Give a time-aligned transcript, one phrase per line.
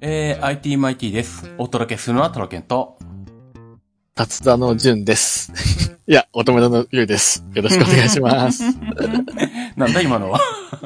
[0.00, 1.52] えー、IT マイティです。
[1.58, 2.98] お届けするのはトロケンと、
[4.14, 5.52] 達田の淳です。
[6.06, 7.44] いや、お友達のゆうです。
[7.52, 8.62] よろしくお願いします。
[9.76, 10.38] なんだ今のは？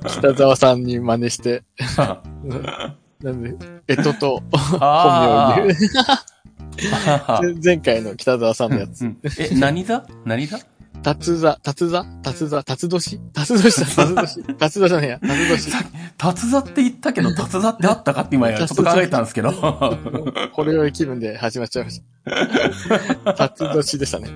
[0.09, 1.63] 北沢さんに真似して、
[3.23, 3.55] なんで、
[3.87, 4.43] えとと
[4.81, 5.79] あ本名を言う。
[7.27, 9.03] あ前回の北沢さんのやつ。
[9.03, 10.07] うんえ、何座？
[10.25, 10.59] 何座？
[11.03, 12.05] 達座、達座？
[12.23, 13.19] 達座、達年？
[13.33, 13.97] 達年？
[13.97, 14.57] だ、達年？
[14.57, 15.73] 達座じゃねえや、達年？
[16.17, 19.53] 達座って言ったけど、達座ってあったかって今ちょっと考えたんですけど。
[20.53, 23.35] これを気分で始まっちゃいました。
[23.35, 24.29] 達年でしたね。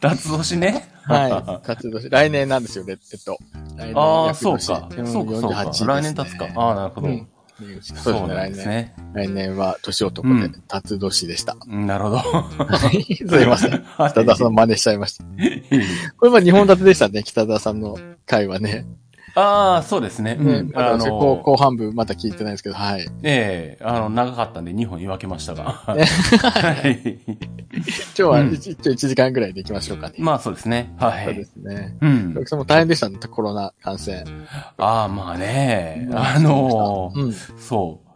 [0.00, 0.56] 達年？
[0.58, 0.88] ね。
[1.04, 1.66] はい。
[1.66, 2.08] 達年。
[2.08, 3.38] 来年なんですよね、えっと。
[3.76, 4.88] 来年ああ、そうか。
[4.96, 5.56] うんそうか、そうか。
[5.62, 6.48] 48ですね来年経つか。
[6.54, 7.08] ああ、なるほど。
[7.08, 7.26] う
[7.62, 8.28] ね、そう。
[8.28, 8.94] ですね。
[9.14, 11.56] 来年は年男でうん、辰年でした。
[11.66, 12.16] うんなるほど。
[12.16, 13.70] は いすいません。
[13.96, 15.24] はい北田さん真似しちゃいました。
[16.16, 18.86] これまあ日本立てでしたね、北田さんの回はね。
[19.34, 20.36] ああ、そうですね。
[20.38, 20.70] うねん。
[20.72, 23.06] まだあ後の、後半部まだ聞いてないですけど、はい。
[23.22, 25.94] ええ、あの、長かったんで2本に分けましたが。
[25.96, 26.04] ね
[26.38, 27.18] はい。
[27.72, 30.14] 今日はうん一一応1時間ぐらいで行きましょうかね。
[30.18, 30.94] まあそうですね。
[30.98, 31.44] はそうでい。
[31.44, 31.96] すね。
[32.02, 32.42] うんロ。
[32.44, 34.24] キさんも大変でしたね、コロナ感染。
[34.76, 36.08] ああ、まあね。
[36.12, 37.32] あのーうん。
[37.58, 38.11] そう。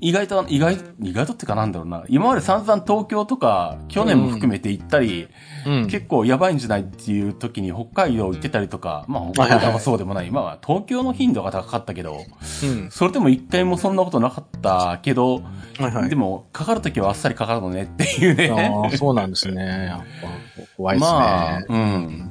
[0.00, 2.04] 意外と、意外、意外とってかなんだろうな。
[2.08, 5.28] 今まで散々東京とか、去年も含めて行ったり、
[5.66, 5.86] うん。
[5.88, 10.30] 結構やばいんじゃないっていう時に北海道行ってたりとか、まあ北海道はそうでもない。
[10.30, 12.18] まあ東京の頻度が高かったけど、
[12.62, 12.90] うん。
[12.90, 15.42] それでも一回もそんなことなかったけど、
[15.78, 16.16] はいはいで。
[16.16, 18.90] も、かかる時はあっさりかかるのねっていうね。
[18.96, 19.86] そうなんですね。
[19.86, 21.18] やっぱ、怖いですね。
[21.18, 22.30] まあ、うん。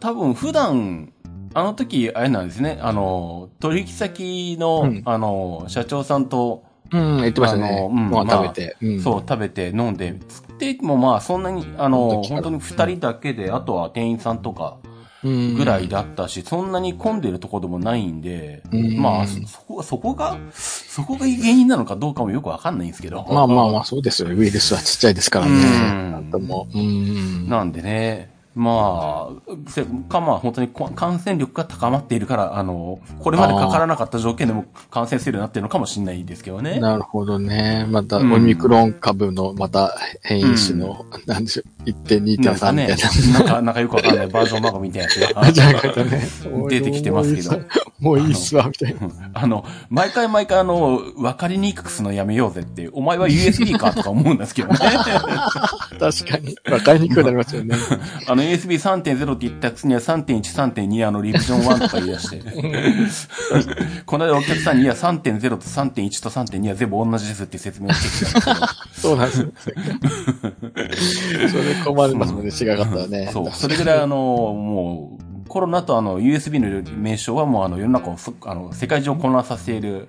[0.00, 1.12] 多分普段、
[1.54, 7.88] あの時、あれなんですね、あの、取引先の、うんあの、社長さんと、うん、言ってましたあのね。
[7.90, 8.76] うんご飯食べて。
[8.82, 14.78] うんそう、食べて飲んで、つってもまあ、そんなに、あの、本当に二人だけで、あとは店員さんとか
[15.24, 23.24] うんぐらいだったし、そんなに混んでるとこでもないんで、うんまあ、そそこ、そこが、そこが原因なのかどうかもよくわかんないんですけど。
[23.30, 24.34] まあまあまあ、そうですよね。
[24.34, 25.52] ウイルスはちっちゃいですからね。
[25.52, 26.66] うんなんとも。
[26.74, 27.48] うん。
[27.48, 36.78] なんでね、まあ、せかまあ本当にこ感染力が高まっているから、あの、これまでかからなかった条件でも感染するようになってるのかもしれないですけどね。
[36.78, 37.86] なるほどね。
[37.88, 46.68] また、オうんミクロン株の、また変異種の、なんでしょう、1.2.3なんかねみたいな。、なんか、なんかよくわかんないバージョンマガみたいなやつが。
[46.68, 47.58] 出てきてますけど。
[48.00, 49.08] もういいっすわ、みたいな。
[49.32, 54.78] あの、毎回毎回あの、わかりにくくすのやめようぜって、お前は USB かとか思うんですけどね。
[56.02, 56.56] 確かに。
[56.68, 57.76] わかりにくくなりますよね。
[58.26, 62.42] あの USB3.0 って言ったくせには3.1、3.2あのリビジョン1とか言い出して。
[64.04, 69.10] この間お客さんにいや3.0と3.1と3.2は全部同じですって説明をしてきたんですけど。
[69.10, 69.52] そうなんですよ。
[69.62, 73.30] それ困りますもんね、違かったらね。
[73.32, 73.50] そう。
[73.52, 80.08] それぐらいあの、もう、コロナとあの、USB の名称はもうあの、世の中をそ、あの、世界中を混乱させている、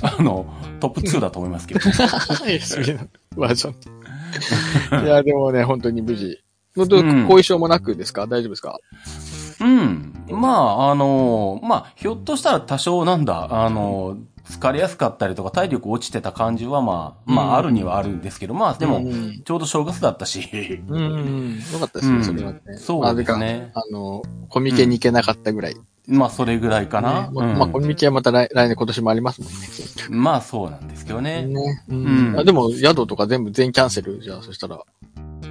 [0.00, 0.46] あの、
[0.80, 1.80] トップ2だと思いますけど。
[2.46, 4.03] USB のバージョン。
[5.04, 6.38] いや、でもね、本当に無事。
[6.76, 8.26] 本当うん後遺症もなくですか？
[8.26, 8.78] 大丈夫ですか？
[9.60, 10.12] うん。
[10.28, 14.16] まあ、あの、まあ、ひょっとしたら多少なんだ、あの、
[14.48, 21.58] 疲れやすかったりとか体力落ちてた感じはまあ、まあ、うんあるにはあるんですけど、まあ、でも、うんちょうど正月だったし、うん。
[21.72, 22.60] よかったですね、うんそれはね。
[22.76, 23.84] そうですねまあ。
[23.88, 25.76] あの、コミケに行けなかったぐらい。
[26.06, 27.22] まあ、それぐらいかな。
[27.22, 29.56] ねまうんまあ、コミケはまた来来年今年もありますもんね。
[30.10, 31.46] まあ、そうなんですけどね。
[31.46, 31.82] ね。
[31.88, 32.38] ううんん。
[32.38, 34.80] あでも、宿とか全部全キャンセルじゃあ、そしたら。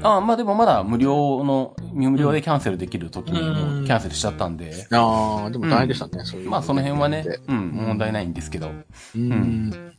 [0.06, 6.50] あまあでもまだ無料の、無料でキャンセルできる時にキャンセルしちゃったんで、ああ、でも大変でしたね、そういう。
[6.50, 8.72] まあその辺はね、うん、問題ないんですけど。
[9.16, 9.94] うん。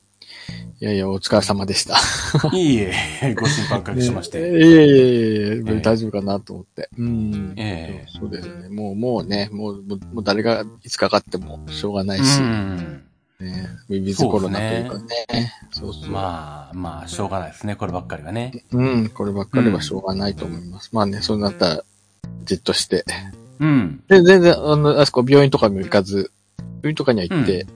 [0.81, 1.97] いやいや、お疲れ様でした。
[2.53, 4.38] いえいえ、ご心配おかけしましねて。
[4.53, 6.88] いえいえいえ、ええ大丈夫かなと思って。
[6.99, 7.55] うん。
[7.56, 8.69] えそうですね。
[8.69, 13.05] もう、もうね、もう、もう誰がいつかかってもしょうがなえいし、うん。
[13.41, 13.69] ね。
[13.88, 15.53] ウィズコロナというかね。
[15.71, 16.10] そうそう。
[16.10, 18.65] まあ、まあ、しょうがないですね、こればっかりはね。
[18.72, 20.91] うん、こればっかりはしょうがないと思います。
[20.93, 21.84] まあね、そうなったら、
[22.44, 23.05] じっとして。
[23.61, 24.03] うん。
[24.09, 26.31] で、全然、あの、あそこ病院とかにも行かず、
[26.82, 27.66] 病院とかには行って、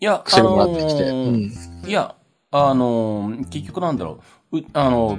[0.00, 1.10] いや、薬もらってきて。
[1.10, 1.69] あのーうん。
[1.86, 2.14] いや、
[2.50, 4.20] あのー結局なんだろ
[4.52, 4.58] う。
[4.58, 5.18] うあの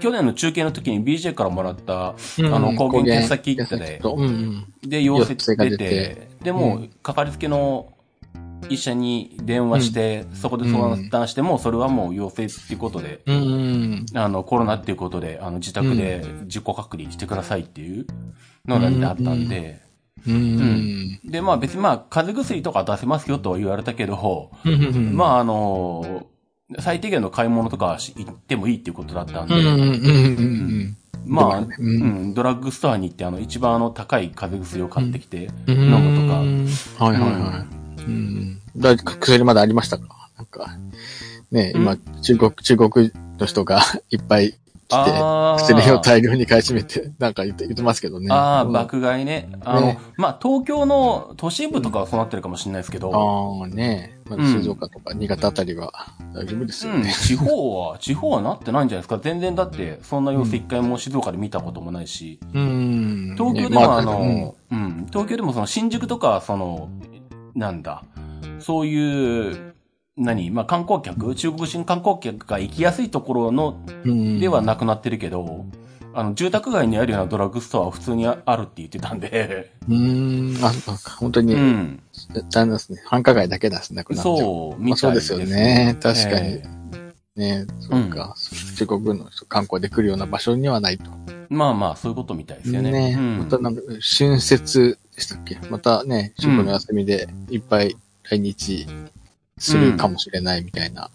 [0.00, 4.00] 去年の中継の時に BJ からもらった、あの抗原検査キットで。
[4.02, 4.66] うんうん。
[4.82, 5.88] で、陽性陽性が出出て。
[5.88, 7.92] て、でもう、かかりつけの
[8.68, 13.36] 医者に電話して、そこで相談しても、それはもう陽性っていうことで、うん。
[13.36, 14.06] うん。
[14.14, 18.06] あの、コロナっていうことで、あの、自宅で自己隔離してくださいっていう
[18.66, 19.83] のがあったんで、
[20.26, 21.20] うん。
[21.24, 25.16] で、まあ別にまあ、風邪薬とか出せますよとは言われたけど、うん。
[25.16, 26.26] まああの、
[26.80, 29.54] 最低限の買い物とか行ってもいいっていうことだったんで、
[31.26, 35.78] まあ、ううんん、ドラッグストアに行って、あの、一番あの、高い風邪薬を買ってきて、うん。
[35.78, 36.34] 飲むとか
[36.98, 37.04] か。
[37.04, 37.66] はいはいは
[37.98, 38.02] い。
[38.02, 38.60] うん。
[38.76, 40.30] だ薬まだありましたか？
[40.36, 40.76] なんか、
[41.52, 43.80] ね、今、中国、中国の人が
[44.10, 44.54] いっぱい
[44.88, 48.28] 来て、薬を大量に買い占めて、なんか言って言ってますけどね。
[48.30, 49.50] ああ、うん爆買いね。
[49.64, 49.98] あの、ね。
[50.16, 54.18] まあ、東京の都心部とかはそうなってるかもしれないですけど、ああ、ね。
[54.28, 55.92] まだ静岡とか新潟あたりは
[56.34, 57.12] 大丈夫ですうん、よね。
[57.12, 59.18] 地方は、 地方はなってないんじゃないですか。
[59.22, 63.34] 全然だって、そんな様子一回も静岡で見たこともないし、うん。
[63.36, 66.88] 東京でねまもあの、うん、東京でもその新宿とか、その、
[67.54, 68.02] なんだ、
[68.58, 69.73] そういう、
[70.16, 70.50] 何？
[70.50, 71.34] まあ、観光客？
[71.34, 75.64] 中国人観光客が行きやすいところの、うんではなくなってるけど、
[76.12, 80.56] あの、住宅街にあるようなドラッグストアは普通にああるって言ってたんで、うん。
[80.62, 82.02] あ、そうか本当に、うん。
[82.50, 83.02] 残念ですね。
[83.06, 84.36] 繁華街だけだしなくなっちゃう。
[84.36, 85.96] そう、まあ、みたいうでそですすよね。
[86.00, 86.46] 確かに。
[86.46, 86.62] え
[87.36, 88.36] ねそうか。
[88.76, 91.10] 中国の人観光で来るような場所にはないと。
[91.30, 92.92] えまあまあ、そういうことみたいですよね。
[92.92, 93.82] ね、うんまたなんか、
[94.18, 95.58] 春節でしたっけ？
[95.68, 98.86] またね、中国の休みでいっぱい来日
[99.58, 101.10] するかもしれないみたいな。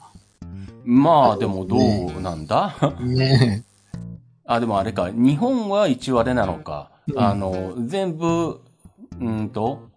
[0.85, 3.63] まあ、でもどうなんだ、ね
[4.45, 6.91] あ、でもあれか、日本は一応あれなのか。
[7.07, 8.61] うんあの、全部、
[9.19, 9.89] うんと、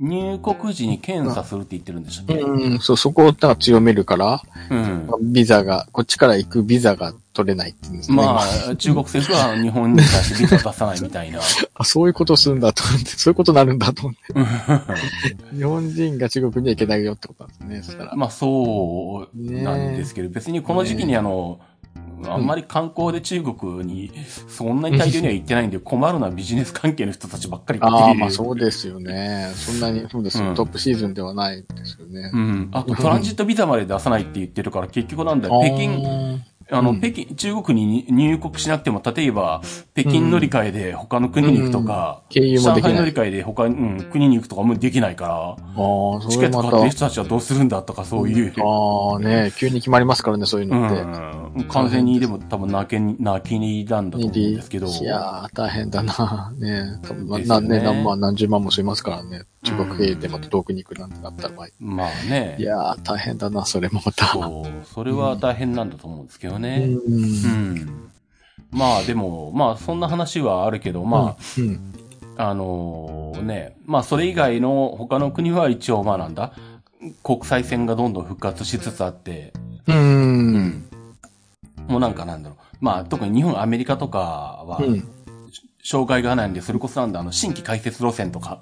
[0.00, 5.08] 入国時に検査するって言ってるんでしたっけうん、そう、そこをなんか強めるから、うん。
[5.20, 8.16] ビザが、こっちから行くビザが取れないって言うんですね。
[8.16, 11.40] まあ、中国政府は日本に対してビザ出さないみたいな。
[11.74, 15.52] あ、そういうことするんだと思って、そういうことになるんだと思って。
[15.54, 17.82] 日本人が中国には行けないよってことなんですね。
[17.82, 18.16] そしたら。
[18.16, 21.60] まあ、そうなんですけど、別にこの時期にあの、
[22.28, 24.12] あんまり観光で中国に
[24.48, 29.50] そんなに大量には行ってないんで困るのはビジネス関係の人たちばっかりっああ、まあそうですよね。
[29.54, 32.30] そんなに、そうですよ、うんトップシーズンではないですよね。
[32.32, 32.68] うん。
[32.72, 35.60] あとトランジットビザまで出さないって言ってるから結局なんだよ。
[35.64, 36.49] 北京、京。
[36.70, 39.62] あの、うん北京、中国に入国しなくても、例えば、
[39.94, 42.92] 北京乗り換えで他の国に行くとか、経由も上できない。
[42.92, 46.60] 海乗り換えで他、うん、国に行くとかもできないから、ああ、そチケット。
[46.60, 48.52] 買ってる人たちはどうするんだとか、そういう。
[48.58, 50.90] ああ、ね急に決まりますからね、そういううのっ
[51.54, 51.62] て。
[51.62, 51.68] ん。
[51.68, 54.86] 完全にでも多分泣けに、泣きになんだと思うんですけど。
[54.86, 59.42] いやー、大変だなね多分ね何年、何万、何十万もしますからね。
[59.62, 61.68] 中国経由でまた遠くに行くなんてなった場合。
[61.78, 62.56] まあね。
[62.58, 64.26] いやー、大変だな、それもまた。
[64.26, 64.86] そう。
[64.86, 66.88] それは大変なんだと思うんですけどうね。
[66.88, 68.10] うんん。
[68.70, 71.94] まあでも、まあそんな話はあるけど、まうん。
[72.36, 76.54] あ、あのね、まあそれ以外の他の国は一応まあなんだ、
[77.22, 79.52] 国際線がどんどん復活しつつあって、
[79.86, 79.96] うん。
[79.96, 80.84] うん。
[81.86, 82.58] もうなんかなんだろう。
[82.80, 85.08] まあ特に日本、アメリカとかは、うん。
[85.82, 88.60] 障害がないんで、それこそなんだ、あの、新規開設路線とか、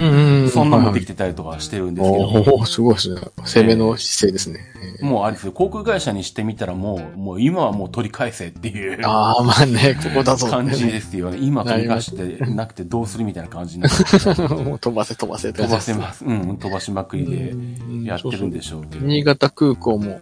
[0.00, 0.50] うん。
[0.50, 3.20] そんなのもできてたりとかしてるんですけど、おおすごいですね。
[3.44, 4.60] 攻めの姿勢ですね。
[4.82, 10.48] えーもうあれですよ、航空会社にしてみたらもう、もう今はもう取り返せっていうああ、まあね、ここだぞ。
[10.48, 11.38] 感じですよね。
[11.40, 16.24] 今取り返してなくてどうするみたいな感じになってもう飛ばせ飛ばせって飛ば感じですせます。
[16.24, 19.06] うん、飛ばしまくりでうんやってるんでしょうけど。
[19.06, 20.20] 新潟空港も、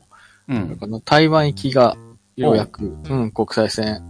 [0.48, 0.78] うん。
[1.04, 1.96] 台湾行きが
[2.36, 4.02] ようやく、うん、国際線。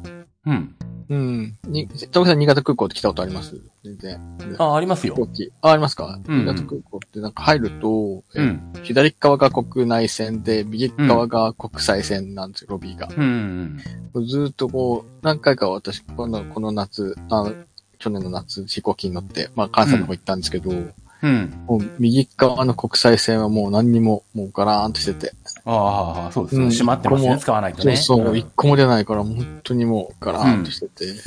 [0.46, 0.75] うん。
[1.08, 1.56] うん。
[1.66, 3.60] に、田木さん新潟空港って来たことあります？
[3.84, 4.20] 全然。
[4.58, 5.14] あ、ありますよ。
[5.14, 5.52] 飛行機。
[5.62, 8.72] あ、ありますか、うん新潟空港ってなんか入ると、えうん。
[8.82, 13.08] 左側が国内線で、右側が国際線なんですよ、ロビーが。
[13.16, 13.78] うん。
[14.26, 17.52] ずーっとこう、何回か私、この、この夏、あ
[17.98, 21.64] 去年の夏、飛行機に乗って、まあ関西の方行ったんですけど、うん。
[21.66, 25.32] もう右側の国際線はもう何にも、もうガラーンとしてて。
[25.68, 26.64] ああ、そうですね。
[26.64, 27.26] うん閉まってますね。
[27.26, 27.96] ここも使わないとね。
[27.96, 31.20] そうそう、ん一個も出ないから、本当にもうガラーンとしてて、ちょ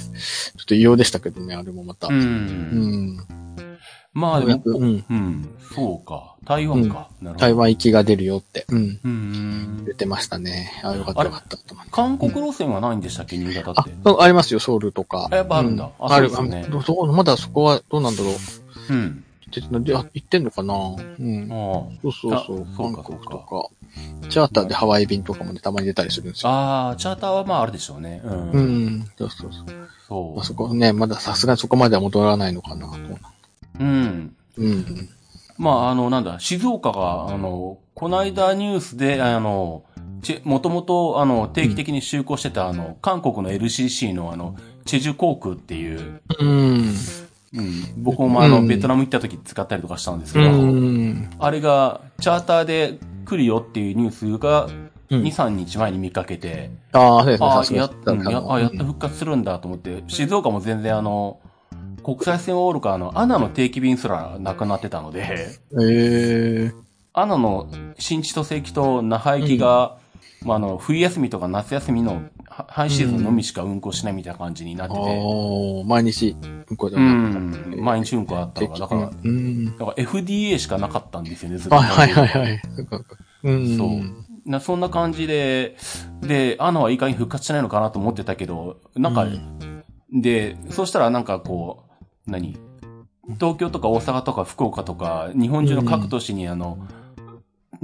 [0.63, 2.07] っと異様でしたけどね、あれもまた。
[2.07, 2.11] う。
[2.11, 2.19] うん
[3.17, 3.27] ん。
[4.13, 5.05] まあでも、うん。
[5.09, 5.49] うん。
[5.75, 6.35] そうか。
[6.45, 7.09] 台湾か。
[7.37, 8.99] 台湾行きが出るよって、うん。
[9.03, 9.93] うん出。
[9.93, 10.71] てましたね。
[10.83, 11.57] あ、よかったよかった。
[11.91, 13.37] 韓国路線はないんでしたっけ？
[13.37, 15.27] 新潟あって。、ありますよ、ソウルとか。
[15.29, 18.93] あやっぱあるんだうあある、ねあまだそこはどうなんだろう。
[18.93, 19.23] うん。
[19.49, 20.73] でであ行ってんのかな？
[20.73, 21.43] うん。
[21.51, 22.43] あそうそうそうあ。
[22.45, 23.69] そう韓か国とか。
[24.29, 26.51] チャーターでハワイ便とかもね、たまに出たりするんですよ。
[26.51, 28.21] あー、チャーターはまああるでしょうね。
[28.23, 28.51] うん。
[28.51, 29.11] うん。
[29.17, 29.89] そうそうそう。
[30.07, 32.97] そまあ、そこね、まださすがにそこまでは戻らないのかなと。
[32.97, 32.97] う。
[33.79, 34.35] うん。
[34.57, 35.09] うん。
[35.57, 39.83] まあ、あの、なんだ、静岡が、あの、この間ニュースで、あの、
[40.43, 46.93] もともと、あの、定期的に就航してた、あの、韓国の LCC の、あの、チェジュ航空っていう、うん。
[47.53, 48.67] うん、僕もあの、うん。
[48.67, 51.29] ベトナム行った時使ったりとかしたんですけうど、ん。
[51.39, 55.23] あれが、チャーターで来るよっていうニュースが、うん。
[55.23, 57.79] 2、3日前に見かけて、ああ、そうですね。
[57.79, 61.39] あやっうんやあやっと復活するんだと思って、静岡も全然あの、
[62.03, 69.97] 国際線オールか、あの、アナの定期便すらなくなってたので、ええアナの新千歳駅と那覇駅が、
[70.43, 72.21] まあ、あの、冬休みとか夏休みのは
[72.67, 76.35] ハイシーズンのみしか運行しないみたいな感じになってて、おー毎日、
[76.69, 79.65] 運行でうはなん、毎日運行あったのが、だから、うん。
[79.77, 81.75] だから FDA しかなかったんですよね、ずっと。
[81.75, 82.61] はいはいはいはい。
[82.75, 83.01] そうか
[83.43, 83.77] うん。
[83.77, 85.77] そうなそんな感じで、
[86.21, 89.59] で、アナはいい加減復活しないのかなと思ってたけど、なんか、うん
[90.11, 91.83] で、そうしたらなんかこ
[92.27, 92.57] う、何？
[93.39, 96.79] 東京とか大阪とか福岡とか、日本中の各都市にあの、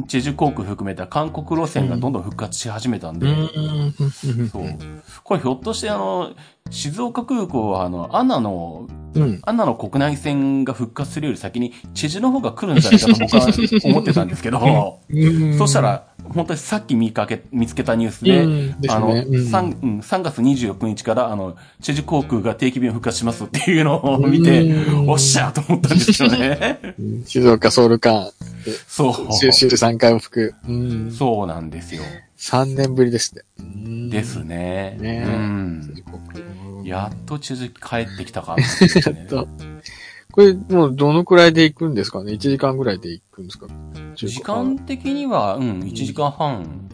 [0.07, 3.93] チェジュ航空含めた韓国路線がどんどん復活し始めたんで、うん。
[4.49, 4.65] そう。
[5.23, 6.33] これひょっとしてあの、
[6.71, 9.39] 静岡空港はあの、アナの、うん。
[9.43, 26.79] アナの国内線が復活するより先に、チェジュの方が来るんじゃないかと僕は思ってたんですけど、うんそした、ら、本当にさっき見かけ、見つけたニュースで、うんですあの、ねうん 3, うん3月24日から、あの、チェジュ航空が定期便を復活しますっていうのを見て、うんおっしゃーと思ったんですよね。
[27.25, 28.31] 静岡ソウル間、
[28.87, 29.33] そう。
[29.33, 30.55] 収集3回往復。
[30.67, 31.11] うん。
[31.11, 32.01] そうなんですよ。
[32.37, 33.41] 3年ぶりですね。
[33.59, 34.43] うんです。
[34.43, 34.97] ね。
[34.99, 35.33] ねうん。
[35.33, 35.95] うん
[36.85, 38.63] やっとチェジュ帰ってきたかね
[39.03, 39.47] やっと。
[40.31, 43.65] これ、もうどのくらいで行くんですかね ?1 時間ぐらいで行くんですか？
[44.13, 46.87] 時間的には、うん、1時間半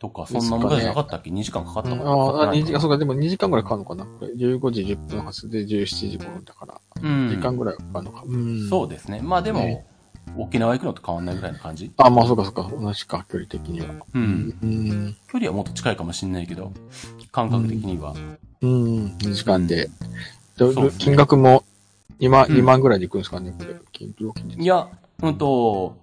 [0.00, 2.02] とか、そんなもんじゃなかったっけ ?2 時間かかったかな？
[2.02, 4.04] ああ、2時間、そうか、でも2時間ぐらいかかるのかな？
[4.04, 7.28] これ ?15 時10分発で17時頃だから、うん。
[7.28, 8.24] 時間ぐらいかかるのか。
[8.26, 8.68] うん。
[8.68, 9.20] そうですね。
[9.22, 9.86] まあでも、ね
[10.36, 11.90] 沖縄行くのと変わんないぐらいの感じ？
[11.96, 13.86] あ、まあそうかそうか、同じか、距離的には。
[14.14, 14.58] うん。
[14.62, 15.16] うん。
[15.30, 16.72] 距離はもっと近いかもしれないけど、
[17.32, 18.14] 感覚的には。
[18.62, 19.90] うん、2時間で。
[20.98, 21.64] 金額も
[22.20, 23.74] 2万、うん2万ぐらいで行くんですかね、これ。
[23.92, 24.88] 金料金でいや、
[25.22, 25.96] うんと、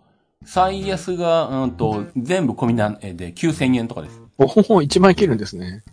[0.43, 4.21] 最安が、うんと、全部込みなんで9000円とかです。
[4.39, 5.83] おほほ、1万いけるんですね。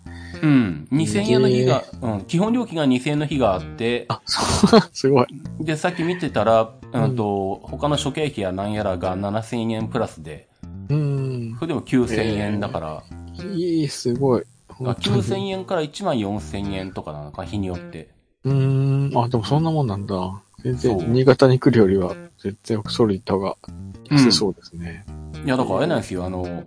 [0.44, 0.88] うん。
[0.92, 2.20] 2000円の日が、うん。
[2.26, 5.26] 基本料金が2000円の日があって、あ、そう、 すごい。
[5.60, 10.48] で、さっき見てたら、うんと、他の諸経費やなんやらが7000円プラスで、
[10.90, 11.56] うん。
[11.58, 13.02] それでも9000円だから、
[13.42, 14.42] いい、すごい。
[14.68, 18.10] あ9000円から1万4000円とかなのか、日によって。
[18.44, 19.18] うーん。
[19.18, 20.42] あ、でもそんなもんなんだ。
[20.62, 23.56] 全そう然、新潟に来るよりは、絶対ソル行った方が
[24.10, 25.06] 安そうですね。
[25.44, 26.64] いや、だからあれなんですよ、あの、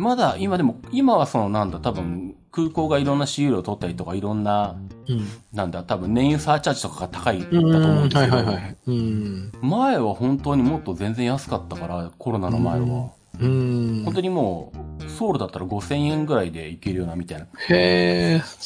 [0.00, 4.76] まだ今でも、今はそのなんだ、多分、空港がいろんな私有料を取ったりとか、いろんな、
[5.06, 5.26] うん。
[5.52, 8.76] なんだ、多分燃油サーチャージとかが高いんだとうん、思うんですけど、はいはいはい。
[8.86, 9.52] うん。
[9.60, 13.10] 前は本当にもっと全然安かったから、コロナの前は。
[13.40, 14.02] うん。
[14.06, 17.46] 本当にもう、ソウルだったら5000円ぐらいで行けるようなみたいな。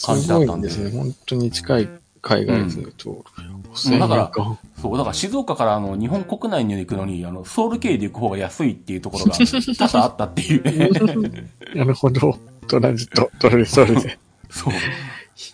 [0.06, 0.90] 感じだったんですね。
[0.96, 1.88] 本当に近い
[2.24, 3.10] 海外ですね、と。
[3.10, 3.14] う
[3.90, 4.58] んだからか。
[4.80, 10.88] そう、だから静岡からあの、日本国内に行くのに、あの、ソウル経由で行く方が安いっていうところが 多々あったっていうね。
[11.74, 12.38] なるほど。
[12.66, 14.18] トランジット、トルソルで。
[14.48, 14.72] そう。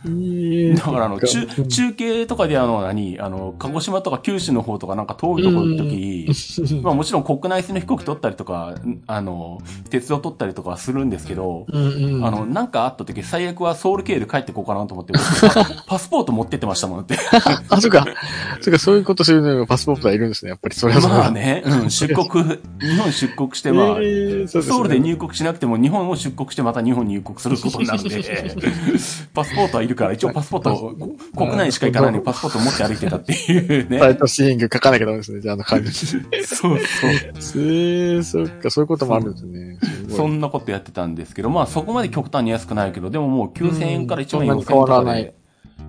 [0.04, 12.26] だからあの、中、中継とかであの、何、あの、鹿児島とか九州の方とかなんか遠いところ行くとき、まあもちろん国内線の飛行機取ったりとか、あの、鉄道取ったりとかはするんですけど、うんうん。
[12.26, 17.18] あの、なんかあった時、最悪はソウル経由で帰ってこうかなと思って、パ パスポート持ってってましたもんだって。
[17.68, 18.06] あ、そうか。
[18.61, 20.50] そうか、そういうことするのにパスポートはいるんですね。
[20.50, 22.28] やっぱりそれはそうまあね、うん、出国、
[22.80, 28.11] 日本出国して、まあ、えーねソウルで入国しなくても日本を出国してまた日本に入国することになるんで、
[29.35, 30.94] パスポートはいるから、一応パスポート、
[31.37, 33.99] 国内しか行かないのにパスポート持って歩いてたっていうね。
[34.00, 35.40] サイトシーイング書かなきゃダメですね。
[35.40, 35.90] じゃあ、あの感じ。
[35.92, 36.78] そうそう。
[36.78, 39.78] えー、そっか、そういうこともあるんですね。
[40.10, 45.34] そんなことやってたんですけど、まあそこまで極端に安くないけど、でももう9000円から1万4000円変わからないで。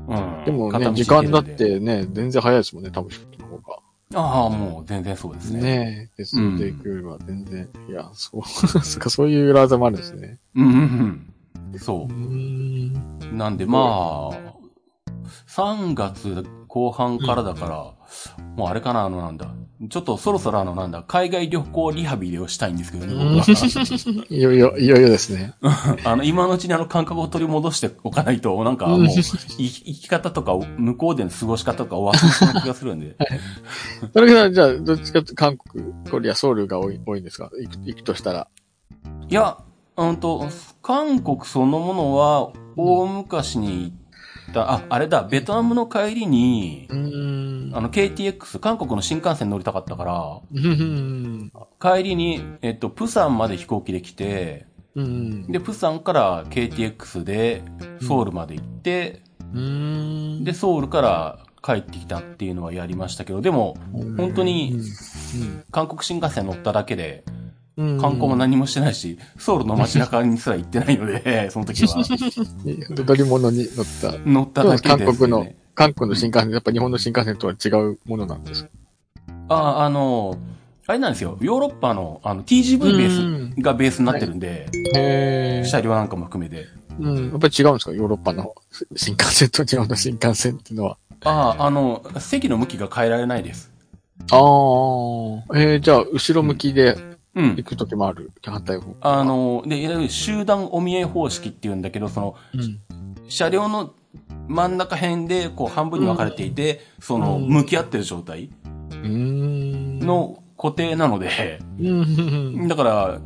[0.07, 0.45] うん。
[0.45, 1.43] でもね、時間だっ。
[1.43, 3.79] てね、全然早いですもんね、多分の方が。
[4.13, 5.61] ああ、もう全然そうですね。
[5.61, 8.41] ねえ、鉄道で行くよりは全然、いや、そう、
[8.83, 10.37] そそういう裏技もあるんですね。
[10.55, 11.30] うんうんうん。
[11.79, 13.35] そう。
[13.35, 14.37] なんでまあ、
[15.47, 17.93] 3月後半からだから、
[18.55, 19.53] もうあれかな、あのなんだ。
[19.89, 24.25] ちょっとそろそろあのなんだ、海外旅行リハビリをしたいんですけどね、僕は。
[24.29, 25.53] いよいよ、いよいよですね。
[26.05, 33.15] あの、今のうちにあの感覚を取り戻しておかないと、なんかもう、い生き方とか、向こうでの過ごし方とかお忘れしな気がするんで。
[34.13, 37.49] それが、じゃあ、どっちかと韓国、コリア、ソウルが多い多いんですか？
[37.59, 38.47] 行く行くとしたら。
[39.29, 39.57] いや、
[39.97, 40.47] うんと、
[40.81, 43.93] 韓国そのものは、大昔に
[44.47, 46.87] 行った、あ、あれだ、ベトナムの帰りに。
[47.73, 51.51] あの、KTX、韓国の新幹線乗りたかったから、うん。
[51.79, 55.47] 帰りに、えっと、プサンまで飛行機で来て、うん。
[55.47, 57.63] で、プサンから KTX で
[58.05, 59.21] ソウルまで行って、
[59.53, 60.43] うん。
[60.43, 63.77] で、ソウルから帰ってきたっていうのはやりましたけど、でも、
[64.17, 64.81] 本当に
[65.71, 67.40] 韓国新幹線乗っただけで、うん、
[67.99, 71.95] 観光も何もしてないし、ソウルの街中にすら行ってないので、 その時は。
[71.95, 73.05] うん。
[73.05, 74.17] 乗り物に乗った。
[74.25, 75.05] 乗っただけです、ね。
[75.05, 78.67] 韓国の、韓国の新幹線、やっぱ日本の新幹線とは違うものなんです。
[79.47, 80.37] あ、あの、
[80.87, 81.37] あれなんですよ。
[81.41, 86.67] ヨーロッパの、あの、TGV ベースがベースになってるんで、へ車両なんかも含めて。
[86.99, 87.29] うん。
[87.31, 87.91] やっぱり違うんですか？
[87.91, 88.53] ヨーロッパの
[88.95, 90.97] 新幹線と日本の新幹線っていうのは。
[91.23, 93.71] ああ、あの、席の向きが変えられないです。
[94.31, 94.39] ああ。
[95.55, 97.63] えー、じゃあ、後ろ向きでうん行。
[97.63, 98.31] くときもある。
[98.43, 98.97] 反対方向。
[99.01, 102.79] あ、の、で、いわゆる集団お見合い方式っていうんだけど、その、うん。
[103.29, 103.93] 車両の
[104.47, 108.49] 真ん中辺で、こう、半分に分かれていて、その、うん向き合ってる状態。
[109.03, 112.67] の固定なので、うん。
[112.67, 113.21] だから、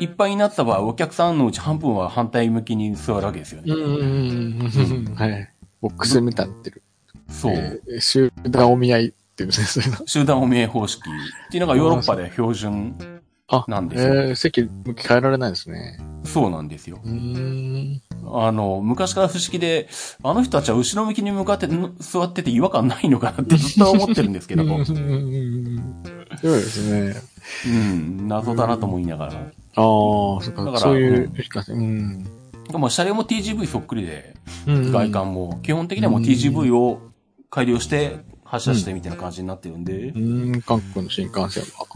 [0.00, 3.72] いっぱいになった場合、お客さんのうち半分は反対向きに座るわけですよね。
[3.72, 4.04] う
[5.10, 5.14] ん。
[5.14, 5.52] はい。
[5.80, 6.82] ボックスみたいになってる。
[7.28, 7.52] そう。
[7.52, 9.64] えー集団お見合いっていうね、
[9.98, 10.06] そ。
[10.06, 12.96] 集団お見合い方式っていうのがヨーロッパで標準
[13.52, 14.14] あなんですよ。
[14.14, 15.98] えー、席向き変えられないですね。
[16.24, 17.00] そうなんですよ。
[18.32, 19.88] あの、昔から不思議で、
[20.22, 24.84] あの人たちは後ろ向きに向かってん座ってて違和感ないのかなって ずっと思ってるんですけども。
[24.84, 27.14] そうですね。
[27.66, 29.32] うん、謎だなと思いながら。
[29.32, 29.42] ああ、
[29.74, 31.32] そっか、だからそういう
[31.68, 32.24] う、ん。
[32.70, 34.36] でも車両も TGV そっくりで、
[34.68, 35.10] うん外。
[35.10, 37.00] 観も、基本的にはもう TGV を
[37.50, 41.86] 改良して発車してみたいな感じになってるんでう、ーん、韓国の新幹線は。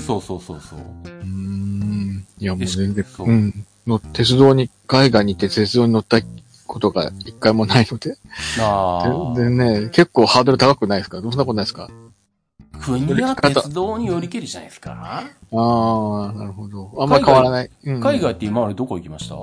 [0.00, 0.78] そうそうそうそう。
[0.78, 2.26] うーん。
[2.38, 3.66] いや、もう全然、そううん。
[3.86, 6.18] の鉄道に、海外に行って鉄道に乗った
[6.66, 8.16] ことが一回もないので。
[8.58, 11.20] あででね、結構ハードル高くないですか？
[11.20, 11.88] どんなことないですか？
[12.74, 14.92] あ、国や鉄道によりけりじゃないですか？
[14.92, 16.92] ああ、なるほど。
[16.98, 17.70] あんまり変わらない。
[17.84, 19.36] うん海外って今までどこ行きました？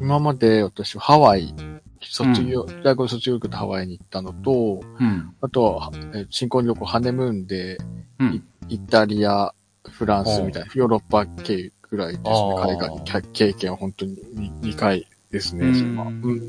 [0.00, 1.52] 今まで私はハワイ、
[2.00, 5.34] 卒業、大学卒業行くとハワイに行ったのと、うん。
[5.40, 7.78] あとは、え新婚旅行、ハネムーンで、
[8.18, 8.44] うん。
[8.68, 9.54] イタリア、
[9.88, 12.54] フランスみたいな、ヨーロッパ系ぐらいですね。
[12.58, 14.16] 海外経経験は本当に
[14.62, 15.66] 2, 回ですね。
[15.66, 16.48] うんそれはうん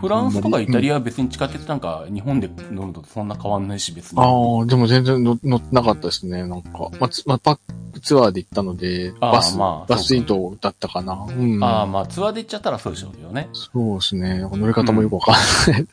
[0.00, 4.20] フランスとかイタリアは別に地下鉄なんか日本で乗るのとそんな変わんないし別に。
[4.20, 4.22] あ
[4.62, 6.46] あ、でも全然乗乗ってなかったですね。
[6.46, 7.58] なんか、まあ、つまあ、パッ
[7.92, 11.26] クツアーで行ったので、バス、まあバス移動だったかな。
[11.28, 11.62] うん。
[11.62, 13.48] ああ、まあツアーで行っちゃったらそうでしょうけどね。
[13.52, 14.40] そうですね。
[14.52, 15.86] 乗り方もよくわかんない。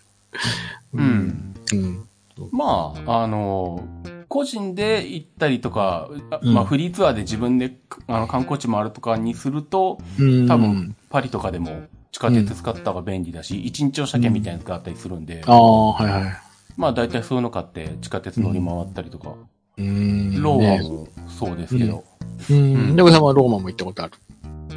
[0.94, 1.56] うん。
[1.74, 2.06] うん。
[2.52, 3.88] まあ、あの、
[4.28, 6.10] 個人で行ったりとか、
[6.44, 10.48] まあフリーツアーで自分であの観光地回るとかにすると、うん。
[10.48, 11.84] 多分、パリとかでも
[12.16, 16.34] 地下鉄使った方が便利だし、一日お車券みたいなの使ったりするんで、ああ、はいはい。
[16.78, 19.36] まあ大体そういうの買って地下鉄乗り回ったりとか、
[19.78, 20.42] うーん。
[20.42, 22.06] ローマねもそうですけど、
[22.50, 22.58] うん。
[22.58, 24.14] うんで、おさんはローマも行ったことある。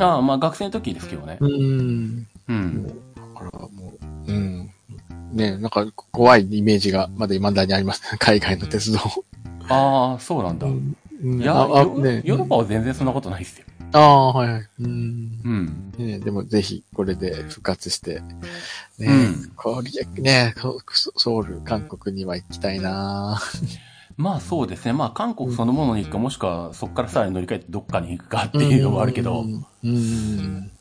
[0.04, 1.38] ああ、まあ学生の時ですけどね。
[1.40, 2.26] うん。
[2.48, 2.86] うん。
[2.88, 2.92] だ
[3.36, 3.92] からも
[4.26, 4.70] う、うん。
[5.30, 8.18] ねなんか怖いイメージがまだ未だにありますね。
[8.18, 8.98] 海外の鉄道。
[9.68, 10.66] ああ、そうなんだ。
[10.66, 10.96] うん
[11.40, 13.66] いや、ああヨねヨーロッパは全然そんなことないですよ。
[13.92, 14.68] ああ、はいはい。
[14.80, 15.40] うん。
[15.44, 15.92] うん。
[15.98, 18.20] ねでもぜひこれで復活して、
[18.98, 20.80] ね、うんこれねソ
[21.16, 23.40] ソウル、韓国には行きたいな
[24.16, 24.92] まあそうですね。
[24.92, 29.64] まあ韓国そのものに行くか、もしくはそこからさらに乗り換えてどっかに行くかっていうのもあるけどう、ん。
[29.84, 30.72] うん。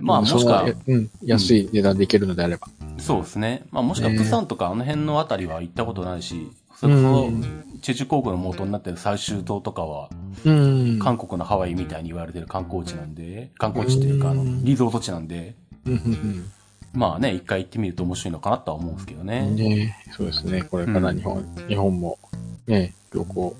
[0.00, 2.68] まあもしくはうん、安い値段で行けるのであれば。
[2.98, 3.64] そうですね。
[3.70, 6.50] まあもしくはねプサンとかあの辺のあたりは行ったことないし、
[6.82, 10.10] それこそうん、チェジュ航空の元になってる最終島とかは、
[10.44, 10.98] うん。
[10.98, 15.54] 韓国のハワイみたいに言われてる観光地なんで、観光地っていうか、あの、リゾート地なんで、
[15.86, 15.92] うん。
[15.92, 16.52] うん。
[16.92, 18.94] まあね、一回行ってみると面白いのかなとは思うん。
[18.94, 19.26] ですけどうん。
[19.28, 19.42] ね。
[19.52, 20.64] ねそうですね。
[20.64, 22.18] これから日本、日本も、
[22.66, 23.56] ね、旅行。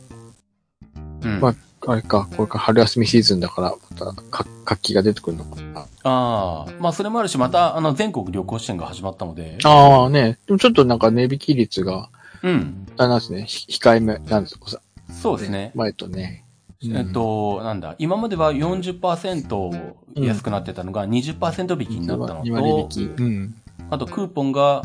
[1.23, 1.41] うん。
[1.41, 1.55] ま
[1.87, 5.81] あれか、これから春休みシーズンだから、また、か活気が出てくるのかな。
[6.05, 10.99] ああ、まあそれもあるし、また、あの、全国旅行支援が始まったので、ああね、でもちょっとなん。
[10.99, 12.11] か値引き率が、
[12.43, 12.87] うん。
[12.97, 14.81] あれなんですね、ひ控えめなんですよ、さ。
[15.11, 15.73] そうですね。
[15.75, 16.45] 前とね。
[16.85, 23.23] うんえっと、なんだ、今までは40%安くなってたのが20%引きになったの2割引と、き。
[23.23, 23.55] うん。
[23.89, 24.83] あとクーポンが、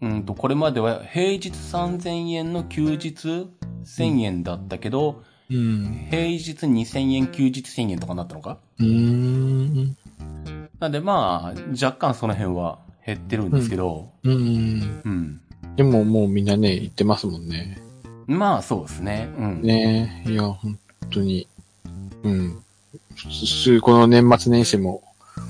[0.00, 3.48] うんと、これまでは平日3000円の休日
[3.84, 6.06] 1000円だったけど、うん。
[6.10, 8.58] 平日2000円、休日1000円とかになったのか？
[8.78, 9.96] うーん。
[10.78, 15.02] なんでまあ、若干その辺は減ってるんですけど、うん。
[15.04, 15.40] うん。
[15.76, 17.78] でももうみんなね、言ってますもんね。
[18.26, 19.32] まあそうですね。
[19.38, 19.62] うん。
[19.62, 20.78] ねいや、本
[21.10, 21.46] 当に。
[22.22, 22.62] うん。
[23.14, 23.28] 普
[23.64, 25.02] 通、この年末年始も、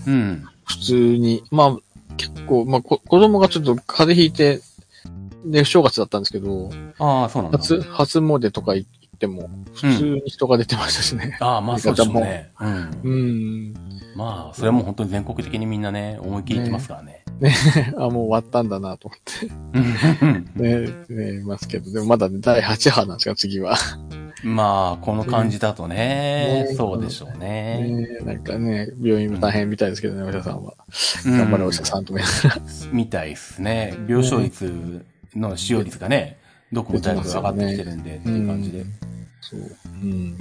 [0.06, 0.44] うん。
[0.64, 1.76] 普通に、まあ、
[2.16, 4.60] 結構、まあ、こ子供がちょっと風邪ひいて、
[5.44, 7.58] で、正月だったんですけど、ああ、そうなんだ。
[7.58, 11.36] 初、初詣とか行っても、普通に人が出てましたしね。
[11.40, 12.50] ああ、まあそうでしょうね。
[12.60, 13.00] うん。
[13.04, 13.16] う
[13.72, 13.74] ん。
[14.16, 17.25] まあ、それはもう本当に全国的にみんなね、思いっきり言ってますからね。
[17.96, 19.46] あ、もう終わったんだなと思って。
[20.22, 23.76] うんね、ね、いますけど、でもまだね、第8波なんですか、次は。
[24.42, 27.78] まあ、この感じだとね、ねそうでしょうね。
[27.78, 30.74] ね、なんかね、病院も大変みたいですけどね、お医者さんは。
[31.26, 32.62] うん頑張れお医者さんとも言いながら。
[32.92, 33.94] みたいですね。
[34.08, 36.38] 病床率の使用率がね、
[36.72, 38.84] どこもだいぶ上がってきてるんで、っていう感じで。
[39.40, 39.60] そう。
[39.60, 40.38] うん。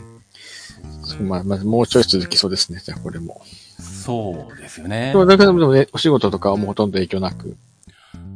[1.03, 3.41] そうまあ、まずもうちょい続きそうですね、じゃあこれも。
[3.79, 5.17] そうですよねで。
[5.17, 7.57] も、だけでもね、お仕事とかはもうほとんど影響なく。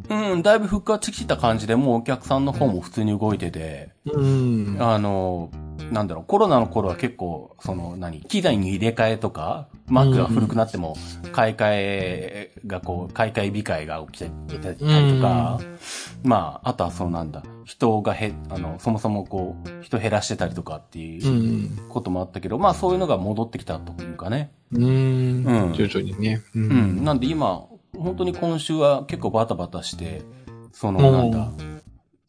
[0.10, 4.78] うん、だいぶ復活してきた感じで、もうお客さんの方も普通に動いてて、うん。
[4.80, 5.52] あの、
[5.92, 10.96] なんだろう、コロナの頃は結構、その、何、機材に入れ替えとか、Mac が古くなっても、
[11.32, 15.60] 買い替えがこう、買い替え控えが起きてたりとか、
[16.24, 21.02] まあ、あとはそのなんだ、人がへ、あの、そもそもこう、人減らしてたりとかってう。
[21.02, 24.52] いうんこともあったけど、まあそういうのが戻ってきたというかね。
[24.72, 24.84] うん。
[24.84, 26.42] うん徐々にね。
[26.56, 27.04] ううん。。
[27.04, 27.66] なんで今、
[28.00, 30.22] 本当に今週は結構バタバタして、
[30.72, 31.52] その、なんだ、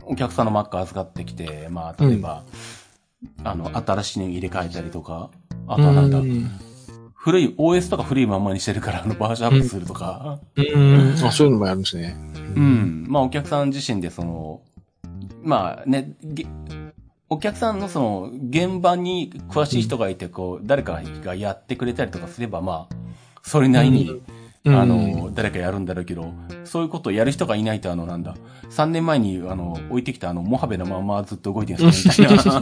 [0.02, 2.44] お客さんの Mac 預かってきて、まあ、例えば、
[3.44, 5.30] あの、新しいの入れ替えたりとか、
[5.66, 6.50] あとはなんだ、うん。
[7.14, 11.14] 古い、OS とか古いまんまにしてるから、あの、バージョンアップするとか、うん。
[11.22, 12.16] あ、そういうのもやるんですね。
[12.56, 13.06] うん。
[13.08, 14.62] まあ、お客さん自身でその、
[15.42, 16.46] まあね、げ
[17.28, 22.94] お客さんのその、現場に詳しい人がいて、こう、誰かがやってくれたりとかすれば、まあ、
[23.42, 28.34] それなりに、うんあの、誰かやるんだろうけど、そういうことをやる人がいないと、あの、なんだ、
[28.68, 32.52] 3年前に、あの、置いてきたあの、モハベのままずっと動いてるんですよ、みたいな。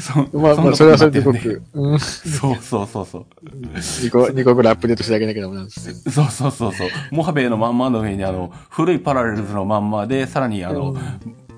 [0.00, 1.60] そまあまあ、それはそれで僕。
[1.98, 3.26] そうそうそうそう。
[3.74, 5.94] 2個、二個ぐらいアップデートしてあげなきゃダメなんですね。
[6.12, 6.88] そうそうそうそう。
[7.10, 10.94] モハベのまんまの上に、あの、古い Parallels のまんまで、さらに、あの、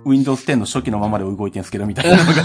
[0.09, 2.45] Windows 10の初期のままで動いてるんですけど、みたいなのが、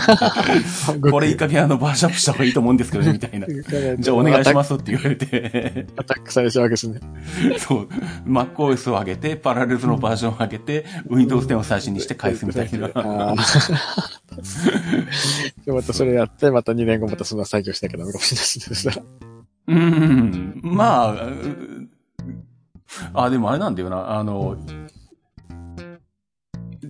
[1.12, 3.48] これいい加減あの、バージョンアップした方がいいと思うんですけどね、みたいな。
[3.98, 7.00] じゃあお願いしますって言われて、アタックされちゃうわけですね。
[7.58, 7.88] そう、
[8.28, 12.90] MacOS を上げて、 Parallels のバージョンを上げて、Windows 10を最新にして返すみたいな。
[15.66, 18.96] またそれやって、また2年後またそんな作業しなきゃダメかもしれないですね。
[19.66, 21.88] うん、まあ、う
[23.14, 24.58] あ、でもあれなんだよな、あの、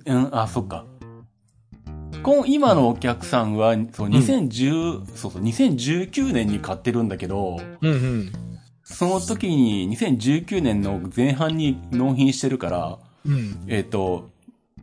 [0.05, 0.85] うん、あ、そっか。
[2.21, 8.31] こん今のお客さんは、そう、2010、そうそう、2019年に買ってるんだけど、うんうん。
[8.83, 13.63] その時に2019年の前半に納品してるから、うん。
[13.67, 14.29] えっ、と、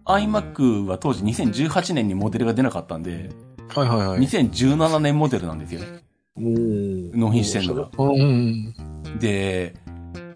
[0.05, 3.31] iMac は当時2018年にモデルが出なかったんで、
[3.69, 4.19] はいはいはい。
[4.21, 5.81] 2017年モデルなんですよ
[6.37, 7.91] 納品してんのが。
[7.97, 8.75] うん。
[9.19, 9.75] で、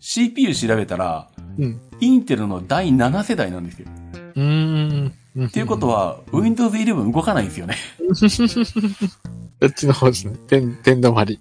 [0.00, 1.80] CPU 調べたら、うん。
[2.00, 3.88] インテルの第7世代なんですよ。
[4.36, 5.12] うん。
[5.42, 7.76] っっていうことは、Windows 11動かないんですよね。
[9.60, 10.36] こっちの方ですね。
[10.46, 11.40] 点、点止まり。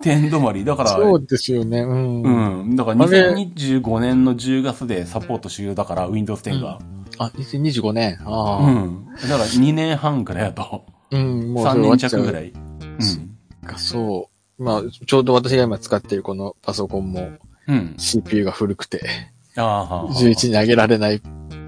[0.00, 0.64] 点止まり。
[0.64, 1.80] だから、そうですよね。
[1.80, 2.22] うん。
[2.22, 2.76] うん。
[2.76, 6.78] だからあれ2025年の10月でサポート終了だから、Windows 10が。
[7.18, 8.14] あ、2025年。
[8.14, 8.70] うああ。
[8.70, 9.06] ん。
[9.14, 10.86] だから2年半くらいやと。
[11.10, 11.52] うん。
[11.52, 12.50] もう3それ終わっちゃう年弱ぐらい。
[12.50, 13.66] うん。
[13.66, 14.62] か、そう。
[14.62, 17.32] まあ、ちょうど私が今使っているこのパソコンも
[17.68, 17.94] うん。
[17.98, 19.32] CPU が古くて。
[19.62, 21.20] 11に上げられない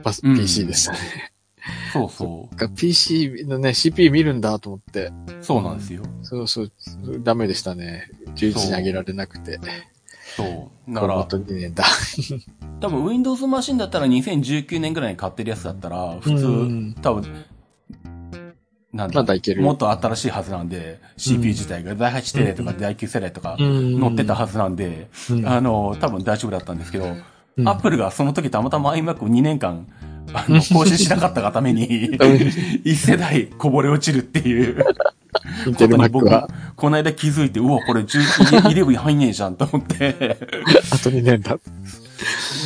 [0.02, 0.98] パスうん PC でしたね。
[1.92, 5.12] そうそが PC のね、CPU 見るんだと思って、う。
[5.42, 6.02] そうなんですよ。
[6.22, 6.70] そうそう、
[7.20, 8.10] ダメでしたね。
[8.34, 9.58] 11に上げられなくて。
[10.36, 10.94] そう。
[10.94, 11.84] だから、これあと2年だ。
[12.80, 17.44] 多分 Windows マシンだったら2019年ぐらいに買ってるやつだったら、普通、うん多分、
[18.92, 19.62] なんだまだいける。
[19.62, 27.16] もっと新しいはずなんで、CPU 自体が第8世代とか第9世代とかうん乗ってたはずなんで、うんあの、多分大丈夫だったんですけど、
[27.58, 27.68] うん。
[27.68, 29.86] アップルがその時たまたま iMac を2年間、
[30.32, 32.16] あの、 更新しなかったがために、
[32.84, 34.84] 一世代こぼれ落ちるっていう。
[35.66, 40.36] ことに僕は、、この間気づいて、うわ、これ10 11入んねえじゃんと思って、
[40.92, 41.58] あと2年だ。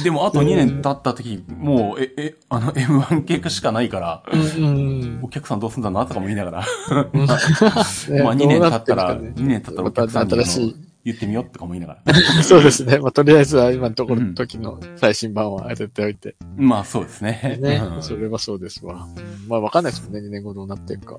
[0.02, 5.18] でもあと2年経った時、もう、え、え、あの M1 系しかないから、うん。
[5.22, 6.66] お客さんどうすんだなとかも言いながら、ね
[8.24, 12.14] まあ2年経ったら、 どうな2年経ったらお客さんにあの新しい言ってみようとかも言いながら。
[12.42, 12.98] そうですね。
[12.98, 16.36] まあ、とりあえずは今のところ、うん時の最新版は絶対置いて。
[16.56, 17.58] まあそうですね。
[17.60, 17.98] ねう。
[17.98, 19.08] んそれはそうですわ。
[19.48, 20.20] まあ、わかんないですもんね。
[20.20, 21.18] 2年後どうなってるか。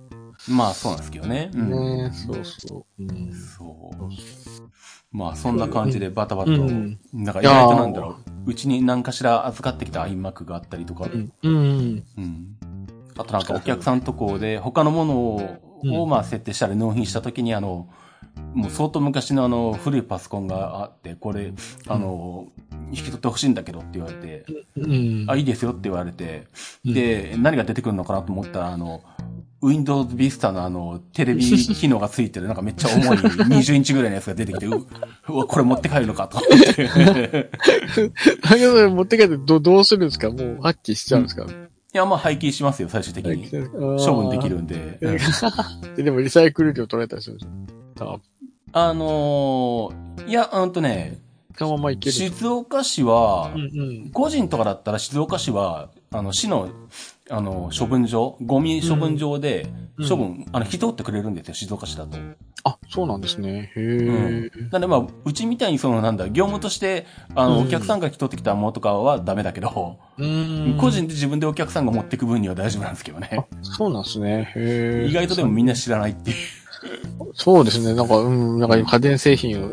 [0.49, 1.51] まあそうなんですけどね。
[1.53, 3.03] うんねそうそう。
[3.03, 3.33] うん。
[3.33, 5.17] そう。
[5.17, 11.31] まあそんな感じでバタバタと、うんなんか意外となんだろう、うちに何かしら預かってきた iMac があったりとか、うん。
[11.43, 12.03] うん。
[12.17, 12.57] うん。
[13.17, 17.89] あとなんかお客さんとこで他のものを、うんをまあ設定したり納品したときにあの、
[18.53, 21.53] もう相当昔のあの古いパソコンがあって、これ、
[21.87, 22.47] あの、
[22.91, 24.45] 引き取ってほしいんだけどって言われて、
[24.77, 25.25] うん。
[25.27, 26.47] あ、いいですよって言われて、
[26.85, 29.01] うんで、何が出てくるのかなと思ったら、あの、
[29.61, 34.85] Windows Vista のあの、テレビ機能がついてる、なんかめっちゃ重い20インチぐらいのやつが出てきて、う
[35.29, 37.49] うわ、これ持って帰るのかと思って。
[38.41, 40.29] だけど、持って帰ってどどうするんですか？
[40.29, 41.47] もう発揮しちゃうんですか、い
[41.97, 43.49] や、まあ廃棄しますよ、最終的に。
[43.49, 44.97] 処分できるんで。
[45.01, 45.17] うん
[45.95, 47.45] ででもリサイクル料取られたりするんで
[47.97, 48.21] すよ。
[48.75, 51.19] あのー、いや、うんとね、
[51.59, 52.11] ままいける。
[52.11, 54.09] 静岡市はう、んうん。
[54.11, 56.69] 個人とかだったら静岡市は、あの、市の、
[57.29, 62.17] あの、処分場、ゴミ処分場で、うん処分、あの、引き取ってくれるんですよ、静岡市だと。
[62.63, 63.71] あ、そうなんですね。
[63.75, 64.51] へえ。
[64.71, 67.05] なんでまあ、うちみたいにそのなんだ、業務として、
[67.35, 74.51] あの、うんお客さんが来取ってきたものとかはダメだけど、うん個人で自分でお客さんが持ってく分には大丈夫なんですけどねあ。、そうなんですね。
[74.55, 75.07] へえ。
[75.07, 76.37] 意外とでもみんな知らないっていう。
[77.35, 77.93] そうですね。
[77.93, 79.69] なんか、うん、なんか家電製品を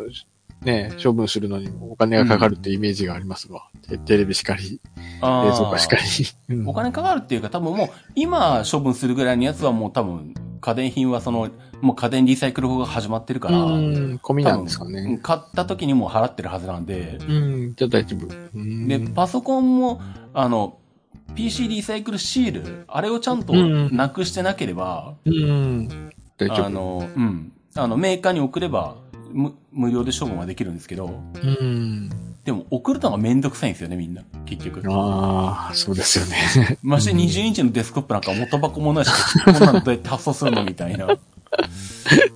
[0.63, 4.81] ね、処分するのにお金がかかるってイメージがありますが、テテレビしかり、
[5.23, 6.03] あー冷蔵庫しかり。
[6.57, 11.49] うんお金かかるっていうか多分もう、今処分するぐらいのやつはもう多分、家電品はその、
[11.81, 15.19] もう家電リサイクル法が始まってるから、うん、込みなんですかね。
[15.23, 18.27] 買った時にもう払ってるはずなんで、うん、じゃあ大丈夫。
[18.55, 20.03] うんで、パソコンも、
[20.35, 20.77] あの、
[21.35, 25.89] PC リサイクルシール、あれをちゃんとうんなくしてなければ、うん、
[26.37, 26.67] 大丈夫。
[26.67, 27.53] あの、うん。
[27.75, 28.97] あの、メーカーに送れば、
[29.33, 32.11] 無無料で処分はできるんですけど、うん。
[32.45, 34.23] でも送るのがめんどくさいんですよね、みんな。
[34.47, 34.83] 結局。
[34.89, 36.79] ああ、そうですよね。
[36.83, 39.11] まして20インチのデスクトップなんか元箱もないし、
[39.45, 41.07] こんなのどうやって発送するのみたいな。
[41.07, 41.19] っ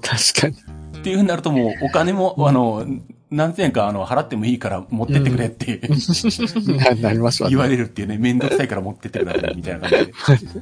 [0.02, 0.74] 確かに。
[1.02, 2.86] ていうふうになるともうお金も、あの、
[3.30, 5.80] 何千円かあの払ってもいいから持ってってくれって、
[6.68, 7.58] な なりますわね言。
[7.58, 10.60] われるっていうね、めんどくさいから持ってってくれみたいな感じで。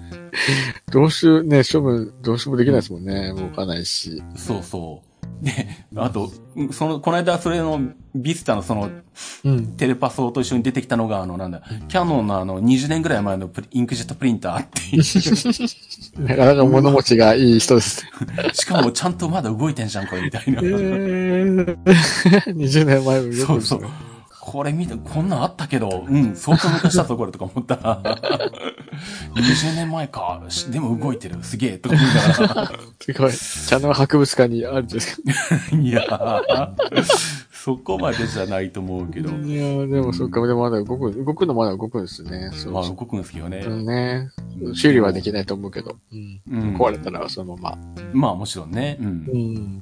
[0.90, 3.34] どうしよう、ね、処分、どうしようもできないですもんね。
[3.34, 4.22] 動かないし。
[4.36, 5.11] そうそう。
[5.40, 6.30] で、あと、
[6.72, 7.80] その、この間それの
[8.14, 8.90] ビスタのその
[9.44, 9.76] うん。
[9.76, 16.22] テレパソと一緒に出てきたのが、あの、なんだ、キャノンのあの、20年ぐらい前のインクジェットプリンターっていう。
[16.22, 18.50] なかなか物持ちがいい人ですね。
[18.54, 20.64] しかもちゃんとまだ動いてんじゃん、これ、みたいなえ。
[20.64, 21.76] ー、
[22.54, 23.82] 20年前もよくそうそう。
[24.44, 28.02] これ見て、こんなんあったけど、うん、相当昔だぞ、これとか思ったら。
[29.36, 30.42] 20年前か。
[30.48, 31.36] しでも動いてる。
[31.42, 31.78] すげえ。
[31.78, 32.72] とか思いながら。
[33.00, 33.32] すごい。
[33.68, 35.22] 茶の博物館にあるんですか？
[35.76, 37.04] いやー
[37.52, 39.30] そこまでじゃないと思うけど。
[39.30, 42.50] いやーでもそっか、でもまだ動く、動くのまだ動くんですね。
[42.52, 43.58] そうまあ、そ動くんですけどね。
[43.58, 43.84] う。
[43.84, 44.28] ね。
[44.74, 45.96] 修理はできないと思うけど。
[46.12, 46.40] うん。
[46.50, 47.78] うん壊れたらそのまま。
[48.12, 48.96] まあ、もちろんね。
[49.00, 49.06] うん。
[49.06, 49.80] ん。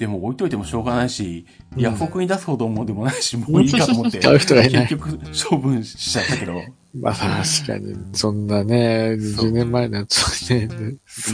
[0.00, 4.18] でも置いといてもしょうがないし、うんヤフオクに出すほどもでもないし、もういいかと思って。
[4.20, 5.18] 買う人がいない結局、
[5.50, 6.62] 処分しちゃったけど。
[6.98, 10.68] まあ確かに、そんなね、そう20年前のやつはね、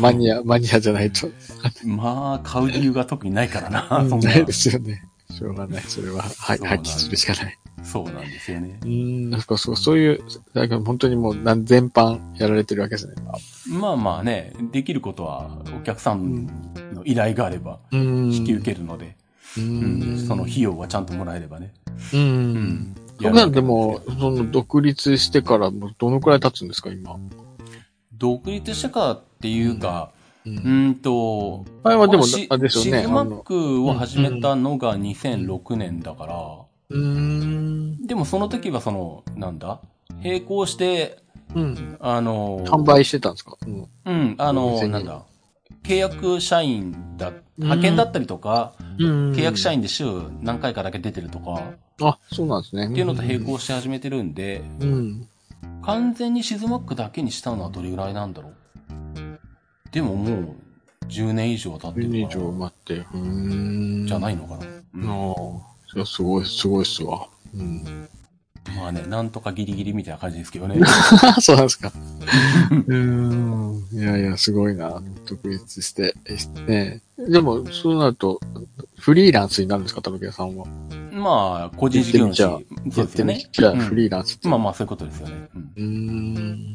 [0.00, 1.30] マニア、マニアじゃないと。
[1.84, 5.04] まあ、買う理由が特にないからな、そんなないですよね。
[5.30, 5.82] しょうがない。
[5.86, 7.58] それは、はい、破棄するしかない。
[7.86, 8.84] そうなんですよねう。
[8.84, 10.20] ーん、なんかそう、そういう、
[10.52, 13.14] だから本当にもう何全般やられてるわけですね。
[13.68, 16.46] まあまあね、できることは、お客さん
[16.92, 17.78] の依頼があれば。
[17.92, 19.16] 引き受けるので、
[19.56, 20.18] ううんん。
[20.26, 21.72] その費用はちゃんともらえればね。
[22.12, 22.16] う。
[22.16, 22.96] うんん。
[23.22, 27.16] そんなんでも、その独立してからもうどのくらい経つんですか、今？
[28.12, 30.10] 独立してからっていうか、
[30.44, 30.50] う。
[30.50, 33.00] うんんと、前はでもし、あれですよね。
[33.00, 36.58] シズマックを始めたのが2006年だから、
[36.90, 36.98] うー
[38.02, 38.06] ん。
[38.06, 39.80] でもその時はその、なんだ？
[40.22, 41.18] 並行して、
[41.54, 41.96] うん。
[42.00, 43.56] あの、販売してたんですか？
[43.66, 43.88] うん。
[44.04, 45.22] うん、あの、なんだ、
[45.84, 50.04] 契約社員だ、派遣だったりとか、うん契約社員で週
[50.40, 52.86] 何回かだけ出てるとか、あ、そうなんですね。
[52.88, 55.28] っていうのと並行して始めてるんで、うん。
[55.82, 58.52] 完全にシズマックだけにしたのはどれぐらいなんだろう？
[59.92, 60.56] でももう、
[61.08, 62.94] 10年以上経って10年以るから上待って。
[62.94, 64.06] うーん。
[64.06, 65.34] じゃないのかな、うんあ
[65.72, 65.75] あ。
[65.96, 67.26] それはすごい、すごいっすわ。
[67.54, 68.08] うん。
[68.76, 70.78] まあね、なんとかギリギリみたいな感じですけどね。
[71.40, 71.90] そうなんですか。
[72.70, 73.82] うーん。
[73.92, 75.00] いやいや、すごいな。
[75.26, 76.14] 独立して。
[76.66, 78.40] ねでも、そうなると、
[78.98, 80.66] フリーランスになるんですか、田中さんは？
[81.12, 82.42] まあ、個人事業主。
[82.42, 82.58] や
[82.92, 83.48] そうですよね。
[83.50, 84.48] じゃあ、うんフリーランスって。
[84.48, 85.48] まあまあ、そういうことですよね。
[85.54, 86.74] うんうーん。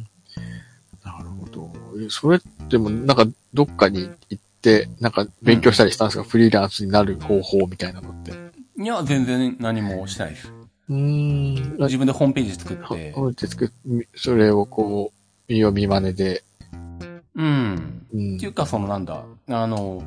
[1.05, 1.71] なるほど。
[2.03, 8.50] えそれっても、なんか、どっかに行って、なんか、勉強したりしたんですか、フリーランスになる方法みたいなのって。
[8.77, 10.51] いや、全然何もしてないです。
[10.89, 11.77] うーん。
[11.79, 13.71] 自分でホームページ作って、ほって作っ
[14.15, 15.11] それをこ
[15.47, 16.43] う、見よう見真似で。
[17.35, 18.01] うん。
[18.13, 20.03] うんっていうか、そのなんだ、あの、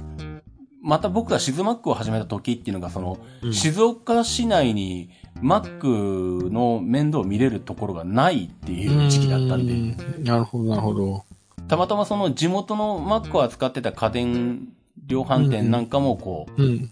[0.83, 5.11] また僕がシズマックを始めた時っていうのが、その、うん静岡市内に
[5.43, 9.75] Mac の面倒を見れるところがないっていう時期だったんで、
[10.05, 10.23] で。
[10.23, 11.25] なるほど、なるほど。
[11.69, 14.69] たまたまその地元の Mac を扱ってた家電
[15.07, 16.91] 量販店なんかもこう、うん。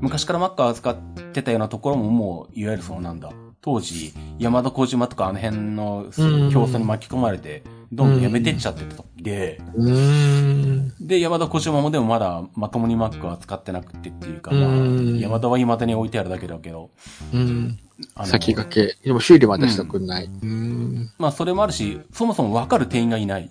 [0.00, 0.96] 昔から Mac を扱っ
[1.32, 7.62] てたようなところももう、いわゆるそのなんだ、当時、山田小島とかあの辺のうん競争に巻き込まれて、
[7.92, 10.92] どんどん辞めてっちゃってた時で、うーん。
[11.00, 16.90] で、山田小島もでもまだまともに Mac は使ってなくてっていうか、まあ、うん山田は未だに置いてあるだけだけど、
[17.32, 17.78] うん。
[18.14, 19.06] あの先駆け。
[19.06, 20.24] でも修理までしたくない。
[20.24, 21.10] うん。
[21.18, 23.50] まあそれもあるし、そもそもわかる店員がいない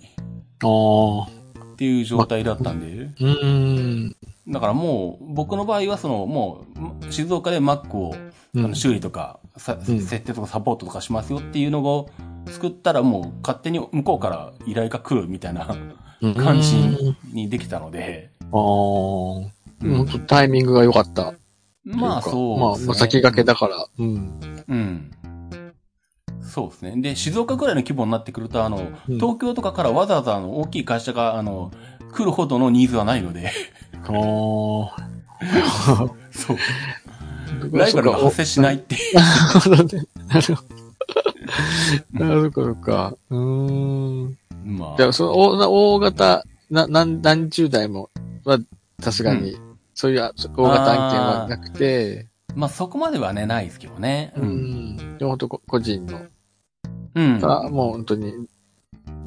[0.64, 1.41] ああ。
[1.82, 4.16] っていう状態だったんで、うん。
[4.46, 6.64] だからもう、僕の場合はその、も
[7.02, 8.14] う、静岡で Mac を、
[8.54, 12.08] あの修理とか、さうん設定とかサポートとかしますよっていうのを
[12.46, 15.66] 作ったらもう勝手に向こうから依頼が来るみたいな
[16.36, 16.76] 感じ
[17.32, 18.48] にできたので、ああ。
[18.50, 21.34] うん本当タイミングが良かった。
[21.84, 23.86] まあそうねまあ先駆けだから。
[23.98, 24.64] うん。
[24.68, 25.10] うん。
[26.52, 27.00] そうですね。
[27.00, 28.76] で、静岡くらいの規模になってくると、あの、
[29.08, 31.72] うん東京とかからわざわざあの大きい会社が、あの、
[32.12, 33.50] 来るほどのニーズはないので、
[34.06, 34.90] おー。
[36.30, 36.58] そう。
[37.72, 39.14] ライバルが発生しないっていう。
[39.16, 40.06] なるほどね。
[40.28, 40.62] なるほ
[42.18, 42.24] ど。
[42.26, 43.16] なるほどか。
[43.30, 44.38] うーん。
[44.64, 48.10] まじゃあ、その大大型、な、何、何十台も
[48.44, 48.58] は、
[49.00, 49.56] さすがに、
[49.94, 54.34] そういう大型案件はなくて、まあそこまではね、ないですけどね。
[54.36, 54.44] う。
[54.44, 55.18] ん。
[55.18, 56.26] で、本当個人の、
[57.14, 57.40] うん。
[57.40, 58.32] が、もう本当に、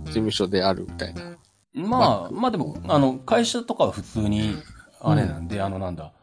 [0.05, 1.37] 事務所であるみたいな。
[1.73, 4.55] まあ、まあでも、あの、会社とかは普通に、
[5.01, 6.13] あれなんで、あの、なんだ、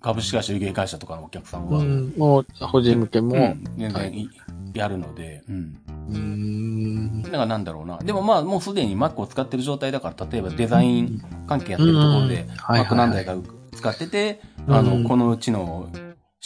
[0.00, 2.14] 株式会社、有形会社とかのお客さんは、うん。
[2.16, 4.30] もう、法人向けも、うん全は然い
[4.74, 5.78] やるので、うん。
[6.08, 7.22] うーん。
[7.22, 7.98] だからなんだろうな。
[7.98, 13.36] でもまあ、もうすでに Mac を使ってる状態だから、例えばデザイン関係やってるところで、はい Mac 何台か
[13.74, 15.88] 使ってて、うんあの、このうちの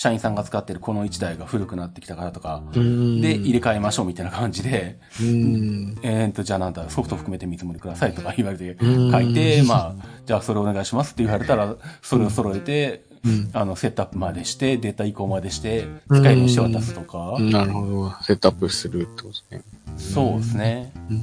[0.03, 3.21] 社員さんが使ってるこの1台が古くなってきたからとか、うん。
[3.21, 5.97] で、入れ替えましょうみたいな感じで、うん。
[6.03, 13.51] えーと、じゃあなんだ、ソフト含めて見積もりくださいとか言われて、うん書いて、まあ、じゃあそれお願いしますって言われたら、それを揃えて、うん。
[13.53, 18.11] あの、セットアップまでして、データ移行までして、使えるようにして渡すとか、なるほど。
[18.25, 19.63] セットアップするってことですね。
[19.99, 21.23] そうですねうん。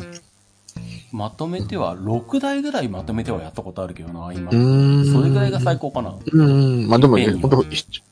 [1.12, 4.52] まとめては、6台ぐらいまとめてはやったことあるけどな、今。
[4.52, 5.12] うん。
[5.12, 6.15] それぐらいが最高かな。
[6.32, 6.88] うん。
[6.88, 7.58] まあでも、便利本当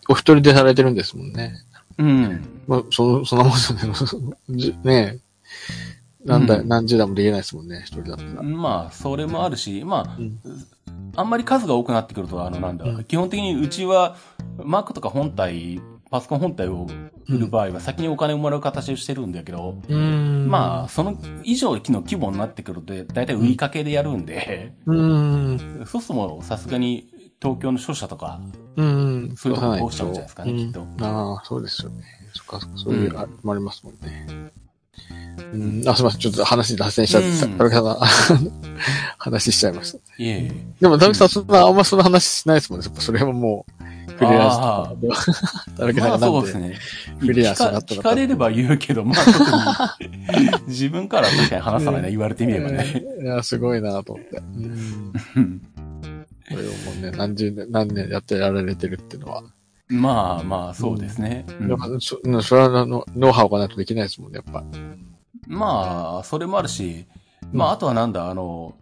[0.10, 1.54] お一人でされてるんですもんね。
[1.98, 2.64] うん。
[2.68, 3.74] まあ、そ、そんなもんです
[4.16, 5.20] よね。
[5.20, 5.20] え。
[6.26, 8.44] 何台、うん何十台もできないですもんね、一人だったら。
[8.44, 10.40] まあ、それもあるし、まうん
[11.16, 14.18] あ、あんまり数が多くなってくると、あの、なんだ、うん基本的にうちは、
[14.58, 16.88] Mac とか本体、パソコン本体を
[17.28, 25.86] 売る場合は先にお金をもらう形をしてるんだけど、うんまあ、その以上の規模になってくると、だいたい売りかけでやるんで、うん。
[25.86, 27.10] そうするともさすがに
[27.42, 28.40] 東京の商社とか、
[28.76, 29.36] うん。
[29.36, 32.04] そういうとこ通しちゃうんじゃないですかねうんきっとああ、そうですよね。
[32.34, 34.52] そっか、そういう、あれもありますもんね。
[35.54, 35.88] うん。
[35.88, 36.20] あ、すみません。
[36.20, 38.00] ちょっと話脱線しちゃって、さんが
[39.18, 39.98] 話しちゃいました。
[40.18, 40.52] いえいえ。
[40.80, 42.88] でも、田中さん、そんな、あんまその話しないですもんね。
[42.98, 43.77] それはもう、
[44.18, 45.24] フリーランスあとか。
[45.78, 46.78] 田中さまあんがなんで、そうですね。
[47.20, 53.04] フリーランスに聞かなったのか聞かれれば言うけど、まあ特に 自分からは確かに話さないな、言われてみればね。
[53.22, 54.38] いや、すごいなと思って。
[54.38, 55.14] うん。
[55.36, 55.62] うん
[56.50, 59.44] これをもうね、何十年、何年やってやられてるっていうのは。
[59.90, 61.46] まあまあ、そうですね。
[61.60, 64.64] うんそうんそれはのノウハウがないとできないですもんね、やっぱ。
[65.46, 67.06] まあ、それもあるし、
[67.52, 68.76] まあ、あとはなんだ、あの、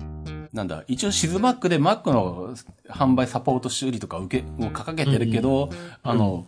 [0.55, 2.55] なんだ、一応シズマックで Mac の
[2.89, 5.69] 販売サポート修理とか受け、を掲げてるけど、
[6.01, 6.45] あの、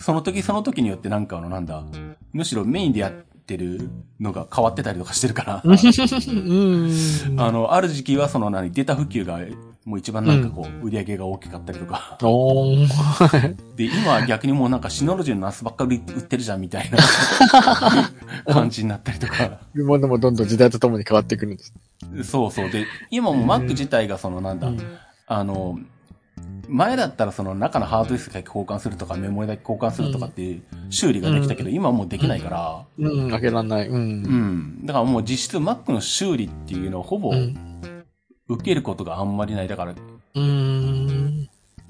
[0.00, 1.84] その時その時によってなんかあの、なんだ、
[2.32, 6.90] むしろメインでやってるのが変わってたりとかしてるから、 うん。
[7.36, 9.38] あの、ある時期はその何、データ普及が
[9.84, 12.86] もう一番なんかこう、売り上げが大きかったりとか、おー。
[13.76, 16.98] で、今は逆にもうなんかシノロジーのナスばっかり売ってるじゃんみたいな
[18.54, 19.60] 感じになったりとか。
[19.74, 21.74] ものもどんどん時代とともに変わってくるんです。
[22.24, 22.70] そうそう。
[22.70, 24.70] で、 今も Mac 自体がそのなんだ、
[25.26, 25.78] あの、
[26.68, 33.88] 前だったらその中のハードディスクだけ交換するとかメモリだけ交換するとかっていう修理ができたけど、今はもうできないから、うん、開けらんない。
[33.88, 33.92] う。
[33.92, 34.86] うんん。
[34.86, 37.56] だからもう実質 Mac の修理っていうのをほぼうん。
[38.48, 39.68] 受けることがあんまりない。
[39.68, 39.94] だから、
[40.34, 41.21] うん。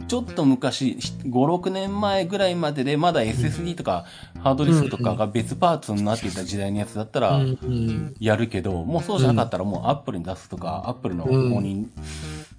[0.08, 4.04] ちょっと昔、5、6年前ぐらいまででまだ SSD とか
[4.42, 8.14] ハードディスクとかが別パーツになっていた時代のやつだったら、うん。
[8.18, 11.86] やるけど、もうそうじゃなかったらもう Apple に出すとか、Apple の公認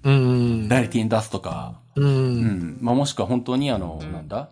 [0.02, 0.68] うん。
[0.68, 2.00] 代理店に出すとか、う。
[2.00, 2.78] うんん。
[2.80, 4.48] まあ、もしくは本当にあの、なんだ？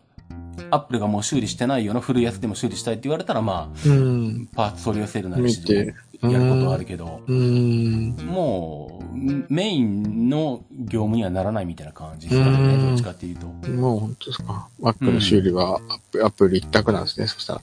[0.70, 4.48] アップルがもう修理してないような古いやつでも修理したいって言われたら、まうん。
[4.52, 8.16] あ、パーツ取り寄せるなりし見てやることはあるけど、うん。
[8.26, 13.46] もう、メインの業務にはならないみたいな感じですかね、うんどっちかっていうと。
[13.46, 17.60] もう本当ですか？Mac の修理はアップアップル一択なんですね、そしたら。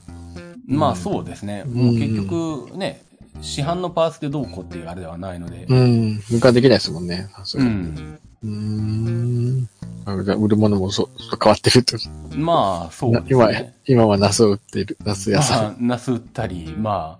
[0.66, 1.64] まあそうですね。
[1.64, 3.02] もう結局ね、
[3.40, 6.18] 市販のパーツでどうこうっていうあれではないので、うん。
[6.18, 7.28] 分解できないですもんね。
[7.44, 8.18] それうん。
[8.42, 9.68] うーん。
[10.06, 11.08] 売るものもそ
[11.42, 11.96] 変わってるって
[12.34, 14.96] まあそうです今ね。、今はナスを売っている。
[15.04, 17.18] ナス屋さまあ、ナス売ったり、ま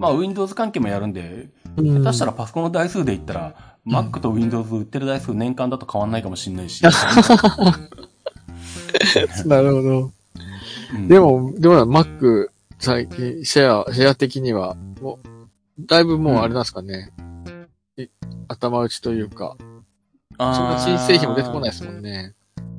[0.00, 1.80] まあ Windows 関係もやるんで、ん。
[1.80, 3.54] うん下手したらパソコンの台数で言ったら、
[3.86, 6.82] Mac と Windows 売ってる台数年間だと変わんないかもしれないし。
[9.46, 10.10] なるほど。
[10.94, 12.48] うんで、も、でも Mac、
[12.78, 17.12] 最近、シェア、シェア的には、もう、だいぶもうあれなんですかね。
[17.96, 18.06] い
[18.48, 19.56] 頭打ちというか、
[20.38, 22.34] そんな新製品も出てこないですもんね。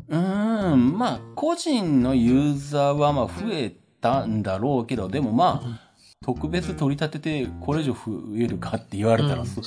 [0.10, 5.91] うーん、まあ、個人のユーザーはまあ増えたんだろうけど、でもまあ、
[6.24, 8.00] 特別取り立ててこれ以上増
[8.38, 9.64] えるかって言われたら、うんそ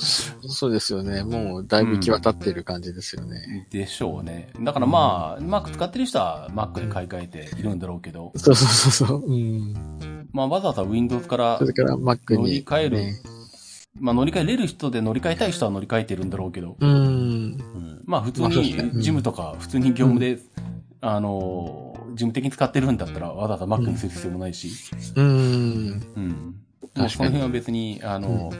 [0.47, 1.23] そうですよね。
[1.23, 3.67] もう、だいぶ行き渡っている感じですよね。
[3.71, 4.51] でしょうね。
[4.61, 9.25] だからまあ、Mac 使ってる人は Mac で買い替えているんだろうけど、そうそうそうそう。
[9.25, 10.29] うん。
[10.31, 11.59] まあわざわざ Windows から。
[11.59, 13.21] 乗り換えるね
[13.99, 16.89] まあ乗り換えれる人で乗り換えたい人は乗り換えてるんだろうけど、うん。
[16.89, 20.39] うんまあ普通に事務とか普通に業務で、
[21.01, 24.69] あのー、事務的に使ってるんだったらわざわざ Mac にする必要もないし、
[25.15, 25.25] うん。
[25.25, 26.55] うん。
[26.95, 28.51] もうその辺は別に、あの、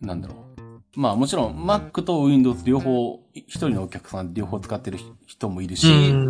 [0.00, 0.38] なんだろう。
[0.96, 6.28] まあもちろん Mac と Windows 両方、一人のお客さん両方使ってる人もいるし、うん。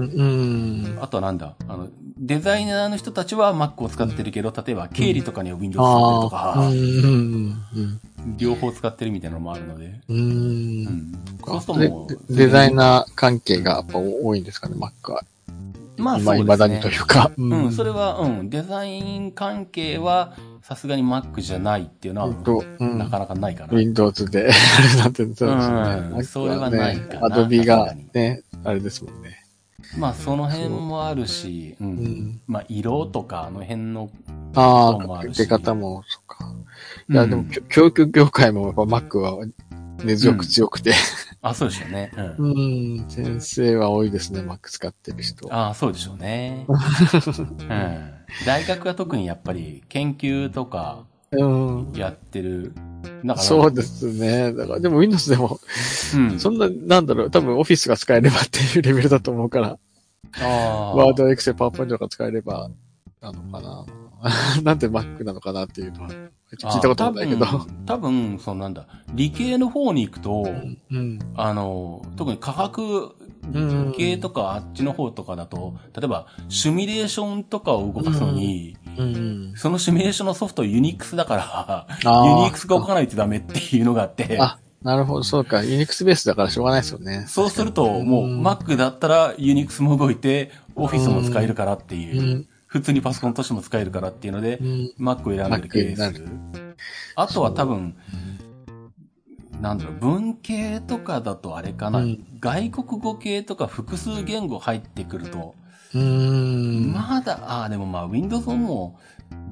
[0.95, 0.99] うん。
[1.01, 6.31] あとはなんだ、あの、デザイナーの人たちは Mac を使ってるけど、例えば経理とかには Windows 使ってると。
[6.31, 7.62] か、うん。
[8.26, 8.37] うん。
[8.37, 10.14] 両方使ってるみたいなのもあるので、う。
[10.14, 11.12] うんん。
[11.47, 15.22] そうするとでもう、デザイナー関係がやっぱ多いんですかね、Mac は。
[15.99, 16.59] まあ今、そうですね。
[16.59, 17.31] 未だにというか。
[17.37, 23.73] ううん、それは、うん、デザイン関係は、さすがに Mac じゃないっていうのは、えっと、うんなかなかないかな。
[23.73, 24.53] Windows でや
[24.93, 25.77] るなんて、そうですね。
[26.13, 29.45] うんそれはないかなね Adobe がね、あれですもんね。
[29.97, 31.85] まあ、その辺もあるし、う。
[31.85, 32.41] うんん。
[32.47, 34.11] まあ、色とか、あの辺の、
[34.55, 36.53] ああ、出方も、そっか。
[37.09, 39.47] いや、うんでも、きょ教育業界もやっぱ Mac は
[40.05, 40.93] 根強く強くて。
[41.41, 42.12] あ、そうでしょうね。
[42.39, 42.99] うん。
[42.99, 45.53] うん、先生は多いですね、Mac 使ってる人。
[45.55, 46.66] ああ、そうでしょうね。
[46.68, 48.14] うん。
[48.47, 51.93] 大学は特にやっぱり研究とかうん。
[51.95, 52.72] やってる。
[53.24, 54.53] だから、そうですね。
[54.53, 55.61] だから、でも Windows でも、
[56.14, 56.41] うん。
[56.41, 59.78] そんな、なんだろう、多分 Office が使えればっていうレベルだと思うから、
[60.41, 60.95] ああ。
[60.95, 62.70] ワード、Excel、PowerPoint とか使えれば、
[63.20, 63.86] なのかな。
[64.62, 66.11] なんで Mac なのかなっていうのは、
[66.57, 67.47] 聞いたこともないけど。
[67.87, 70.45] 多分、そのなんだ、理系の方に行くと、
[70.91, 71.19] うん。
[71.37, 73.15] あの、特に科学
[73.53, 79.53] うん系とかあっちの方とかだと、例えば、シミュレーションとかを動かすのに、うん。
[79.57, 85.59] そのシミュレーションのソフトユニックスだから、ユニックスが動かないとダメっていうのがあって、あ、なるほど、そうか。
[85.59, 87.25] Unix ベースだからしょうがないですよね。
[87.27, 92.49] そうすると、もううん Mac だったらユニックスも動いて、Office も使えるからってういう、ん。
[92.69, 94.93] 普通にパソコンとしても使えるからっていうのでう、ん。
[94.99, 96.25] Mac を選んでるケース。
[97.16, 97.97] あとは多分、
[99.61, 105.57] なんだろう、文系とかだとあれかな、うん外国語系とか複数言語入ってくると、
[105.93, 106.93] うん。
[106.93, 109.01] まだ、ああ、でもまあ Windows も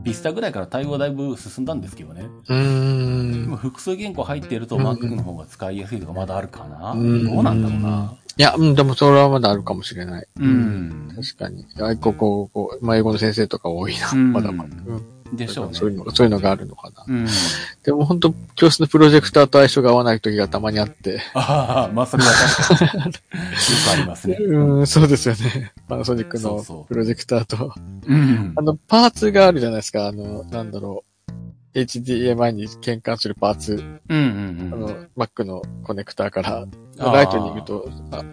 [0.07, 2.27] Vista ぐらいから対応はだいぶ進んだんですけどね。
[2.49, 3.59] うん。
[3.61, 8.15] 複数言語入ってるとうん Mac の方が使いやすいとかまだあるかな、うんどうなんだろうな。
[8.39, 10.27] いや、うん、でもそれはまだあるかもしれない。
[10.39, 11.13] うん。
[11.15, 11.67] 確かに。
[11.75, 12.51] 外国語、
[12.83, 14.11] まあ、英語の先生とか多いな。
[14.13, 14.71] うんまだまだ。
[14.87, 15.75] うんでしょうね。
[15.75, 17.05] そういうのが、そういうのがあるのかな。
[17.07, 17.27] うん。
[17.83, 21.21] でも本当教室のプロジェクターと相性が合わない時がたまにあって。
[21.35, 23.05] ああ、まあそれは確かに。
[23.05, 24.37] よくありますね。
[24.41, 25.73] うん、そうですよね。
[25.89, 27.75] パナソニックのプロジェクターと。
[28.07, 28.63] うんあ。
[28.63, 30.07] の、パーツがあるじゃないですか。
[30.07, 31.17] あの、なんだろう。
[31.77, 33.75] HDMI に変換するパーツ。
[33.75, 34.75] うんうんうん。
[34.75, 36.67] あの、Mac のコネクターから、
[36.97, 38.25] ライトニングと、あ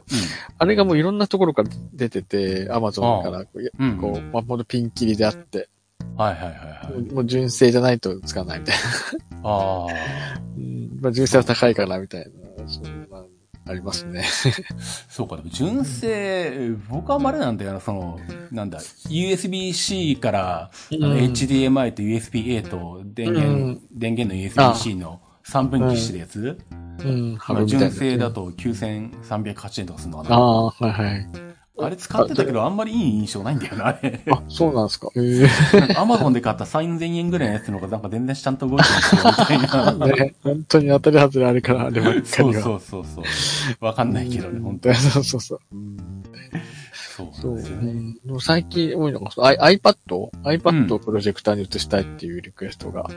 [0.57, 3.89] あれがもういろんなところから出てて、Amazon からこう、うん。
[3.91, 3.97] うん。
[3.97, 5.67] こう、まあ、ほんとピンキリであって、
[6.17, 7.13] はいはいはいはい。
[7.13, 8.75] もう純正じゃないとつかないみたい
[9.41, 9.49] な。
[9.49, 10.39] ああ。
[10.57, 12.25] うんまあ、純正は高いからみたい
[12.57, 13.25] な、そういうのが
[13.65, 14.23] ありますね。
[15.09, 18.19] そうか、でも純正、僕はあんまりなんだよな、その、
[18.51, 26.57] なんだ、USB-C から、うん HDMI と USB-A と電源、うん電源の USB-C の3分岐してるやつ、
[27.03, 27.89] うん、ハまあブみたいな。
[27.89, 30.35] 純正だと9308円とかするのかな。
[30.35, 31.29] ああ、はいはい。
[31.79, 34.21] あれ使ってたけど、あんまりいい印象ないんだよな、あれ。
[34.29, 35.09] あ、そうなんですか。
[35.17, 40.05] ええなんか Amazon で買った3000円ぐらいのやつの方がなんか全然ちゃんと動いてますよ、みたいな。
[40.07, 42.23] ね、本当に当たり外れあるから、あればっかりは。
[42.23, 43.85] そうそうそうそう。
[43.85, 44.95] わかんないけどね、本当に。
[45.01, 45.59] そうそうそう。
[47.31, 47.69] そうね。
[47.69, 53.09] うん、でも最近多いのが、アイ iPad?iPad をプロジェクターに移したいっていうリクエストがあ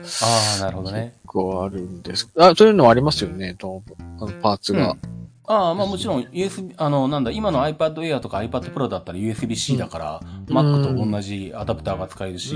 [0.59, 1.15] あ、なるほどね。
[1.23, 2.31] 結構あるんです。
[2.39, 3.83] あ、そういうのはありますよね、と
[4.19, 4.97] あのパーツが。
[5.47, 12.55] ああ、まあもちろん USB、あの、なんだ、今の iPad Air とか iPad Pro だったら USB-C だから、うん Mac と同じアダプターが使えるし、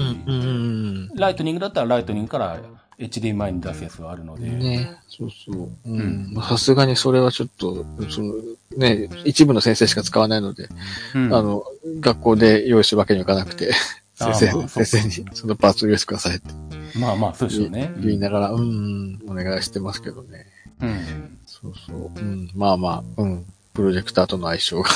[1.14, 2.61] ライトニングだったらライトニングから
[2.99, 4.59] HDMI に出すやつがあるので、うん。
[4.59, 5.64] ね、そうそう。
[5.64, 8.34] ううんさすがにそれはちょっと、その、
[8.76, 10.68] ね、一部の先生しか使わないので、
[11.14, 11.64] うんあの、
[12.01, 13.72] 学校で用意するわけにはいかなくて、
[14.18, 16.53] あ先生、まあ先生にそのパーツを用意してくださいって
[16.99, 17.93] まあまあ、そうでしょうね。
[17.99, 20.47] 言いながら、うん、お願いしてますけどね。
[20.80, 21.38] うん。
[21.62, 22.11] そうそう。
[22.16, 23.46] うん、まあまあ、うん。
[23.72, 24.90] プロジェクターとの相性が。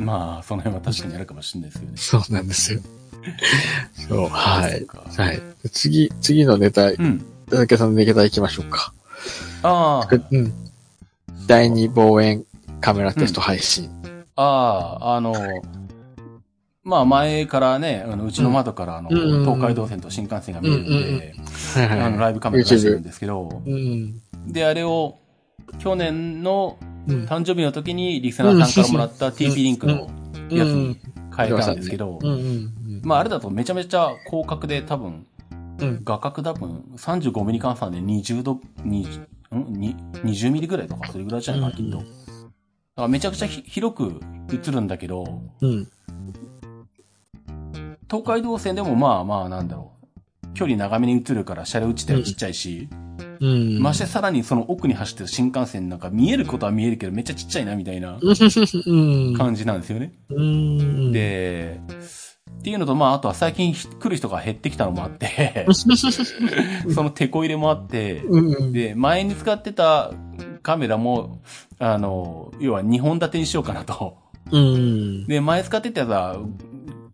[0.00, 1.96] まあ、その辺は確かにあるかもしれないですよね。
[1.96, 2.80] そうなんですよ。
[4.08, 4.86] そう、はい
[5.16, 5.42] はい。
[5.70, 7.24] 次、次のネタ、うん。
[7.50, 8.92] 田中さんのネタ行きましょうか。
[9.62, 10.52] ああ、うん。
[11.46, 12.44] 第二望遠
[12.80, 13.90] カメラテスト配信。
[14.36, 15.34] ああ、あの、
[16.84, 21.34] まあ前からね、あの、うちの窓からあの、うん東海道線と新幹線が見えるんで、
[21.74, 24.20] はいはいあの、ライブカメラ出してるんですけど、うん。
[24.46, 25.18] で、あれを、
[25.78, 27.24] 去年のうん。
[27.24, 30.10] 誕生日の時にリスナーさんからもらった TP リンクの
[30.50, 31.00] やつに
[31.34, 32.18] 変えたんですけど
[33.02, 35.26] まああれだとめちゃめちゃ広角で多分、
[35.78, 36.00] うん。
[36.04, 39.20] 画角多分35ミリ換算で20度、20
[39.56, 39.72] ん？
[39.72, 41.72] に20ミリぐらいとかそれぐらいじゃない？
[41.72, 41.98] かな、きっと。
[41.98, 42.08] だか
[42.96, 44.20] らめちゃくちゃひ広く
[44.52, 45.88] 映るんだけど、うん。
[48.10, 49.92] 東海道線でもまあまあなんだろ
[50.44, 50.52] う。
[50.52, 52.88] 距離長めに映るから車両自体はちっちゃいし、
[53.40, 53.78] うん。
[53.80, 59.34] ましてさらにその奥に走ってる新幹線なんか見えることは見えるけどめっちゃちっちゃいなみたいなうん。
[59.36, 60.12] 感じなんですよね。
[60.30, 61.80] うん。、で、
[62.58, 65.66] っていうのとまああとは最近来る人が減ってきたのもあって、
[66.92, 68.72] その手こ入れもあって、うん。
[68.72, 70.12] で、前に使ってた
[70.62, 71.40] カメラも、
[71.78, 74.18] あの、要は2本立てにしようかなと。
[74.50, 75.26] うん。
[75.26, 76.38] で、前使ってたやつは、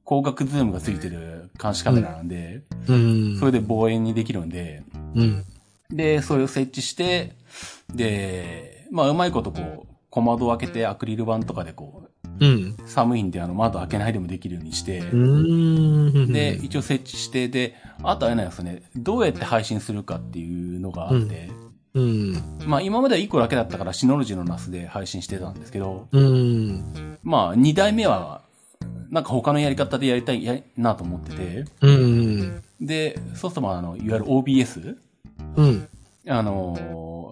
[0.06, 3.36] 広角ズームがついてる監視カメラなんで、うん。
[3.38, 4.82] それで望遠にできるんで、
[5.14, 5.44] うん。
[5.90, 7.36] で、それを設置して、
[7.94, 12.04] で、まあ、うまいことこう、小窓を開けてアクリル板とかでこ
[12.40, 12.76] うん。
[12.78, 16.32] う、寒いんであの窓開けないでもできるようにして、うん。
[16.32, 21.50] で、一応設置して、で、あとあれなんですよね、どうやって配信するかっていうのがあって、
[21.94, 22.32] うん。
[22.66, 27.18] まあ今までは1個だけだったからシノロジーのナスで配信してたんですけど、うん。
[27.22, 28.42] まあ2代目は、
[29.10, 32.62] なんか他のやり方でやりたいやなと思ってて、うん。
[32.80, 34.96] で、そうするとまああの、いわゆる OBS?
[35.56, 35.88] うん。
[36.28, 37.24] あのー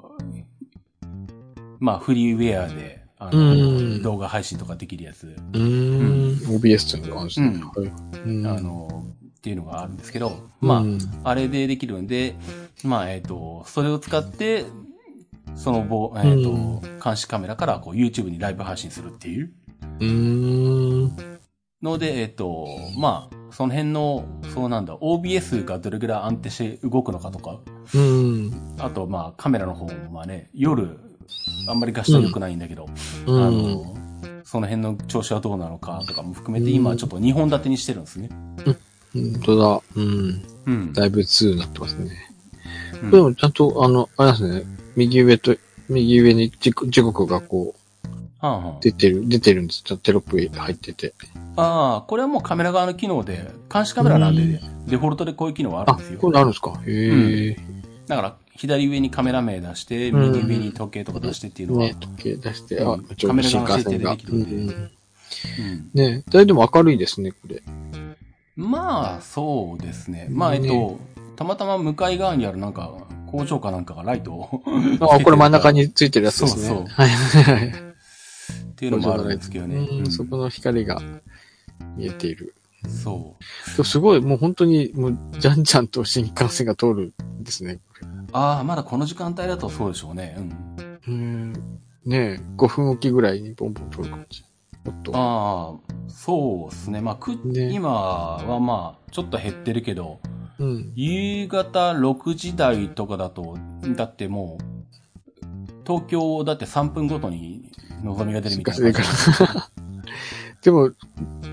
[1.80, 3.54] まあフリーウェアで、あのう
[3.98, 4.02] ん。
[4.02, 6.38] 動画配信とかできるやつ、うん。
[6.46, 7.60] OBS っていうのがあるん。
[7.60, 8.22] で。
[8.24, 8.46] うん。
[8.46, 10.98] あ、のーっていうのがあるんですけど、まあ、うん。
[11.24, 12.36] あれでできるんで、
[12.84, 14.64] まあ、えっ、と、それを使って、
[15.56, 19.52] その棒、えっ、と、監視カメラからこう YouTube にライブ配信するっていう。
[19.98, 21.16] うん。
[21.82, 24.24] ので、えっ、と、まあ、その辺の、
[24.54, 27.60] そうなんだ、OBS がどれぐらい安定して動くのかとか、
[27.94, 28.74] うん。
[28.78, 30.98] あと、まあ、カメラの方も、まあね、夜、
[31.68, 32.88] あんまり画質は良くないんだけど、
[33.26, 33.44] うん。
[33.44, 33.94] あの、
[34.44, 38.30] その辺の調子はどうなのかとかも含めて、今ちょっと2本立てにしてるんですね。
[39.12, 39.82] 本当だ。
[39.96, 40.42] うん。
[40.66, 40.92] うん。
[40.92, 42.10] だいぶ2になってますね。
[43.02, 44.64] うんでも、ちゃんと、あの、あれですね。
[44.96, 45.56] 右上と、
[45.88, 47.81] 右上に時刻がこう、
[48.80, 49.82] 出てる、出てるんです。
[49.82, 51.14] ちょっとテロップ入ってて。
[51.56, 56.18] ああ、これはもうカメラ側の機能で、監視カメラなんで、うデフォルトでこういう機能はあるあ、んですよ。
[56.18, 57.56] こうなるんですかへえ。
[58.08, 63.28] だから、左上にカメラ名出して、うん右上に時計とか出してっていうのは、ね、時計出して、あうん、ちょ。
[63.28, 64.90] カメラ側の設定でできるんでうんうんうん
[65.94, 67.62] ね、だいでも明るいですね、これ。
[68.56, 70.26] まあ、そうですね。
[70.30, 70.98] まあ、えっと、ね
[71.36, 72.92] たまたま向かい側にあるなんか、
[73.30, 74.62] 工場かなんかがライトを
[75.00, 76.68] あ、これ真ん中についてるやつですね。
[76.68, 77.91] そうそうはいはいはい。
[78.82, 79.76] っていうのもあるんですけどね。
[79.76, 81.00] うんうんそこの光が
[81.96, 82.56] 見えている。
[82.88, 83.36] そ
[83.76, 87.78] でもすごい、もう本当に、もう、じゃんじゃんと新幹線が通るんですね。
[88.32, 90.34] ああ、まだこの時間帯だとそうでしょうね。
[90.36, 90.48] うん。
[90.48, 90.56] れ
[91.06, 91.52] うん。
[91.52, 91.60] ね
[92.10, 94.44] え、5分おきぐらいにボンボン通る感じ。
[94.84, 95.12] もっと。
[95.14, 97.00] ああ、そうですね。
[97.00, 100.18] まあ、く、ね今はまあ、ちょっと減ってるけど、
[100.58, 100.92] うん。
[100.96, 103.56] 夕方6時台とかだと、
[103.96, 104.72] だってもう、
[105.86, 107.70] 東京だって3分ごとに
[108.02, 108.92] 望みが出るみたいな。
[110.62, 110.90] でも、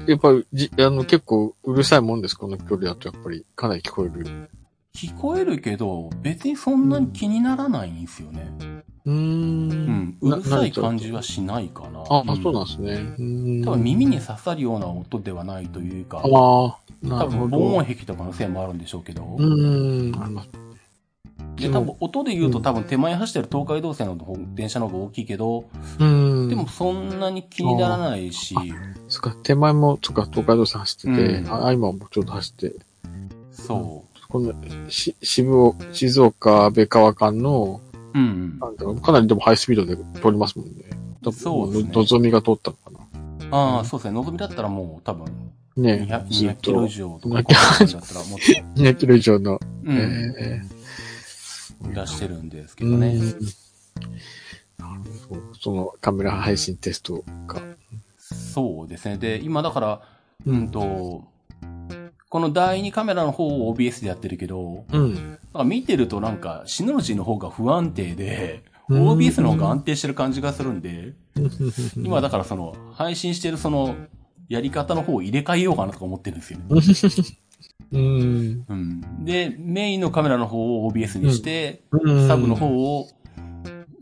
[0.08, 4.50] やっぱり、じ、あの、結構うるさいもんです、この距離だと、やっぱり、かなり聞こえる。
[4.96, 8.52] 聞こえるけど、別にそんなに気にならないんですよね。
[9.06, 10.18] うんん。
[10.22, 12.02] うるさい感じはしないかな。
[12.10, 13.64] あ、あんそうなんですね。
[13.66, 16.78] 多分耳に刺さるような音ではないというか、ああ、
[17.08, 17.86] な多るほ分防音ど。
[17.86, 20.22] 壁とかのせいもあるんでしょうけど、うーん。
[20.22, 20.50] あります
[21.60, 26.50] で、多分音で言うと多分手前走ってる東海道線の方電車の方が大きいけど、うーん。
[26.50, 28.56] でも、そんなに気にならないし、
[29.08, 31.66] そっか、手前も、そっか、東海道線走ってて、うん。
[31.66, 32.76] あ、今もちょうど走って、
[33.52, 34.54] そこの、
[34.90, 37.82] し、渋尾、静岡、安倍川間の、
[38.14, 38.18] う。
[38.18, 38.60] うん。
[38.60, 40.74] なんだろう、かなりでもハイスピードで通りますもんね。
[41.32, 41.92] そうですね。
[41.94, 43.00] のぞみが通ったのかな。
[43.52, 44.14] ああ、そうですね。
[44.14, 45.26] のぞみだったらもう多分
[45.76, 46.08] ね。
[46.08, 47.20] 200、ずっ200キロと以、上。
[47.22, 48.40] とか200だったらもっ
[48.76, 50.62] 200キロ以上の、と、うん、え
[51.82, 53.16] 出してるんですけーどね。
[53.16, 53.40] うん
[54.80, 55.42] なるほど。
[55.60, 57.62] そのカメラ配信テストが。
[58.18, 59.18] そうですね。
[59.18, 60.02] で、今だから、
[60.46, 61.26] うんと、
[62.30, 65.14] この第2カメラの方を OBS でやってるけど、うん。
[65.16, 71.14] なんか見てるとなんか、シノロジーの方が不安定で、うん OBS の方が安定してる感じがするんで、
[71.96, 73.96] 今だからその、配信してるその、
[74.48, 76.66] やり方の方を入れ替えようかなとか思ってるんですよね。
[77.92, 78.66] うん。
[78.68, 79.26] うん。
[79.26, 83.08] で、メインのカメラの方を OBS にして、うんサブの方を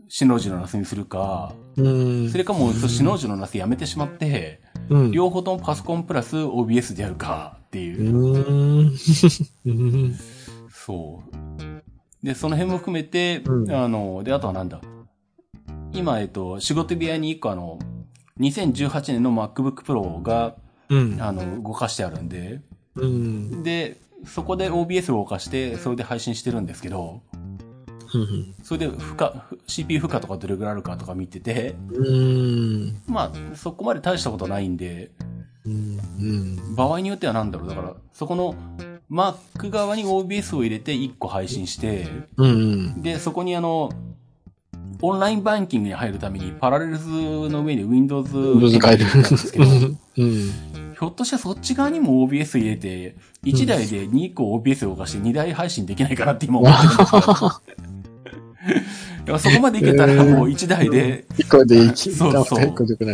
[0.08, 2.30] シノロジーのナスにするか、うん。
[2.30, 5.10] それかもうシノロジーのナスやめてしまって、うん。
[5.10, 8.16] 両方ともパソコンプラス OBS でやるかってういう。
[9.66, 10.14] うん
[10.70, 12.26] そう。
[12.26, 14.80] で、その辺も含めて、うんあの、で、あとはなんだ。
[15.92, 17.78] 今、えっと、仕事部屋に一個あの、
[18.40, 20.56] 2018年の MacBook Pro が、
[20.88, 21.18] うん。
[21.20, 22.62] あの、動かしてあるんで、
[22.98, 23.62] うん。
[23.62, 27.22] で、そこで OBS を動かして、それで配信してるんですけど、
[28.14, 28.54] うん。
[28.62, 29.30] それで負荷、
[29.66, 33.02] CPU 負荷とかどれぐらいあるかとか見てて、うん。
[33.06, 35.10] まあ、そこまで大したことないんで、
[35.66, 36.74] うん。
[36.74, 38.54] 場合によってはなんだろう、だから、そこの
[39.10, 43.02] Mac 側に OBS を入れて1個配信して、うん。
[43.02, 43.90] で、そこにあの、
[45.00, 49.64] オンラインバンキングに入るためにパラレルズの上に Windows 難変えるなんですけど、
[50.18, 50.50] うん。
[50.98, 57.04] ひょっとしてそっち側にも OBS 入れて、1台で2個 OBS を動かして2台配信できないかなって今思ってるんで
[59.38, 62.58] す そこまでいけたらもう1台で一個でいいき、そうそう。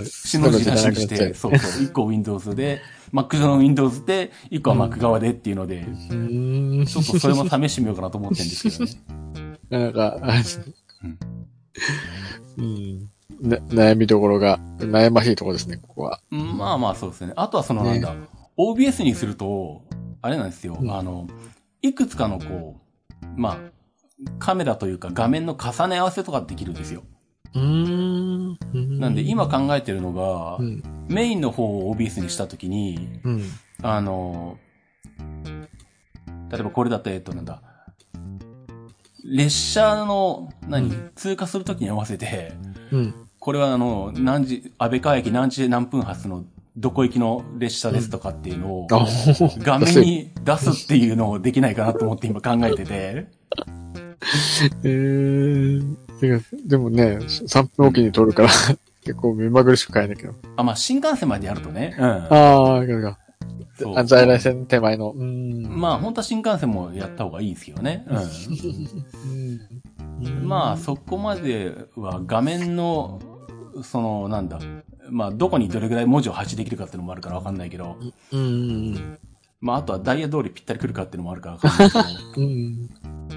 [0.07, 2.81] しの字なしにして、そうそう、1個 Windows で、
[3.13, 6.87] Mac 上の Windows で、1個は Mac 側でっていうので、うん。
[6.87, 8.93] ちょっとそれも試してみようかなと思ってるんですけどね。
[9.69, 10.43] なんか、あ
[12.57, 13.11] うん。
[13.41, 16.21] な悩みどころが、悩ましいところですね、ここは。
[16.31, 17.33] まあまあそうですね。
[17.37, 18.15] あとはそのなんだ、
[18.57, 19.83] OBS にすると、
[20.23, 21.27] あれなんですよ、うんあの、
[21.83, 22.81] いくつかのこ
[23.23, 23.59] う、まあ、
[24.39, 27.03] カメラというか画面の重ね合わせとかできるんですよ。
[27.55, 28.59] うーん。
[28.99, 30.83] なんで今考えてるのが、うん。
[31.09, 33.43] メインの方を OBS にしたときに、うん。
[33.83, 34.59] あの、
[36.51, 37.63] 例えばこれだと、えっとなんだ、
[39.25, 42.53] 列車の、何、うん通過するときに合わせて、
[42.93, 43.24] うん。
[43.45, 46.47] これはあの、何時、安倍川駅何時で何分発の
[46.79, 49.07] どこ行きの列車ですとかっていうのを、あ
[49.59, 50.01] 画面。
[50.01, 53.27] に出すっていうのをできないかなと思って今考えてて。
[54.83, 55.87] えー、
[56.67, 58.49] でもね、3分おきに撮るから、
[59.03, 60.31] 結構目まぐるしく変えなきゃ。
[60.57, 61.95] あ、まあ、新幹線までやるとね。
[61.99, 62.07] うん。
[62.07, 63.19] ああ、いかが。
[63.79, 65.11] そうあ、在来線手前の。
[65.11, 65.67] うーん。
[65.69, 68.07] まあ、本当は新幹線もやった方がいいですけどね。
[68.09, 68.15] う
[70.25, 70.49] うんん。
[70.49, 73.21] まあ、そこまでは画面の、
[73.83, 74.59] その、なんだ。
[75.11, 77.97] まあ、どこにどれぐらい文字を配置できるかっていうのもあるからわかんないけど、
[78.33, 79.19] うん。
[79.61, 82.91] まあ、あとはダイヤ通りぴったり来るかっていうのもあるからわかんないけど、うん。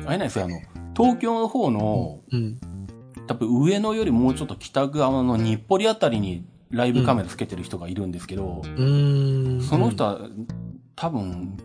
[0.06, 0.60] あれなんですよ、あの、
[0.96, 2.60] 東京の方の、うん。
[3.28, 9.62] 多分上野よりもうちょっと北側の日暮里あたりにライブカメラつけてる人がいるんですけど、うん。
[9.62, 10.30] その人は
[10.96, 11.58] 多分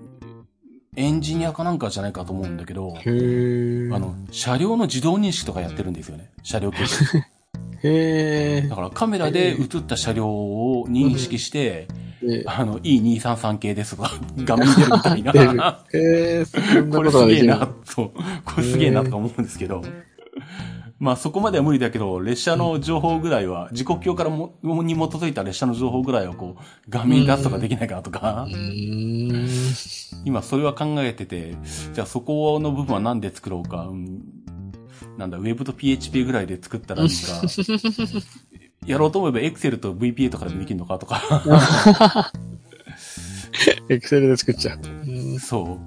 [0.94, 2.94] エンジニアかなんかじゃないかと思うんだけど。
[2.96, 6.30] あの、車両の自動認識とかやってるんですよね。
[6.42, 6.84] 車両系で。
[7.84, 12.44] へだからカメラで映った車両を認識して、ー。
[12.46, 15.84] あの、E233 系ですとか、画面に出るみたいな。
[15.92, 17.10] へー、これ。
[17.10, 18.10] すげえな、そう。
[18.44, 19.82] これすげえなとか思うんですけど。
[20.98, 28.46] まあそこまでは無理だけど、列車の情報ぐらいは、時刻表からも、に基づいた列車の情報ぐらいはこう、画面に出すとかできないかなとか。
[30.24, 31.56] 今それは考えてて、
[31.92, 34.41] じゃあそこの部分は何で作ろうか、うん
[35.18, 37.42] なんだ、Web と PHP ぐらいで作ったらいいか、
[38.86, 42.32] やろうと思えば Excel と VPA とかでもできるのかとか、
[43.88, 44.80] エクセルで作っちゃう。
[45.06, 45.78] うんそう。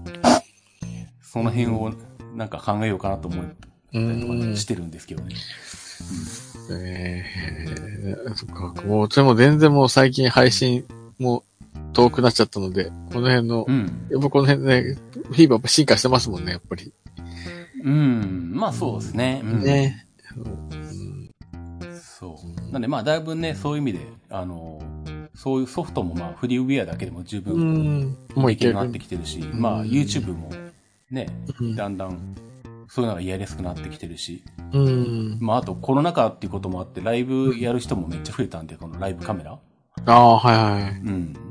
[1.21, 1.93] その辺を
[2.35, 5.35] なんか考えようかなと思ったりとかねしてるんですけどね。
[6.71, 8.81] えー、そっか。
[8.83, 10.85] もう、でも全然もう最近配信
[11.19, 11.43] も
[11.93, 14.07] 遠くなっちゃったので、この辺の、うん。
[14.09, 16.93] やっぱこの辺ね、フィーバー進化してますもんね、やっぱり。
[17.85, 18.51] うん。
[18.53, 19.41] まあそうですね。
[19.43, 20.07] うん、ね。
[20.37, 21.29] うん
[22.01, 22.71] そう。
[22.71, 24.81] なんでまあだいぶね、そういう意味で、あの、
[25.35, 28.17] そういうソフトもまあフリーウェアだけでも十う分ん。
[28.35, 28.73] もういける。
[28.73, 30.49] ようになってきてるし、んまあ YouTube も
[31.11, 31.27] ね、
[31.59, 32.35] うんだんだん
[32.87, 35.37] そういうのがやりやすくなってきてるし、うん。
[35.39, 39.59] まああとコロナ禍っていうこともあってライブやる人もめっちゃ増えたんで、このライブカメラ。
[40.05, 40.91] ああ、はいはい。
[40.91, 41.44] うん。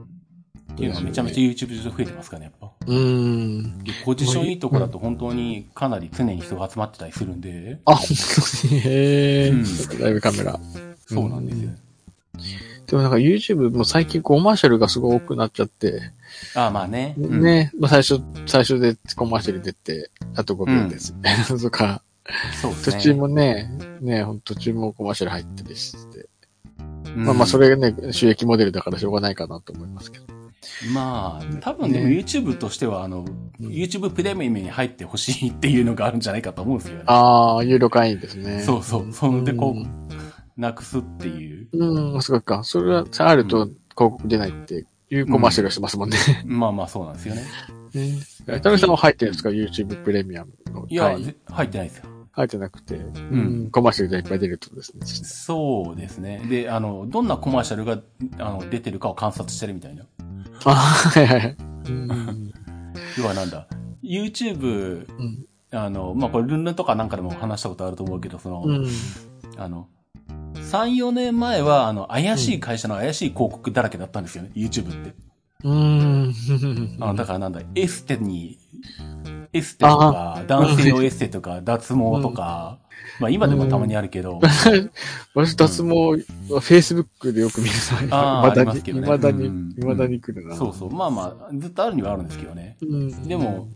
[0.74, 2.72] っていうのはめちゃめちゃ YouTube 上で増えてますからね、やっぱ。
[2.86, 3.84] うん。
[3.84, 8.08] でポジションいいとこだと本当にかなり常に人が集まってたりするんで、あ、本
[8.62, 8.80] 当に。
[8.80, 9.64] へえ、うん
[10.00, 10.58] ライブカメラ。
[11.06, 11.70] そうなんですよ。
[12.86, 16.12] でもなんか YouTube も最近コマーシャルがすごい多くなっちゃって、
[16.56, 17.14] ああまあね。
[17.18, 22.02] うんね、まあ最初、最初でコマーシャル出て、あと5秒ですみたいなのとか、
[22.60, 22.96] そうですね。
[22.96, 23.70] 途中もね、
[24.00, 26.26] ね、ほんと途中もコマーシャル入ってるしして、
[27.16, 30.43] うんまあまあそれがね、収益モデルだからしょうがないかなと思いますけど。
[30.92, 33.24] まあ、多分でもね YouTube としては、あの、
[33.60, 37.04] YouTube プレミアムに入ってほしいっていうのがあるんじゃないかと思うんですよね。
[37.06, 38.60] ああ、有料会員ですね。
[38.60, 39.12] そうそう。
[39.12, 41.68] そんで、こうなくすっていう。
[41.72, 42.62] うん、そうか。
[42.64, 46.16] それは、あると広告出ないっていうコマーシャルをしてますもんね。
[46.44, 47.42] まあまあそうなんですよね。
[47.94, 48.18] ね。
[48.46, 52.04] 田辺さんは入ってるんですか ?YouTube プレミアムのいや会員。、ぜ入ってないですよ。
[52.36, 52.98] 書いてなくて、う
[53.36, 55.06] ん、コマーシャルがいっぱい出るってことですね。
[55.06, 56.42] そうですね。
[56.48, 58.00] で、あの、どんなコマーシャルが、
[58.38, 60.04] あの、出てるかを観察してるみたいな。
[60.70, 61.56] らあ、はいはいはい。
[61.88, 62.52] うん。
[63.18, 63.66] 要はなんだ、
[64.02, 65.46] YouTube、うん。
[65.70, 68.86] あの、まあ、これルンルンとかなんかでも話したことあると思うけど、その、うん。
[69.56, 69.88] あの、
[70.54, 75.14] 3、4年前は、あの、怪しい会社の怪しい広告だらけだったんですよね、YouTube って。
[75.64, 76.34] うん。
[77.00, 78.58] あの、だからなんだ、エステに、
[79.52, 82.78] エステとか、男性用エステとか、脱毛とか、
[83.20, 84.40] まあ今でもたまにあるけど、
[85.34, 87.74] 私、脱毛は Facebook でよく見る
[88.08, 88.42] な。
[88.50, 90.56] 未だに、まだにうん、未だに来るな。
[90.56, 92.76] そうそう、まあまあ、ずっとあるにはあるんですけどね。
[92.82, 93.28] うん。
[93.28, 93.68] でも、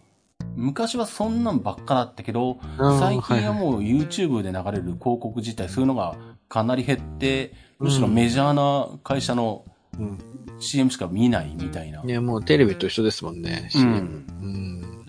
[0.56, 6.16] 昔はそんなんばっかだったけど、うん、最近はう、もう YouTube で流れる広告自体、そういうのが
[6.48, 9.64] かなり減って、むしろメジャーな会社の
[9.98, 10.18] うん。
[10.60, 12.02] CM しか見ないみたいな。
[12.02, 13.68] ね、もうテレビと一緒ですもんね。
[13.68, 14.24] う CM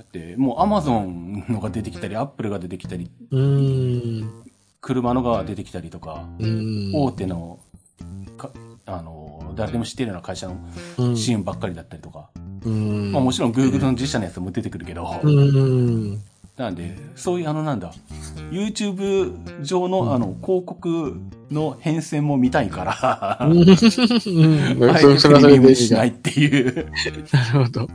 [0.10, 0.18] ん。
[0.18, 0.30] うん。
[0.30, 4.44] だって、もう Amazon のが出てきたり、Apple が出てきたり、うん。
[4.82, 6.92] 車のが出てきたりとか、うん。
[6.94, 7.60] 大手の、
[8.38, 8.52] か
[8.86, 10.58] あの、誰でも知ってるような会社の
[10.98, 12.30] うん CM ばっかりだったりとか。
[12.64, 13.12] うん。
[13.12, 16.22] まあもちろん Google の自社のやつも出てくるけど、うん。
[16.58, 17.94] なんで、そういうあのなんだ、
[18.52, 21.20] YouTube 上のあの広告
[21.52, 23.70] の変遷も見たいから、うん。
[23.70, 25.76] あそえてプレミアム。
[25.76, 26.92] しないっていう。
[27.32, 27.88] なるほど。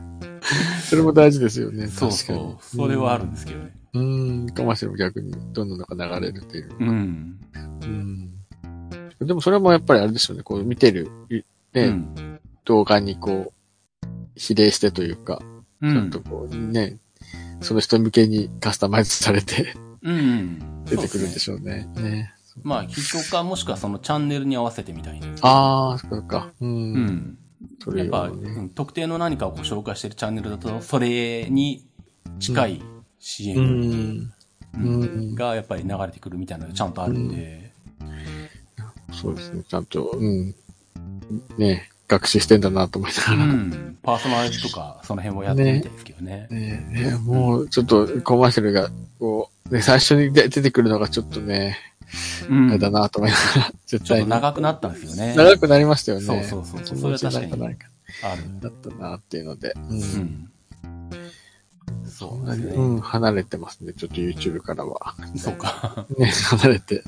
[0.94, 1.88] それも大事ですよね。
[1.88, 2.64] そうそう。
[2.64, 3.74] それはあるんですけどね。
[3.94, 4.50] うん。
[4.50, 6.70] かましても逆にどんどんなんか流れるっていう。
[6.78, 7.40] うん。
[7.82, 8.34] うん。
[9.26, 10.42] でもそれもやっぱりあれですよね。
[10.42, 11.42] こう見てる、い
[11.72, 12.40] ね、うん。
[12.64, 15.40] 動画にこう、比例してというか、
[15.80, 16.20] うんちゃんと。
[16.20, 16.98] こうね、
[17.60, 20.84] その人向けにカスタマイズされてうん。
[20.84, 21.38] 出てくるんでょ。
[21.38, 21.88] しょうね。
[21.96, 22.34] ね。
[22.62, 25.26] まあ、人かもしくはそのチャンネルに合わせてみたいな。
[25.42, 26.52] ああ、そっか。
[26.60, 26.66] う。
[26.66, 27.38] うんん。
[27.82, 28.34] それやっぱ、ね。
[28.50, 31.86] うん特定の何かをご紹介してるチャンネルだと、それに
[32.40, 32.82] 近い
[33.56, 33.60] う
[34.80, 35.34] ん。
[35.34, 37.72] がやっぱり流れてくるみたいなのがちゃんとあるんで、
[39.12, 39.62] そうですね。
[39.68, 40.54] ちゃんと、うん。
[41.56, 43.52] ね、学習してんだなと思いなうがら。
[43.52, 43.98] ん。
[44.02, 46.48] パーソナライズとか、その辺をやってみたいですけどね。
[46.50, 51.93] ねえ、ねもう、ちょっと、コマーシャルが、こう、ね、最初に出出てくるのがちょっとね、うん。
[52.50, 54.28] あれだなと思いながら、絶対に。
[54.28, 55.34] 長くなったんですよね。
[55.36, 56.24] 長くなりましたよね。
[56.24, 57.88] そうそうそう気それは確かになんないか
[58.22, 58.42] ある。
[58.60, 59.74] だったなっていうので。
[59.76, 59.80] う。
[59.80, 60.50] うんん。
[62.06, 62.74] そうですね。
[62.74, 63.92] うん、離れてますね。
[63.92, 65.14] ちょっと YouTube からは。
[65.36, 66.06] そうか。
[66.16, 67.02] ね、離れて。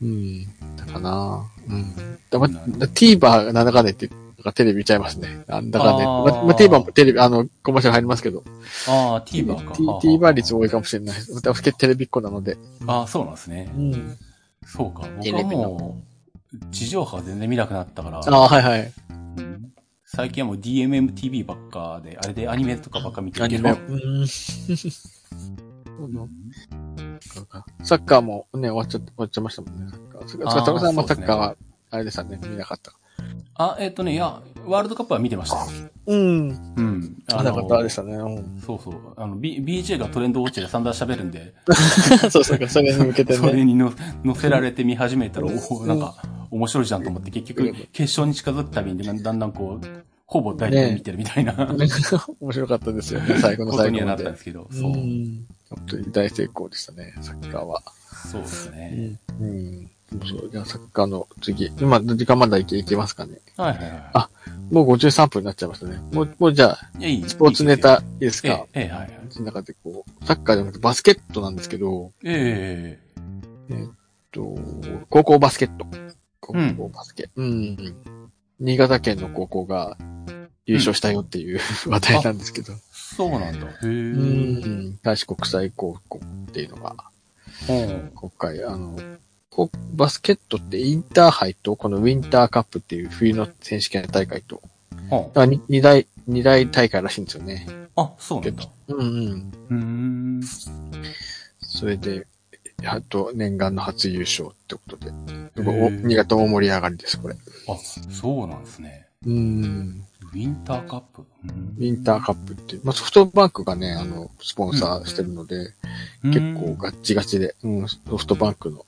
[0.00, 0.44] うん。
[0.76, 2.18] だかなうん。
[2.30, 4.08] TVer がなんだかんだ言って、
[4.40, 5.44] なんかテレビ見ちゃいますね。
[5.46, 6.32] なんだかんだ言って。
[6.32, 8.42] ま、まあ、TVer もテレビ、あの、コマーシャル入りますけど。
[8.88, 9.74] ああ、TVer か。
[9.74, 9.82] T-
[10.16, 11.32] TVer 率多いかもしれないです。
[11.34, 12.56] 私テレビっ子なので。
[12.86, 13.70] ああ、そうなんですね。
[13.76, 14.18] うん。
[14.66, 15.00] そうか。
[15.02, 16.02] 僕はテレビのも
[16.54, 18.92] う、地上波全然見なくなったから、ああ、はいはい。
[19.36, 19.72] うん
[20.12, 23.94] 最近はもう DMMTV ばっかで、あれでアニメとかばっか見てるけどアニメ。。
[23.94, 24.26] うん。
[24.26, 24.72] そ
[27.42, 29.92] うかサッカーもね、終わっちゃっ終わっちゃいましたもんね。
[29.92, 30.22] サッカー。
[30.22, 31.56] あーそかさんもそうですねサッカーは、
[31.90, 32.92] あれでしたね、見なかった。
[33.54, 35.90] あ、えっ、とね、いや、ワールドカップは見てましたよ。
[36.06, 36.74] うん。
[36.76, 37.00] うん。
[37.28, 38.14] 見なかった、でしたね。
[38.16, 38.60] うん。
[38.60, 38.94] そうそう。
[39.16, 41.54] あの、B、BJ がトレンドウォッチで散々喋るんで、
[42.30, 43.64] そうそうか、それに向けてそれね。
[43.64, 43.92] にの
[44.24, 46.16] 乗せられて見始めたら、おおなんか、
[46.50, 49.86] 面白いじゃんと思って、結局うん、決勝に近づくたびにだんだんこう、
[50.26, 51.54] ほぼ大体見てるみたいな、
[52.40, 54.14] 面白かったですよね、 最後のことにはな。
[54.14, 54.90] ったんですけど、うそう。
[54.92, 55.46] ん。
[55.68, 57.82] 本当に大成功でしたね、サッカーは。
[58.30, 59.18] そうですね。
[59.40, 59.90] うん。
[60.28, 61.66] そう、じゃあサッカーの次。
[61.80, 63.38] 今、時間まだいけいけますかね。
[63.56, 64.10] はいはいはい。
[64.14, 64.30] あ
[64.70, 65.98] もう53分になっちゃいましたね。
[66.12, 66.78] もう、もうじゃあ。
[67.28, 68.48] スポーツネタいいですか？
[68.48, 69.20] ええ、ええ、はいはい。
[69.30, 72.98] その中でこう、サッカーじゃなくてバスケットなんですけど、え
[73.70, 73.88] え、えっ
[74.32, 74.56] と、
[75.08, 75.86] 高校バスケット。
[76.40, 77.28] 高校バスケ。
[77.36, 77.94] うん。
[78.58, 79.96] 新潟県の高校が
[80.66, 82.72] 優勝したよっていう、 話題なんですけど。
[82.92, 83.66] そうなんだ。
[83.66, 83.86] へえ。
[83.86, 84.98] うん。
[85.02, 86.96] 大使国際高校っていうのが、
[87.68, 88.10] うん。
[88.14, 88.96] 今回、あの、
[89.50, 94.62] こバスケットってインターハイとこのウィンターカップっていう冬の選手権大会と、
[95.10, 97.66] はあに二大、二大大会らしいんですよね。
[97.96, 98.64] あ、そうなんだ。
[98.88, 99.52] うんうん。
[99.70, 100.40] うーん。
[101.60, 102.26] それで、
[102.80, 105.12] やっと念願の初優勝ってことで。
[106.04, 107.34] 新潟大盛り上がりです、これ。
[107.68, 107.76] あ、
[108.10, 109.06] そうなんですね。
[109.26, 110.04] うん。
[110.32, 111.26] ウィンターカップ？
[111.44, 115.74] うんウィンターカップっていう、まあ、ソフトバンクがね、あの、スポンサーしてるので、
[116.22, 118.86] 結構ガッチガチで、うん、ソフトバンクの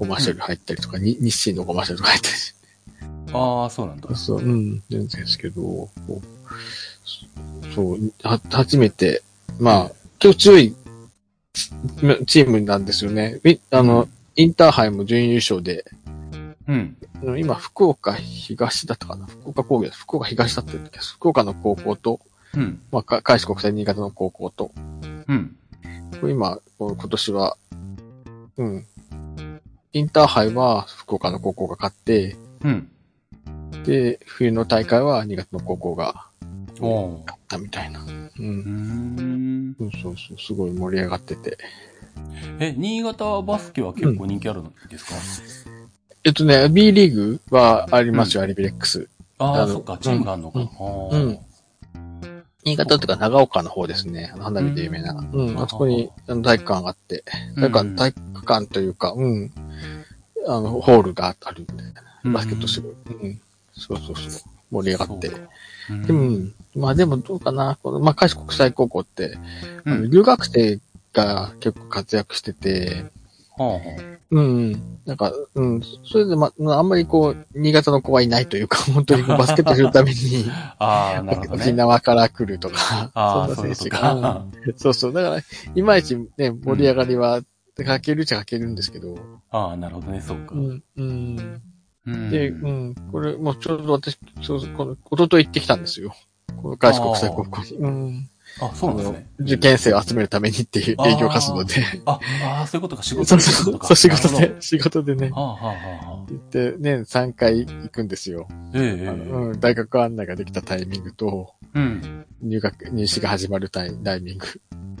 [0.00, 2.54] コマーシャル入ったりとか、に日清のコマーシャルとか入ったりし
[3.34, 4.16] ああ、そうなんだ。
[4.16, 5.90] そう、うん、全然ですけど、
[7.74, 9.22] そう、は、初めて、
[9.58, 10.74] まあ、今日強い
[12.26, 13.42] チームなんですよね。
[13.70, 15.84] あの、インターハイも準優勝で、
[16.66, 16.96] うん。
[17.38, 22.20] 今、福岡東だったかな福岡工業、福岡東だったっけ福岡の高校と、
[22.54, 22.80] うん。
[22.90, 24.70] まあ、か海士国際新潟の高校と、
[25.28, 25.56] うん。
[26.22, 27.58] 今、今年は、
[28.56, 28.86] うん。
[29.92, 32.88] インターハイは福岡の高校が勝って、うん。
[33.82, 36.26] で、冬の大会は新潟の高校が
[36.78, 38.00] 勝ったみたいな。
[38.00, 38.04] う。
[38.38, 39.76] うんん。
[39.78, 41.58] そうそうそう、すごい盛り上がってて。
[42.60, 45.14] え、新潟バスケは結構人気あるんですか、
[46.22, 49.08] えっとね、B リーグはありますよ、アリビレックス。
[49.38, 50.60] ああ、そっか、チームがあるのか。
[50.60, 51.38] うん
[52.64, 54.30] 新潟というか長岡の方ですね。
[54.34, 55.12] あの花火で有名な。
[55.12, 57.24] うん、あそこに体育館があって、
[57.56, 59.50] 体育館、体育館というか、うん、
[60.46, 61.72] あの、ホールがあるんで、
[62.24, 62.96] バスケットする。
[63.06, 63.40] うん。
[63.72, 64.50] そうそうそう。
[64.70, 65.30] 盛り上がって。
[66.06, 67.78] でも、うんまあでもどうかな。
[67.82, 69.38] この、まあ、海市国際高校って。
[70.10, 70.78] 留学生
[71.12, 73.06] が結構活躍してて、
[74.30, 74.72] うん。
[75.04, 75.82] なんか、うん。
[76.04, 80.44] それで、ま、まああんまりこう、新潟の子はいないというか、 本当にバスケットするために、
[80.78, 81.72] あああ、なるほど沖ね。
[81.72, 84.44] 縄から来るとか、そんな選手が。
[84.76, 85.12] そうそう。
[85.12, 85.42] だから、
[85.74, 87.42] いまいちね、盛り上がりは、
[87.84, 89.16] かけるっちゃかけるんですけど。
[89.50, 90.54] ああ、なるほどね、そっか。
[90.54, 90.84] うん。
[90.96, 91.62] うん。
[92.06, 92.94] うんで、うん。
[93.12, 96.14] これ、もうちょうど私、そうこの、一昨日行ってきたんですよ。
[96.62, 97.76] この海市国際高校に。
[97.76, 98.30] うん。
[98.60, 99.30] あ、そうなんですね。
[99.40, 101.74] 受験生を集めるためにっていう営業活動で。
[102.04, 105.30] あ、ああ、そういうことか、仕事そうでそうそう、仕事で、仕事でね。
[105.30, 108.48] はあ、はあはあはあ、行って、年3回行くんですよ。
[108.74, 112.26] ええうん、大学案内ができたタイミングと、うん。
[112.42, 114.46] 入学、入試が始まるタイタイミング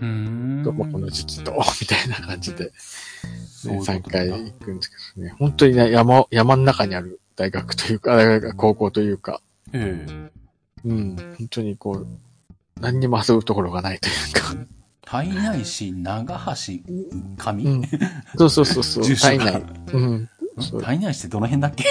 [0.02, 0.62] ーん。
[0.64, 2.72] と、まあこの時期と、 みたいな感じで、
[3.46, 5.34] そういうこと3だ回行くんですけどね。
[5.38, 9.40] 本当にね、山、山の中にある大学というか、あ高校というか、
[9.72, 10.30] ええ
[10.84, 12.06] うん、本当にこう、
[12.80, 14.54] 何にも遊ぶところがないというか、
[15.02, 16.82] 胎内市、長橋、
[17.36, 17.82] 上、うん。
[18.36, 19.64] そうそうそうそう、住所が体内。
[19.92, 20.28] うん。
[20.58, 21.84] そう胎内市ってどの辺だっけ？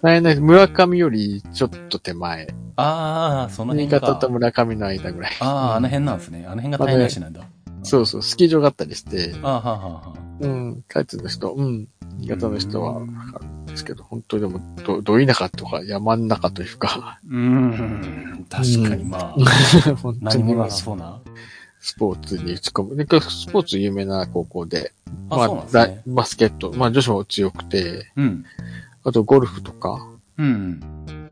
[0.00, 2.48] 体内、村上よりちょっと手前。
[2.76, 4.06] ああ、その新辺か。
[4.12, 5.32] 潟と村上の間ぐらい。
[5.40, 6.46] ああ、あの辺なんですね。
[6.46, 7.42] あの辺が胎内市なんだ。
[7.82, 10.20] そうそう、スキー場があったりして、ああ、はあ、はあ、はあ。
[10.40, 13.00] うん、カイツの人、うん、新潟の人は、
[13.70, 19.34] ですけど、本当にでも、ど、ど田舎とか山の中というか、うーん、確かにまあ、
[20.02, 21.20] 本当何もなにまあさそうな。
[21.80, 22.96] スポーツに打ち込む。
[22.96, 24.92] で、スポーツ有名な高校で、
[25.30, 26.02] あ、まあ、ね。
[26.06, 28.44] ババスケット、まあ女子も強くて、うん。
[29.04, 30.06] あとゴルフとか、
[30.36, 30.80] うん。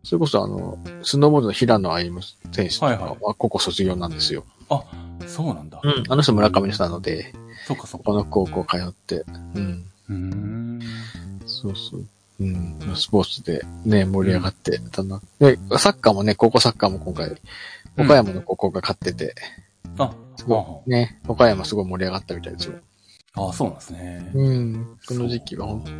[0.02, 2.22] それこそあの、スノーボードの平野歩夢
[2.52, 4.44] 選手とかはいはいは高校卒業なんですよ。
[4.70, 4.82] あ、
[5.26, 5.80] そうなんだ。
[5.82, 6.04] うん。
[6.08, 7.34] あの人村上の人なので、
[7.66, 8.06] そっかそっか。
[8.06, 9.24] この高校通って、
[9.54, 9.84] うん。
[10.08, 10.80] うーん。
[11.46, 12.06] そうそう。
[12.40, 12.78] うん。
[12.94, 15.20] スポーツでね、盛り上がってたな。
[15.40, 17.36] で、サッカーもね、高校サッカーも今回、
[17.96, 19.34] 岡山の高校が勝ってて、
[19.98, 22.74] あ、すごい、ね、岡山すごい盛り上がったみたいですよ。
[23.34, 24.30] ああ、そうなんですね。
[24.34, 24.98] うん。
[25.06, 25.90] この時期は本当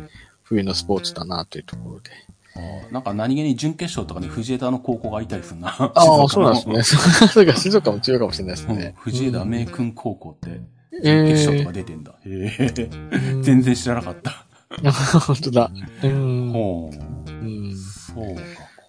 [0.43, 2.11] 冬のスポーツだなというところで。
[2.55, 5.69] あーなんか何気に準決勝とかに藤枝の高校がいたりするな。
[5.69, 6.83] ああ、そうなんですね。
[7.29, 8.95] そうか、静岡も強いかもしれないですうんね。
[8.97, 10.61] 藤枝明君高校って、
[11.03, 12.13] え決勝とえか出てんだ。
[12.25, 12.89] へえ。
[13.33, 14.45] うん 全然知らなかった。
[15.25, 15.71] 本当だ。
[16.03, 16.51] うん。
[16.51, 17.31] ほう。
[17.31, 17.75] うん。
[17.75, 18.41] そうか。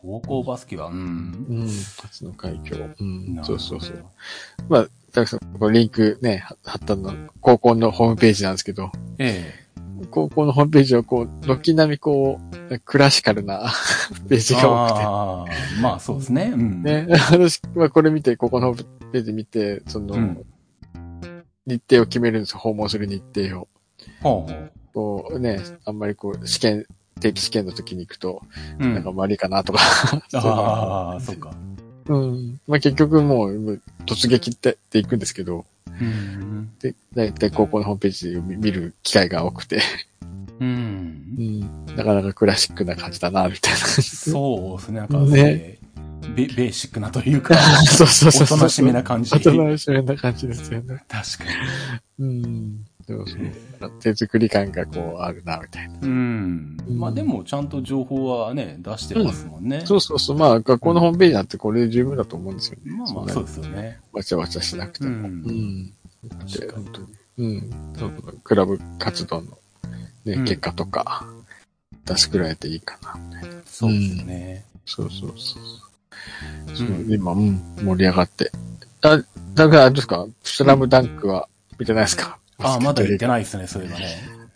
[0.02, 1.46] 高校バスケは、うん。
[1.48, 1.68] うん。
[2.02, 2.94] 初の快挙。
[2.98, 4.04] うんそうそうそう。
[4.68, 9.52] まあ、たくさん、これリンクね、は貼ったの、高校のホームページなんですけど、え
[10.10, 13.72] 高校のホームページはこう、軒並みこう、クラシカルな
[14.28, 14.40] ペーえ。
[14.40, 15.46] ジが多ああ、
[15.82, 16.52] まあそうですね。
[16.54, 16.82] うん。
[16.82, 17.06] くて。
[17.06, 20.46] ね、私はこれ見て、ここのホームページ見て、その、うん
[21.66, 22.58] 日程を決めるんですよ。
[22.58, 23.68] 訪問する日程を。
[24.22, 24.72] ほうほう。
[24.92, 26.86] こうね、あんまりこう、試験、
[27.20, 28.42] 定期試験の時に行くと、
[28.78, 28.94] うん。
[28.94, 29.80] なんか悪いかなとか。
[30.34, 31.52] ああ、そっか。
[32.06, 32.60] うん。
[32.66, 35.64] まあ結局もう、突撃ってって行くんですけど、
[36.00, 36.70] うん。
[36.80, 39.80] で、だいたい高校のホームページを見見る機会が多くて、う。
[40.60, 40.70] うん
[41.38, 41.60] ん。
[41.96, 43.78] なかなかクラシックな感じだな、みたいな。
[43.78, 45.00] そうですね。
[45.00, 45.78] なんか、ね
[46.34, 47.54] ベ、ベーシックなというか、
[47.86, 48.56] そうそうそうそう。
[48.56, 49.34] おとなしめな感じ。
[49.34, 51.02] おとなしめな感じですよね。
[51.08, 51.44] 確か
[52.18, 52.84] うん。
[53.06, 55.98] でもそう、手作り感がこうあるな、みたいな。
[55.98, 56.06] に。
[56.06, 56.76] うん。
[56.88, 59.82] まあでも、ちゃんと情報はね、出してますもんね。
[59.84, 60.36] そうそうそう。
[60.36, 62.92] まあ、学校のホームページなんてこれで十分だと思うんですよね。
[62.96, 64.00] まあまあ、そうですよね。
[64.12, 65.10] わちゃわちゃしなくても。
[65.10, 65.86] ううんん。
[66.22, 67.08] で確かに本当に。
[67.38, 67.94] うん。
[67.98, 69.50] そうクラブ活動の、
[70.24, 71.26] ねうん結果とか、
[72.04, 73.62] 出しくらえていいかな、みたいな。
[73.64, 74.64] そうですよね。
[74.84, 75.62] そうそうそう。
[75.62, 75.90] うん
[76.74, 78.52] そう今、うん、盛り上がって。
[79.02, 79.16] あ、
[79.54, 81.48] だから、あれですか、スラムダンクは
[81.78, 83.40] 見てないですか、ああ、まだ言ってない。
[83.40, 84.06] ですね、そういえばね。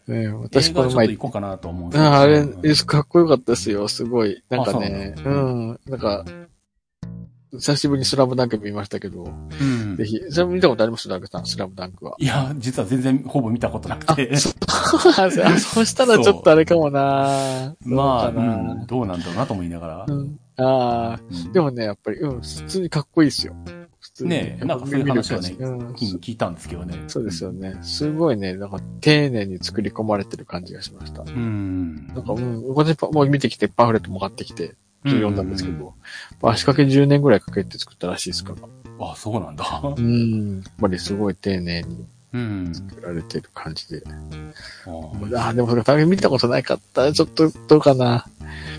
[0.07, 2.13] ね、映私この前行こうかなと思うんですけど。
[2.13, 2.45] ああれ、
[2.75, 3.01] か？
[3.01, 4.43] っこよかったですよ、すごい。
[4.51, 6.25] なんかあね、そうううん、なんか、
[7.53, 10.05] 久しぶりにスラムダンク見ましたけど、うんぜ。
[10.05, 11.09] ひ、それ見たことあります？
[11.09, 12.17] ダンクさん、スラムダンクは。
[12.19, 14.31] いや、実は全然ほぼ見たことなくて。
[14.33, 14.37] あ、
[15.59, 20.13] そしたらちょっとあれかもなまあ、どうんどうなんだろうなと思いながらう。
[20.13, 20.39] ん。
[20.57, 23.55] ああ、うんでもね、やっぱり、うん、普通にかっこいいですよ。
[24.05, 24.31] 普通に。
[24.31, 27.03] ねえなんかそういう話はね聞聞いたんですけどね。
[27.09, 27.79] そうですよね。
[27.81, 31.23] すごいね、なんか丁寧に作り込まれてる感じがしました。
[31.23, 32.09] うん。
[32.09, 34.75] なんか、うん、私パもう見てきてパンフレットも買ってきて、
[35.05, 35.95] 読んだんですけど、
[36.43, 38.69] 足掛け10年ぐらいかけて作ったらしいですから。
[39.07, 39.65] あ、そうなんだ。
[39.97, 40.57] うん。
[40.59, 42.09] やっぱりすごい丁寧にうん。
[42.73, 44.03] 作られてる感じで。
[44.07, 47.13] あーああ、でもそれ、パ見たことないかった。
[47.13, 48.27] ちょっと、どうかな。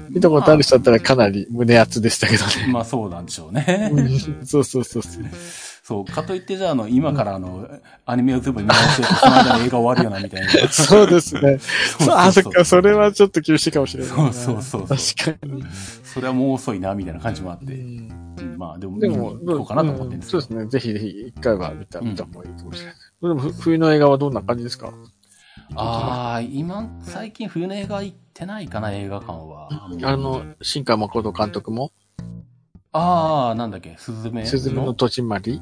[0.09, 2.67] 見たことある人だったらかなり胸熱でしたけどね。
[2.71, 3.89] まあそうなんでしょうね。
[3.91, 5.23] うんそうそうそうそう。
[5.87, 7.69] そう、かといってじゃあ、あの、今からあの、
[8.07, 10.49] アニメを全部見直してその間に映画終わるよな、みたいな。
[10.67, 11.59] そうですね。
[12.01, 14.33] そうあ、そっか、それはちょっと厳しいかもしれないな。
[14.33, 15.63] そうそうそうそ確かに。
[16.03, 17.75] それはもう遅いな、みたいな感じもあって。
[17.75, 18.09] うん
[18.39, 20.41] うんまあ、でも、でも、見に行こうかなと思ってるんですけど。
[20.41, 20.69] そうですね。
[20.71, 22.95] ぜひぜひ、一回は見た、うん見た方がいいかもしれない。
[23.21, 24.91] でも、ふ冬の映画はどんな感じですか？
[25.75, 29.69] ああ、今、最近冬の映画行ってないかな、映画館は。
[30.03, 31.91] あの、新海誠監督も、
[32.97, 34.47] ああ、なんだっけ、スズメの？
[34.47, 35.61] すずめの戸締まり？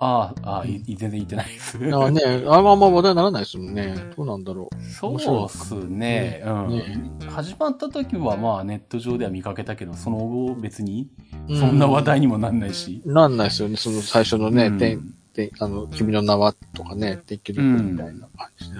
[0.00, 1.76] ああ、ああ、い全然行ってないです。
[1.92, 3.96] ああね、あんまあんま話題にならないですもんね。
[4.16, 6.40] どうなんだろそうっすね。
[6.46, 6.68] うん。
[6.68, 11.10] ね始まった時はまあネット上では見かけたけど、その後別に、
[11.48, 11.56] う。
[11.56, 13.02] そんな話題にもなんないし。
[13.04, 13.76] なんないですよね。
[13.76, 18.78] その最初のね、うんてんてんあの、君の名はとかね、天気力みたいな感じで。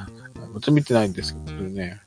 [0.54, 2.00] 私見てないんですけどね。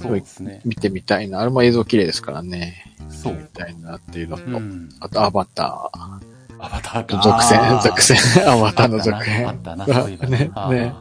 [0.00, 0.60] そうですね。
[0.64, 1.40] 見てみたいな。
[1.40, 2.96] あれも映像綺麗ですからね。
[3.08, 3.44] そう見。
[3.52, 4.88] たいなっていうのと、うん。
[5.00, 6.20] あとアバタア
[6.68, 7.16] バターか。
[7.16, 9.48] ー、続編続編、アバターの続あ編。
[9.48, 10.94] あったなそういえば ねね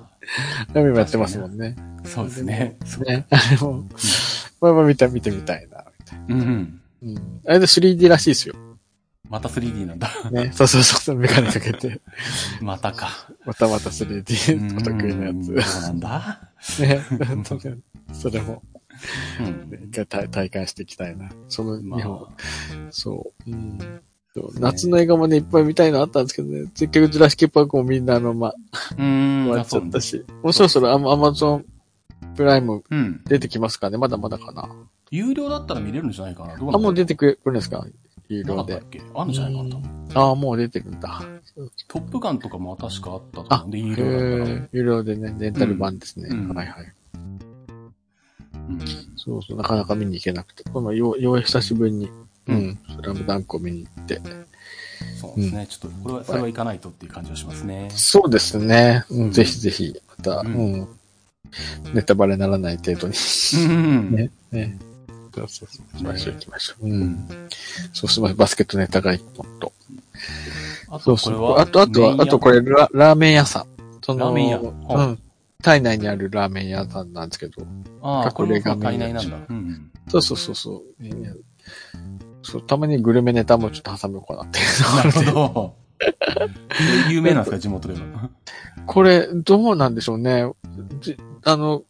[0.73, 1.75] ラミもやってますもんね。
[2.03, 2.77] そうですね。
[2.85, 3.25] そうね。
[3.29, 3.85] あれも、
[4.59, 6.39] まあまあ見た、見てみたいな、みたいうん。
[6.39, 6.45] な。
[7.03, 7.41] うん。
[7.47, 8.55] あれで 3D らしいですよ。
[9.31, 10.09] また 3D なんだ。
[10.29, 10.51] ね。
[10.53, 12.01] そうそうそう、メガネかけて。
[12.61, 13.09] またか。
[13.45, 15.81] またまた 3D お得意なやうんそうつ。
[15.81, 16.49] なんだ？
[16.79, 17.01] ね。
[18.13, 18.61] それも、
[19.39, 19.69] うん。
[19.71, 21.29] ね一回体体感していきたいな。
[21.47, 22.27] そのま日本、あ、
[22.91, 23.49] そう。
[23.49, 23.79] うん。
[24.59, 26.69] 夏の映画もね、いっぱい見たいのあったんですけどね。
[26.75, 29.47] せっかくジュラシックパークもみんなあの、ま、うーん。
[29.47, 30.25] 終わっちゃったし。
[30.43, 31.65] もうそろそろアマアマゾン
[32.35, 33.21] プライムうん。
[33.25, 34.69] 出てきますかねまだまだかな。
[35.09, 36.55] 有料だったら見れるんじゃないかな。
[36.57, 37.85] どうあ、もう出てくるんですか？
[38.37, 38.81] 有料で
[39.15, 39.77] あるんじゃないかな。
[40.13, 41.21] ああ、もう出てるんだ。
[41.87, 44.59] トップガンとかも確かあったとあ思うんで、有へ料だったら。
[44.63, 46.27] え、有料でね、レンタル版ですね。
[46.29, 46.93] うんうんはいはい。
[48.69, 48.79] うん
[49.15, 50.63] そうそう、なかなか見に行けなくて。
[50.69, 52.11] このよう、よう久しぶりに、う
[52.47, 54.21] うんん、スラムダンクを見に行って。
[55.19, 55.67] そうですね。
[55.69, 57.89] ちょっと、これは、それは行かないとっていう感じがしますね。
[57.91, 59.05] そうですね。
[59.09, 60.87] うん、ぜひぜひ、また、ううんん、
[61.93, 63.13] ネタバレならない程度に。
[63.55, 64.11] うん。
[64.15, 64.77] ね、ね。
[65.33, 65.85] そうそうそう。
[65.93, 66.87] 行きましょう、行きましょう。
[66.87, 66.89] う。
[66.89, 67.27] うんん。
[67.93, 69.73] そうすまバスケットネタが一本と。
[70.89, 71.37] あと、そうそう。
[71.37, 73.65] これは、あと、あとは、あとこれラ、ラーメン屋さん。
[74.03, 75.19] その、ラーメン屋うはん。
[75.61, 77.65] 体内にあるラーメン屋さんなんですけど。
[78.01, 79.37] ああ、これが隠れ家体内なんだ。
[79.49, 79.91] うん。
[80.09, 81.03] そうそうそうそう。
[81.03, 81.33] ね
[82.43, 84.59] そう、たまにグルメネタもちょっと挟めようかなって
[84.97, 85.75] なるほど。
[87.07, 88.29] 有名なんですか、地元では。
[88.87, 90.51] これ、どうなんでしょうね。
[90.99, 91.83] じあの、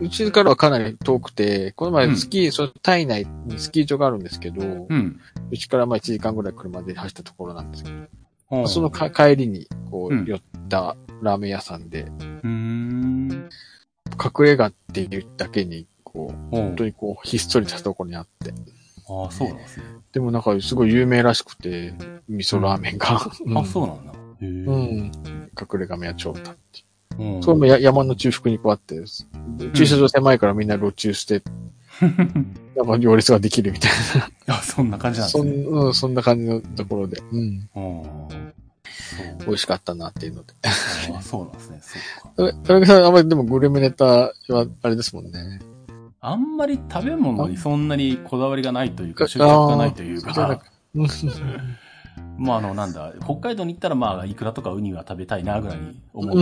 [0.00, 5.20] うちからはかなり遠くて、この前スキー、その体内にスキー場があるんですけど、ううん。
[5.56, 8.08] ちからまあ1時間ぐらい車で走ったところなんですけど、うん
[8.68, 13.48] そのか帰りに、こう、うん寄ったラーメン屋さんで、うーん。
[14.22, 18.52] 隠れ家っていうだけに、こう、本本当にこう、ひっそりしたところにあって。
[19.08, 19.86] ああ、そうなんですね。
[20.12, 21.94] でもなんかすごい有名らしくて、
[22.28, 23.16] 味噌ラーメンが。
[23.16, 24.12] あ、そうなんだ。
[24.42, 25.12] うん。
[25.58, 26.85] 隠れ家目は長太っていう。
[27.18, 27.42] うん。
[27.42, 29.02] それもや山の中腹にこうあって、
[29.74, 31.42] 駐車場狭いからみんな路中して、
[32.76, 33.90] なんか行列ができるみたい
[34.48, 35.30] あ、そんな感じなな。
[35.30, 35.66] そん,、んですね。
[35.68, 37.68] うん、そんな感じのところで、うん。
[37.74, 38.52] うん。
[39.46, 40.54] 美味しかったなっていうので。
[41.06, 41.16] そう。
[41.16, 41.80] あそうなんですね。
[42.34, 42.58] そうか。
[42.62, 44.32] え、田中さん、あんまりでもグルメネタは、
[44.82, 45.60] あれですもんね。
[46.20, 50.60] あんまり食べ物にそんなにこだわりがないというか、あ執着がないというか
[52.38, 56.38] まああの、なんだ、北海道に行ったらまあ、イクラとかウニは食べたいなぐらいに思う。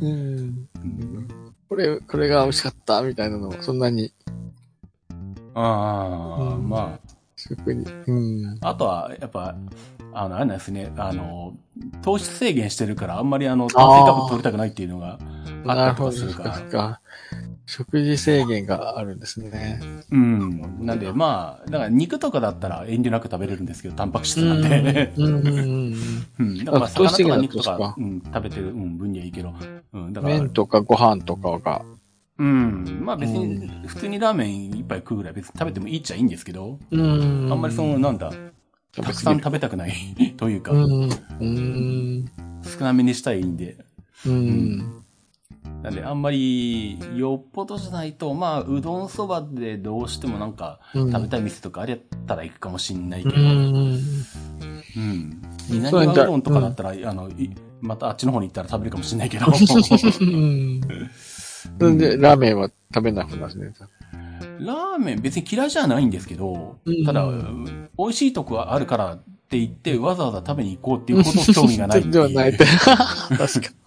[0.00, 0.68] うん。
[0.84, 4.12] うんこれ、これが美味しかったみたいなのを、そんなに、
[5.54, 6.98] ああ、うんま
[7.36, 7.86] 食に。
[8.06, 8.58] うん。
[8.60, 9.54] あ、あとは、やっぱ、
[10.12, 11.56] あの、あれなんですね、あの、
[12.02, 15.18] 糖質制限してるから、あんまりあの、炭水化物取りたくないっていうのが
[15.66, 17.00] あったりとかするかなるほどそっか
[17.72, 19.80] 食事制限があるんですね。
[20.10, 20.84] うん。
[20.84, 25.10] なんで、まあ、だから肉とかだったら遠慮なく食べれるんですけど、タンパク質なんで。
[25.16, 25.94] うん
[26.38, 26.64] うん。
[26.66, 29.54] だから、魚とか肉とか、かうん、食べてる、うん、分にはいいけど。
[29.94, 31.82] うん、だから、麺とかご飯とかが。
[32.36, 33.00] うん。
[33.02, 38.30] まあ別にう、普通にラーメン一杯食うぐらい別に食べてもいいっちゃいいんですけど、うんあんまりその、なんだ、
[38.94, 39.94] たくさん食べたくない
[40.36, 41.10] というかう、ん。
[41.40, 42.30] うん。
[42.64, 43.78] 少なめにしたいんで。
[44.26, 45.01] うん。
[45.82, 53.42] なんで、あんまり、よっぽどじゃないと、まあ、うどんそばでどうしてもなんか、うん食べたい店とかあれやったら行くかもしんないけうど、ん。
[53.44, 55.42] うん。
[55.68, 57.50] 稲庭うどんとかだったら、あの、い
[57.80, 59.46] またあっちの方に行ったら食べるかもしれないけど。
[59.50, 59.50] う
[60.24, 60.80] ん。
[61.78, 63.72] それで、ラーメンは食べなくなるね。
[64.60, 67.28] ラーメン別に嫌いじゃないんですけど、うんただ、
[67.98, 72.02] 美味しいとこがあるからって言って、わざわざ食べに行こうっていうこと興味がない。
[72.08, 72.52] ではない。
[72.56, 73.81] 確かに。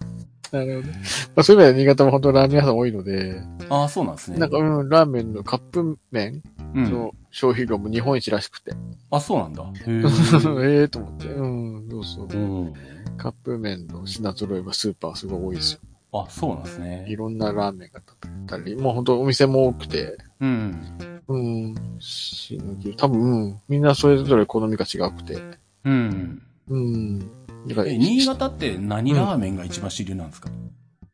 [0.52, 0.92] なるほど。
[0.92, 0.96] ま
[1.36, 4.38] あ、そういう意味では新潟も本当ラーメン屋さん多いので、ああ、そうなんですね。
[4.38, 6.42] なんか、うん、ラーメンのカップ麺
[6.74, 6.90] うん。
[6.90, 8.72] の消費量も日本一らしくて。
[9.10, 9.62] あ、そうなんだ。
[9.62, 9.66] へ
[10.76, 10.82] ええ。
[10.82, 11.28] えと思って。
[11.28, 12.40] うん、そうそう。
[12.40, 12.72] うん。
[13.16, 15.80] カップ麺の品揃えはスーパーすごい多いですよ。
[16.12, 17.16] あ、そうなんですいね。
[17.16, 20.80] ろんなラーメンが食べたり、もう本当お店も多くて、うん。
[21.28, 22.58] うん、し
[22.96, 25.42] 多分、うん、みんなそれぞれ好みが違くて、
[25.84, 26.42] うん。
[26.68, 27.18] うん。
[27.66, 30.50] だからえ、新潟って何ラーメンが一番主流なんですか、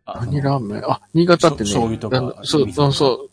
[0.05, 0.85] あ何ラーメン？
[0.91, 3.17] あ、新潟ってね、醤油とかそう、そう、そう。
[3.19, 3.33] うん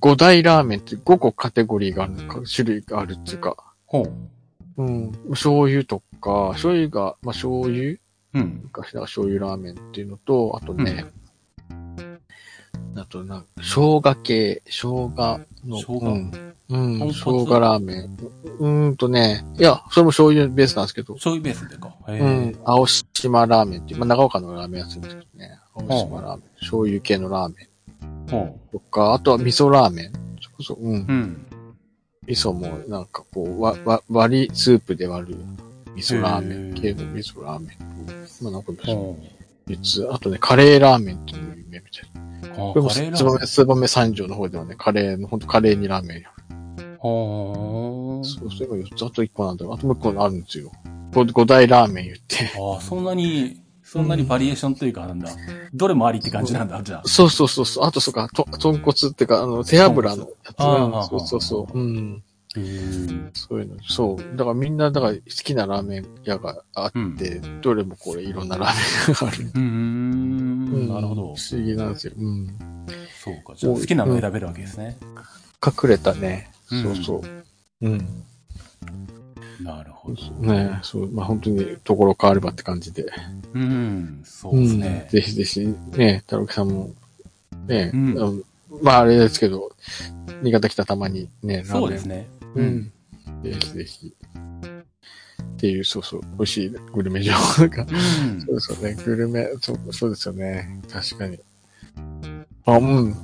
[0.00, 4.82] 五大ラーメンって5個カテゴリーがあるか、種類があるっていうか、ほう。
[4.82, 5.12] うん。
[5.30, 7.98] 醤油とか、醤油が、まあ、醤油？
[8.34, 8.60] うん。
[8.64, 11.06] 昔だ醤油ラーメンっていうのと、あとね、
[12.96, 16.30] あとなんか、生姜系、生姜の、生姜。
[16.70, 16.98] うん。
[16.98, 18.16] 生姜ラーメン。
[18.58, 21.94] うーんとね、いや、それも醤油ベースなんですけど、醤油ベースでか。
[22.06, 27.68] うん、青島ラーメンっていう、まあ、長岡のラーメン屋さんですけどね、青島ラーメン、醤油系のラーメ
[28.30, 30.12] ほンとか、あとは味噌ラーメン。
[30.40, 31.00] そこそ、うん。
[31.00, 31.06] う。。
[31.06, 31.46] うん。
[32.26, 35.38] 味噌もなんかこう、わ、わ、割りスープで割る
[35.94, 36.74] 味噌ラーメン。
[36.74, 38.06] 系の味噌ラーメン。
[38.06, 39.18] と、まあなんかほ
[39.66, 42.64] 別、あとね、カレーラーメンっていうのも有名みたいな。
[42.66, 42.70] う。
[42.70, 43.46] あこれも、カレーラつばめ、ーメン。
[43.46, 46.30] つばめ三条の方ではね、カレーの、ほんとカレーにラーメンや
[46.98, 49.74] ほーそう、それが4つ、あと1個なんだろう。
[49.74, 50.72] あともう1個あるんですよ。
[51.12, 52.50] 5, 5大ラーメン言って。
[52.58, 55.30] ああ、そんなに、そんなにバリエーションというか、なんだ。
[55.74, 57.08] どれもありって感じなんだ、じゃあ。
[57.08, 57.84] そうそうそうそう。
[57.84, 61.78] あとそうか、と、豚骨っていうか、あの、背脂のやつあーうんそうそうそう。
[61.78, 62.22] うん。
[62.56, 63.30] へえ。
[63.32, 63.82] そういうの。
[63.82, 64.36] そう。
[64.36, 69.44] だからみんな、だから好きなラーメン屋があって、どれもこれいろんなラーメンがある。
[69.44, 70.88] うーん。
[70.88, 71.56] なるほど不。
[71.56, 72.12] 思議なんですよ。
[72.16, 72.56] うん。
[73.22, 73.54] そうか。
[73.56, 74.96] じゃあ好きなの選べるわけですね。
[75.64, 76.50] 隠れたね。
[76.70, 77.86] うんそうそう。
[77.86, 78.24] うん。
[79.62, 80.22] なるほど。
[80.40, 81.10] ねそう。
[81.12, 83.06] まあ本当にところ変わればって感じで。
[83.54, 84.22] うん。
[84.24, 85.10] そうですねうん。
[85.10, 85.60] ぜひぜひ、
[85.96, 86.90] ね、太郎木さんも、
[87.66, 88.34] ね、うんあの
[88.82, 89.70] まああれですけど、
[90.42, 91.66] 新潟来たたまにね、ラーメン。
[91.66, 92.28] そうですね。
[92.54, 92.92] うん。
[93.42, 94.14] ぜひぜひ。
[95.42, 97.82] っていう、そうそう、美味しいグルメ情報が。
[97.82, 98.40] うん。
[98.40, 98.94] そうですよね。
[99.04, 100.82] グルメ、そうそうですよね。
[100.90, 101.38] 確かに。
[102.66, 103.14] あ、うん。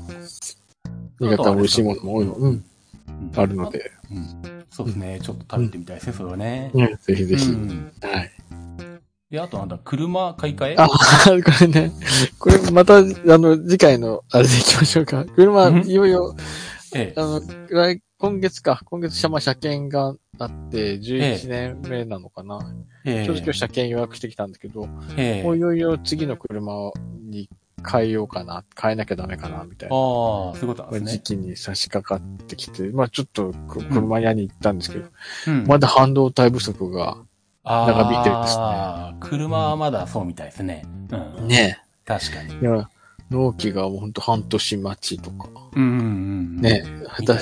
[1.21, 2.33] 新潟は美味しいものも多いの？
[2.35, 2.51] うん。
[2.51, 2.65] うん
[3.37, 4.65] あるので、うん。
[4.71, 5.21] そうですね。
[5.23, 6.71] ちょっと食べてみたいですね、それはね。
[6.73, 7.51] ね、ぜひぜひ。
[7.51, 8.31] うんはい。
[9.31, 10.77] で、あとなんだ、車買い替え？
[10.79, 10.95] あ、 こ
[11.61, 11.93] れね、
[12.39, 15.25] これまた、あの、次回の、あれでいきましょうか。
[15.37, 16.35] 車、うんいよいよ、
[16.95, 17.21] ええ。
[17.21, 22.61] あの、来今月か、今月、まあ、車検があって、11年目なのかな。
[23.07, 23.25] ええ。
[23.25, 25.43] ちょうど今日車検予約してきたんだけど、ええ。
[25.43, 26.93] もういよいよ次の車
[27.23, 27.49] に
[27.91, 29.97] 変えようかな、変えなきゃダメかな、みたいな。
[29.97, 31.13] ああ、そういうことですね。
[31.13, 35.07] 時期に差し掛かってきて、まあちょっとく車屋に行ったんですけど、
[35.49, 37.17] うんまだ半導体不足が、
[37.65, 40.85] 長引いてるんですねああ、車はまだそうみたいですね。
[41.11, 41.49] うん。
[41.49, 42.55] ね確かに。
[42.61, 42.91] いや、
[43.31, 46.61] 納期がもうほんと半年待ちとか、うんうんうん。
[46.61, 46.85] ね、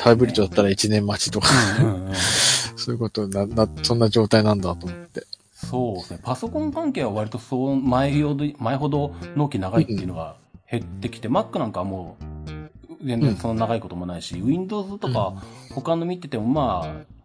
[0.03, 1.49] ハイブリッドだったら1年待ちとか、
[1.81, 2.15] うんうんうん。
[2.77, 5.27] そういうことな、な、そんな状態なんだと思って。
[5.53, 6.21] そうですね。
[6.23, 10.37] パソコン関係は割とそう、前ほど、前ほど納期長いっていうのが
[10.71, 15.43] 減ってきて、Mac なんかはもう、全然そんな長いこともないし、Windows とか
[15.75, 17.19] 他の見ててもまあ、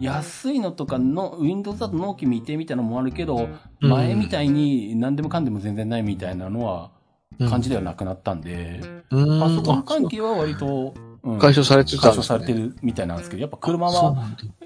[0.00, 6.90] 安いのとかの、Windows だと納期未定みたいなのもあるけど、うん前みたいに何でもかんでも全然ないみたいなのは、
[7.38, 8.80] 感じではなくなったんで、
[9.10, 11.08] うんパソコン関係は割と、うん
[11.40, 14.14] 解消されてたね消されてるみたいなんですけど、やっぱ車は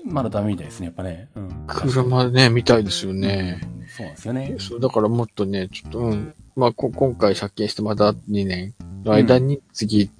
[0.05, 1.29] まだダメみたいですね、やっぱね。
[1.35, 1.65] うん。
[1.67, 3.61] 車ね、見たいですよね。
[3.65, 4.57] うんそうなんですよね。
[4.59, 6.35] そう、だからもっとね、ちょっと、うん。
[6.57, 8.75] まあ、こ今回借金してまだ2年
[9.05, 10.11] の間に次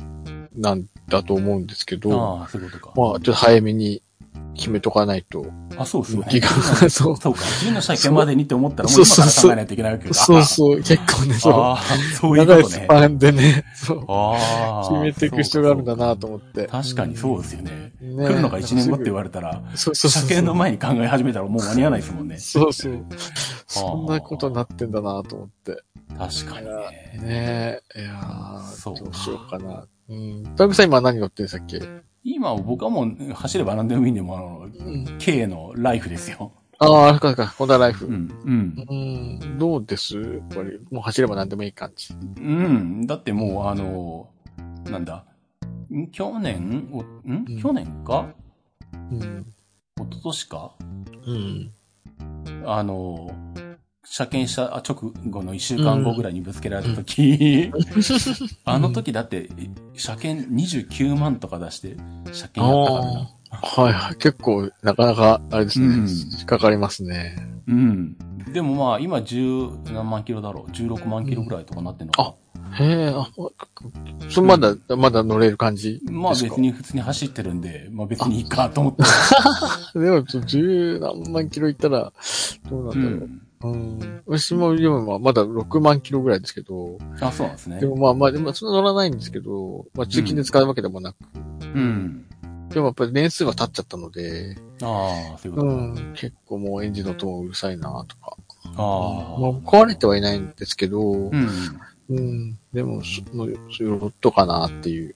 [0.55, 2.93] なんだと思うんですけど、ああ、そういうことか。
[2.97, 4.03] まあ、ちょっと早めに
[4.55, 5.47] 決めとかないと。
[5.77, 6.29] あ、そうですよね。
[6.31, 6.49] 気が
[6.91, 7.41] そう そうか。
[7.61, 10.15] 次の車検までにって思ったらもうそう今からそうそう考えないといけないわけか。
[10.15, 12.15] そうそう、結構ね、そう。
[12.17, 12.83] そういう長いことね。
[12.85, 14.05] スパンでね、そう。
[14.09, 14.89] ああ。
[14.89, 16.03] 決めていく必要があるんだな。
[16.03, 16.67] なと思って。
[16.67, 17.93] 確かにそうですよね。
[18.01, 20.23] ね来るのが1年後って言われたら、そうそうそう。
[20.23, 22.39] 車検の前に考え始めたらもう間に合わないですもんね。
[22.39, 23.05] そうそう。
[23.67, 25.83] そんなことになってんだなと思って。
[26.19, 26.73] 確かにね。
[27.23, 29.85] ねえ、いやーそうかどうしようかな。
[30.09, 30.45] うん。
[30.57, 31.81] 田中さん今何乗ってんさっけ？
[32.25, 35.19] 今僕はもう走れば何でもいいんで、もうあの、うん。
[35.19, 36.53] K のライフですよ。
[36.79, 38.07] ああ、あれかか、ホンダライフ。
[38.07, 38.29] うん。
[38.45, 38.87] うん。
[38.89, 38.95] う
[39.47, 39.59] ん。
[39.59, 40.21] どうです？
[40.21, 42.13] やっぱり、もう走れば何でもいい感じ。
[42.13, 43.07] うん。
[43.07, 44.29] だってもう、あの、
[44.91, 45.25] なんだ？
[45.93, 47.23] ん去年おん？
[47.27, 48.27] うん去年か？
[49.11, 49.19] うん。
[49.99, 50.75] 一昨年か？
[51.27, 51.73] うん。
[52.67, 53.31] あの、
[54.05, 57.71] 車検した直後の1週間後ぐらいにぶつけられた時、
[58.65, 59.49] あの時だって、
[59.95, 61.97] 車検29万とか出して、
[62.33, 63.31] 車検やったからな。
[63.53, 64.17] はいはい。
[64.17, 65.87] 結構、なかなか、あれですね。
[65.87, 65.91] う
[66.43, 67.37] んかかりますね。
[67.69, 68.17] うん。
[68.53, 73.29] でもまあ、今10何万キロだろう ?16 万キロぐらいとかなってんのかな、へえ、あ、
[74.29, 76.13] それまだ、まだ乗れる感じですか？
[76.13, 76.61] まあ別。
[76.61, 79.03] に普通に走ってるんで、まあ別にいいかと思って。
[80.01, 82.13] でも、十何万キロ行ったら、
[82.69, 83.05] どうなんだろう。
[83.05, 83.43] うん。
[83.65, 84.23] うん。
[84.27, 87.87] 私も、でもまあまだ6万キロぐらいですけど、あ、そうなんですねで。
[87.87, 91.17] もまあまあ、でもそんな乗らないんですけど、まあ通勤で使うわけでもなく、
[91.63, 92.27] うん。
[92.69, 95.75] でもやっぱり年数が経っちゃったので、ああ、そういうことか。
[95.75, 98.37] うん、結構もうエンジンの音もうるさいなとか。
[98.65, 99.39] ああ。
[99.39, 101.49] もう壊れてはいないんですけど、うん。
[102.09, 105.15] うん、でも、その、そういうロットかなっていう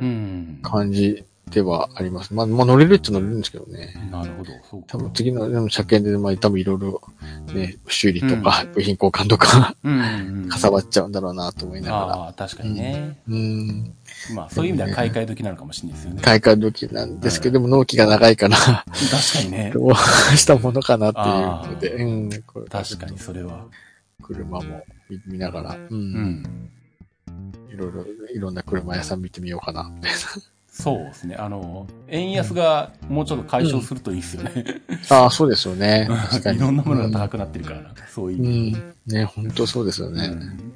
[0.00, 0.58] うん。
[0.62, 1.24] 感じ
[1.54, 2.34] ではあります。
[2.34, 3.94] まあ、まあ乗れるっちゃ乗れるんですけどね。
[4.10, 4.50] なるほど。
[4.68, 7.00] そうか多分次の車検で、まあ多分いろいろ
[7.54, 9.76] ね、修理とか、部品交換とか。
[10.50, 12.04] かさばっちゃうんだろうなと思いながら。
[12.06, 13.18] ああ、確かにね。
[13.28, 13.94] うん。
[14.34, 16.22] まあそういう意味では買い替え時なのかもしれないですよね。
[16.22, 19.70] 買い替え時なんですけど、でも納期が長いから、確かにね。
[19.72, 19.94] どう
[20.36, 21.24] したものかなってい
[21.70, 22.30] うので、うん。
[22.68, 23.66] 確かにそれは。
[24.22, 25.88] 車も見見ながら、う。
[25.90, 26.70] うんん。
[27.70, 30.12] いろいろ、いろんな車屋さん見てみようかな、みたい
[30.76, 31.36] そうですね。
[31.36, 34.82] あの、円安がもうちょっと解消するといいですよね。
[35.08, 35.18] な。
[35.18, 36.08] ああ、そうですよね。
[36.30, 36.58] 確かに。
[36.58, 37.94] いろんなものが高くなってるからな。
[38.12, 38.72] そういうう意味
[39.06, 39.16] で。
[39.16, 39.20] ん。
[39.20, 40.26] ね、本当そうですよね。
[40.26, 40.72] うん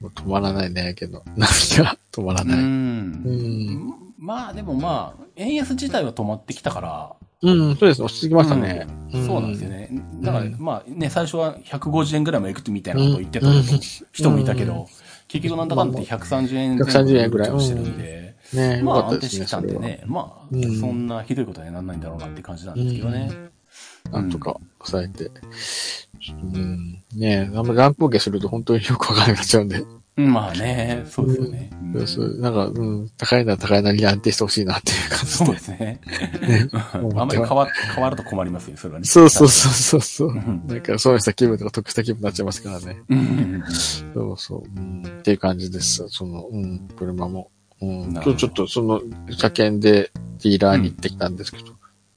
[0.00, 1.22] もう止まらないね、けど。
[1.36, 2.44] 波が止まらう。
[2.46, 2.58] ない。
[2.58, 2.66] うん
[3.10, 3.94] ん。
[4.16, 8.06] まあでもまあ、円安自体は止まってきたから、うん、そうですね。
[8.06, 8.86] 落ち着きましたね。
[9.12, 9.90] うんそうなんですよね。
[10.22, 13.46] だから、うんまあね、最初は150円ぐらいもいくみたいなことを言ってた
[14.12, 14.88] 人もいたけど、
[15.28, 19.60] 結局なんだかんだで130円前後130円ぐらいしてるんで、ねよまあ安定してきた。
[19.60, 23.30] んでね、まあ、うんそんなひどいことにはなんないんだろうなって感じなんですけどね。
[24.10, 25.30] なんとか抑えて。
[26.30, 27.02] うん。
[27.14, 29.78] ねあんまり乱高下すると本当によくわからなくなっちゃうんで。
[30.16, 31.70] うんまあね、そうですよね。
[31.94, 36.00] うんそうなんか、うん、高いなら高いなりに安定してほしいなっていう感じそうですね。
[36.92, 39.06] あんまり変わ変わると困りますよ、それはね。
[39.06, 40.32] そうそうそうそうそう。
[40.32, 43.00] んなんか、そうした気分とか得した気分になっちゃいますからね。
[43.08, 43.64] うん。
[44.14, 44.62] そうそう。
[44.76, 46.04] うん、っていう感じです。
[46.08, 47.50] その、うん、車も。
[47.80, 49.00] 今日ちょっと、その、
[49.30, 50.10] 車検で
[50.42, 51.72] ディーラーに行ってきたんですけど、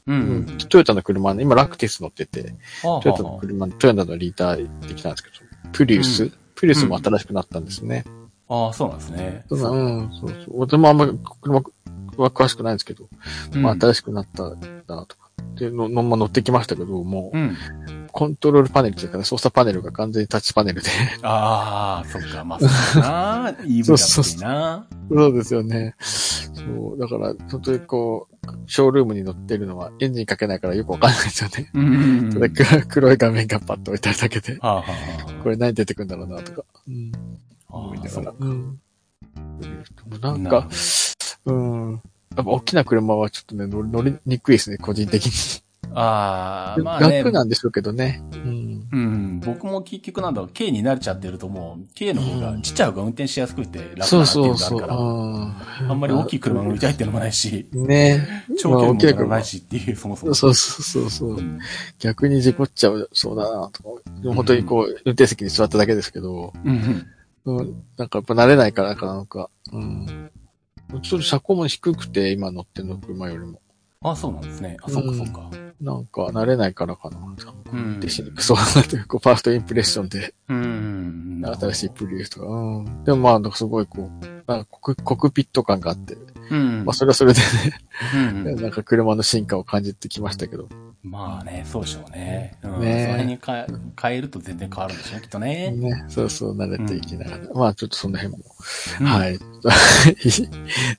[0.08, 0.58] ううんん。
[0.70, 5.36] トヨタの車ね、今ラクティス乗ってて、トヨタの車、トヨタのリーター行ってきたんですけど、
[5.72, 8.06] プリウス、うんプリウスも新しくなったんですね。
[8.48, 9.44] ああ、そうなんですね。
[9.50, 10.60] そううん、そうそう。
[10.62, 11.62] 私もあんまり車
[12.16, 13.10] は詳しくないんですけど、
[13.56, 14.44] まあうん新しくなった
[14.88, 15.30] なとか。
[15.56, 17.58] で、の、のま乗ってきましたけど、もう、うん。
[18.14, 20.90] コントロールパネルというかね、操作パネルが完全にタッチパネルで。
[21.24, 22.68] ああ、そっか、まあ、 そ
[23.00, 23.52] うだな。
[23.64, 24.88] EV だったりな。
[25.10, 25.96] そうですよね。
[26.00, 31.72] そう、だから、本当にこう、ショールームに乗ってるのはエンジンかけないからよくわかんないですよね。
[31.74, 32.30] うん。
[32.32, 34.84] ただく黒い画面がパッと置いてあるだけで、はあは
[35.42, 36.64] これ何出てくるんだろうなとか。
[36.88, 37.12] うん。
[37.68, 38.36] 思いながらう。
[38.40, 38.80] うん。
[40.22, 40.70] なんか
[41.46, 42.02] うん。
[42.36, 45.63] やっぱ大きな車はちょっとね、乗り乗りにくいですね、個人的に。
[45.96, 47.20] ああ、まあね。
[47.20, 48.22] 楽なんでしょうけどね。
[48.34, 48.88] うん。
[48.92, 49.40] うん。
[49.40, 54.82] 僕も結局なんだろう、K に慣れちゃってるともう、K の方が、ちっちゃい方が運転しやすくて楽なってそいううそうそう。
[54.82, 60.34] のがあるから、ああんまり大きい車乗りたいっていうのもないし、ね長距離も乗らまあ大きな車ないしっていう、そもそも。
[60.34, 61.42] そうそうそうそうう。
[61.42, 61.60] ん
[62.00, 64.02] 逆に事故っちゃうそうだなと
[64.34, 67.08] 本当にこう、運転席に座っただけですけど、うん。
[67.46, 70.32] うん、なんかやっぱ慣れないからかなんか、うん。
[71.02, 73.60] ちょっと車高も低くて、今乗ってるの車よりも。
[74.04, 74.78] あ、そうなんですね。
[74.82, 75.50] あ、そっかそっか。
[75.82, 77.18] なんか慣れないからかな。
[77.72, 81.42] うんでしにくそうだなという、こう、ファーストインプレッションで、うん。
[81.44, 82.46] 新しいプリウスとか。
[82.48, 83.04] うん。
[83.04, 86.16] でもまあ、なんかすごいこう、なんかコクコクピット感があって、
[86.50, 87.40] うんまあそれはそれで
[88.14, 90.68] うんね、 なんか車の進化を感じてきましたけど。
[91.04, 92.58] まあね、そうでしょうね。
[92.64, 93.68] うん、ねその辺に変え
[94.02, 95.72] 変えると全然変わるんでしょう、きっとね。
[95.72, 97.54] ね、そうそう、慣れていきながら。
[97.54, 98.44] まあちょっとその辺も、
[99.02, 99.38] うんはい。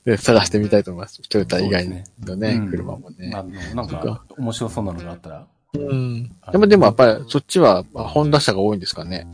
[0.04, 1.22] で 探してみたいと思います。
[1.28, 2.04] トヨタ以外のね、
[2.36, 3.32] ねうん車もね。
[3.34, 5.46] あのなんか、面白そうなのがあったら。
[5.72, 6.30] うん。
[6.52, 9.26] でもでもやっぱりそっちは、まあホンダ車が多いんですかね。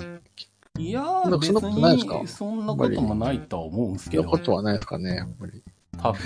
[0.78, 2.18] いやー、そんなことないですか？
[2.20, 5.62] に、そんなこともないとは思うんですけどそんなこ、とはないですかね、やっぱり。
[6.02, 6.20] 多分、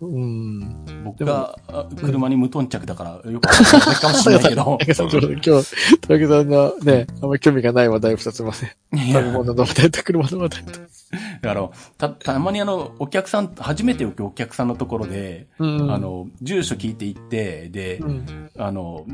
[0.00, 1.04] うん。
[1.04, 8.70] 僕があ車に無頓着だから、よくわかんないかもしれないけど 今日、田中さんがね、あんまり興味がない話題を二つません。
[8.96, 10.80] いや食べ物の話題と車の話題と。
[11.48, 18.50] あの、た、たまにあの、お客さん、初めて行くお客さんのところで、うんあ、の、住所聞いて行って、で、うん。
[18.58, 19.06] あの、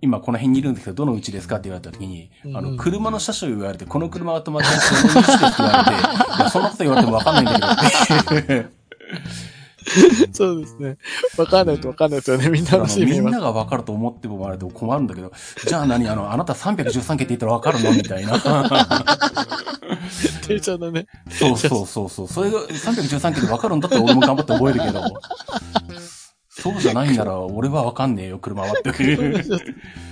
[0.00, 5.86] 今この辺にいるんですけど、どのうちですかって言われた時に、うんあの、車の車種を言われて、この車が止まって、そのすって言わ
[6.38, 8.64] れて、そんなこと言われてもわかんないんだけど。
[10.32, 10.96] そうですね。
[11.36, 12.48] わかんないとわかんないですよね。
[12.48, 15.32] みんなあののシーンみんなが分かると思ってもらえると困るんだけど、
[15.66, 16.08] じゃあ何？
[16.08, 17.92] あの、あなた313件って言ったら分かるの？
[17.92, 18.38] みたいな。
[20.46, 21.06] テンションのね。
[21.30, 22.28] そうそうそうそう。
[22.28, 25.02] それが313件で分かるんだったら俺も頑張って覚えるけど、
[26.52, 29.60] そうじゃないんなら俺は分かんねえよ、車はっていう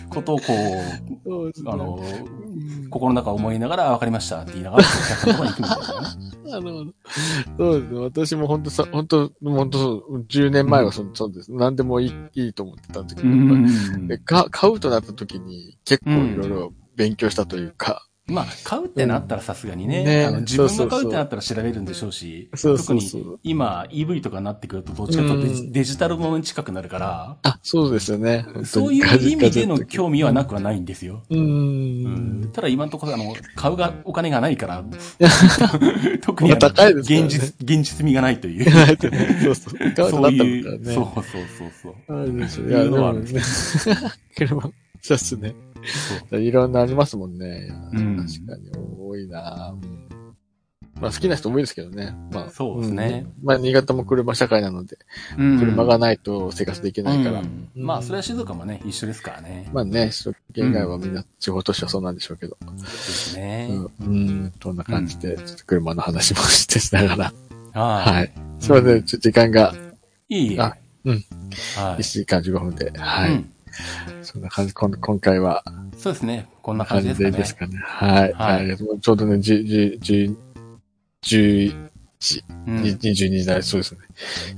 [0.09, 1.53] ことをこう、そうね。
[1.67, 2.91] あの、うん。
[2.91, 6.93] 心の中思いながら分かりましたって言いながら、お客さんのところに行くみたいな
[7.59, 7.99] そうですね。
[7.99, 11.53] 私も本当さ、本当本当そう、10年前はそ,、うそうです。
[11.53, 14.07] 何でもいいいいと思ってたんですけど、うん。
[14.07, 28.47] でか買うとなった時に結構いろいろ勉強したというか、まあ、買うってなったらさすがにね、ねあの自分そうそうそうが買うってなったら調べるんでしょうし、そうそうそう特に今 EV とかになってくるとどっちかとデジ,、うんデジタルものに近くなるから、あ、そうですよね。
[28.65, 31.23] そういう意味での興味はなくはないんですよ。
[31.31, 31.39] うー。
[31.39, 34.85] うんんただ今のところ、あの、買うがお金がないから、
[36.21, 38.71] 特にね現実、現実味がないという。
[39.43, 39.79] そうそう。
[39.79, 40.23] 買うとそう。
[40.23, 41.25] そうそう
[41.59, 42.21] そうそう。
[42.21, 42.67] あれですよ。
[42.67, 43.41] いいや、でうのはあるもね。
[44.37, 44.63] 車、
[45.01, 45.55] そうっすね。
[46.31, 47.69] そういろんなありますもんね。
[47.93, 50.09] 確かに多いなうん
[51.01, 52.15] まあ好きな人多いですけどね。
[52.33, 52.51] まあ。
[52.51, 54.99] そうですねうんまあ新潟も車社会なので、
[55.39, 57.41] うん車がないと生活できないから。
[57.41, 59.69] うんまあ、それは静岡もね、一緒ですからね。
[59.73, 62.57] まあね、首都圏外はみんな地方都市はそうなんでしょうけど。
[62.77, 63.69] ですね。
[64.01, 64.07] うん。
[64.07, 64.53] うん。
[64.61, 67.33] そんな感じで、ちょっと車の話もしてしながら。
[67.81, 68.11] は。
[68.11, 68.63] はいい。
[68.63, 69.75] すいません、ちょ時間が
[70.29, 70.61] いいえ。
[70.61, 71.25] あうん
[71.77, 72.03] はい1。
[72.03, 72.93] 時間15分で。
[72.99, 73.45] はい。
[74.17, 75.65] うんそんな感じ、こん今回は、
[75.97, 76.49] そうですね。
[76.63, 77.77] こんな感感じじですかね。
[77.79, 78.13] ですかね。
[78.13, 78.33] はい。
[78.33, 78.77] はいはい。
[78.77, 80.37] ちょうどね、10、10、10、
[81.23, 81.89] 11、
[82.67, 84.01] うん22時台、そうですね。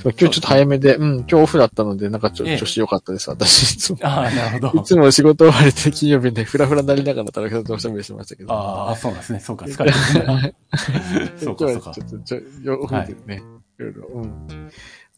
[0.02, 3.74] 今日ちょっと早めで、うん、今日オフだったので、なんかちょええ調子良かったです、私。
[3.74, 3.98] いつも。
[4.02, 4.84] ああ、なるほど い。
[4.84, 8.52] つも仕事終わりで金曜日でフラフラになりながら田中さんとおしゃべりしてましたけど。
[8.52, 9.40] ああ、そうですね。
[9.40, 9.98] そうか、疲れて
[11.44, 12.04] そうか、そうかちょ。
[12.04, 13.42] っと、ちょ、よオフでね、
[13.78, 14.70] いろいろ、うん。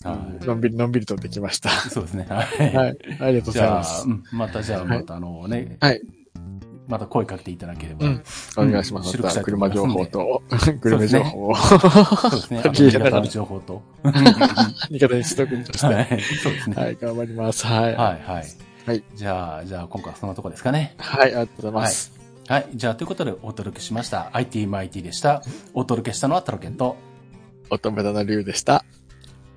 [0.09, 1.71] はのんびり、のんびりとできました。
[1.71, 2.27] い そうですね。
[2.29, 2.75] はい。
[2.75, 2.99] はい。
[3.21, 4.09] ありがとうございます、。
[4.09, 6.01] うんまたじゃあ、またあのね、はい。
[6.89, 8.07] また声かけていただければ。
[8.07, 8.23] うん
[8.57, 9.21] お願いします。
[9.21, 10.43] また車情報と、
[10.81, 12.63] グルメ情報を、そうですね。
[12.75, 13.83] 新潟の情報と。
[14.91, 15.87] 味方にしとくんとして。
[15.87, 16.05] ははい。
[16.05, 16.23] い。
[16.23, 16.97] そうですね。
[17.01, 17.67] 頑張ります。
[17.67, 17.83] はい。
[17.85, 17.95] はい。
[17.95, 18.45] はい、はい。
[18.87, 19.05] はい。
[19.15, 20.97] じゃあ、じゃあ、今回はそんなとこですかね。
[20.99, 22.13] ありがとうございます。
[22.49, 22.67] はい。
[22.75, 24.31] じゃあ、ということでお届けしました。
[24.33, 25.43] IT マイティでした。
[25.75, 26.97] お届けしたのはタロケンと、
[27.71, 28.85] 乙女座の竜でした。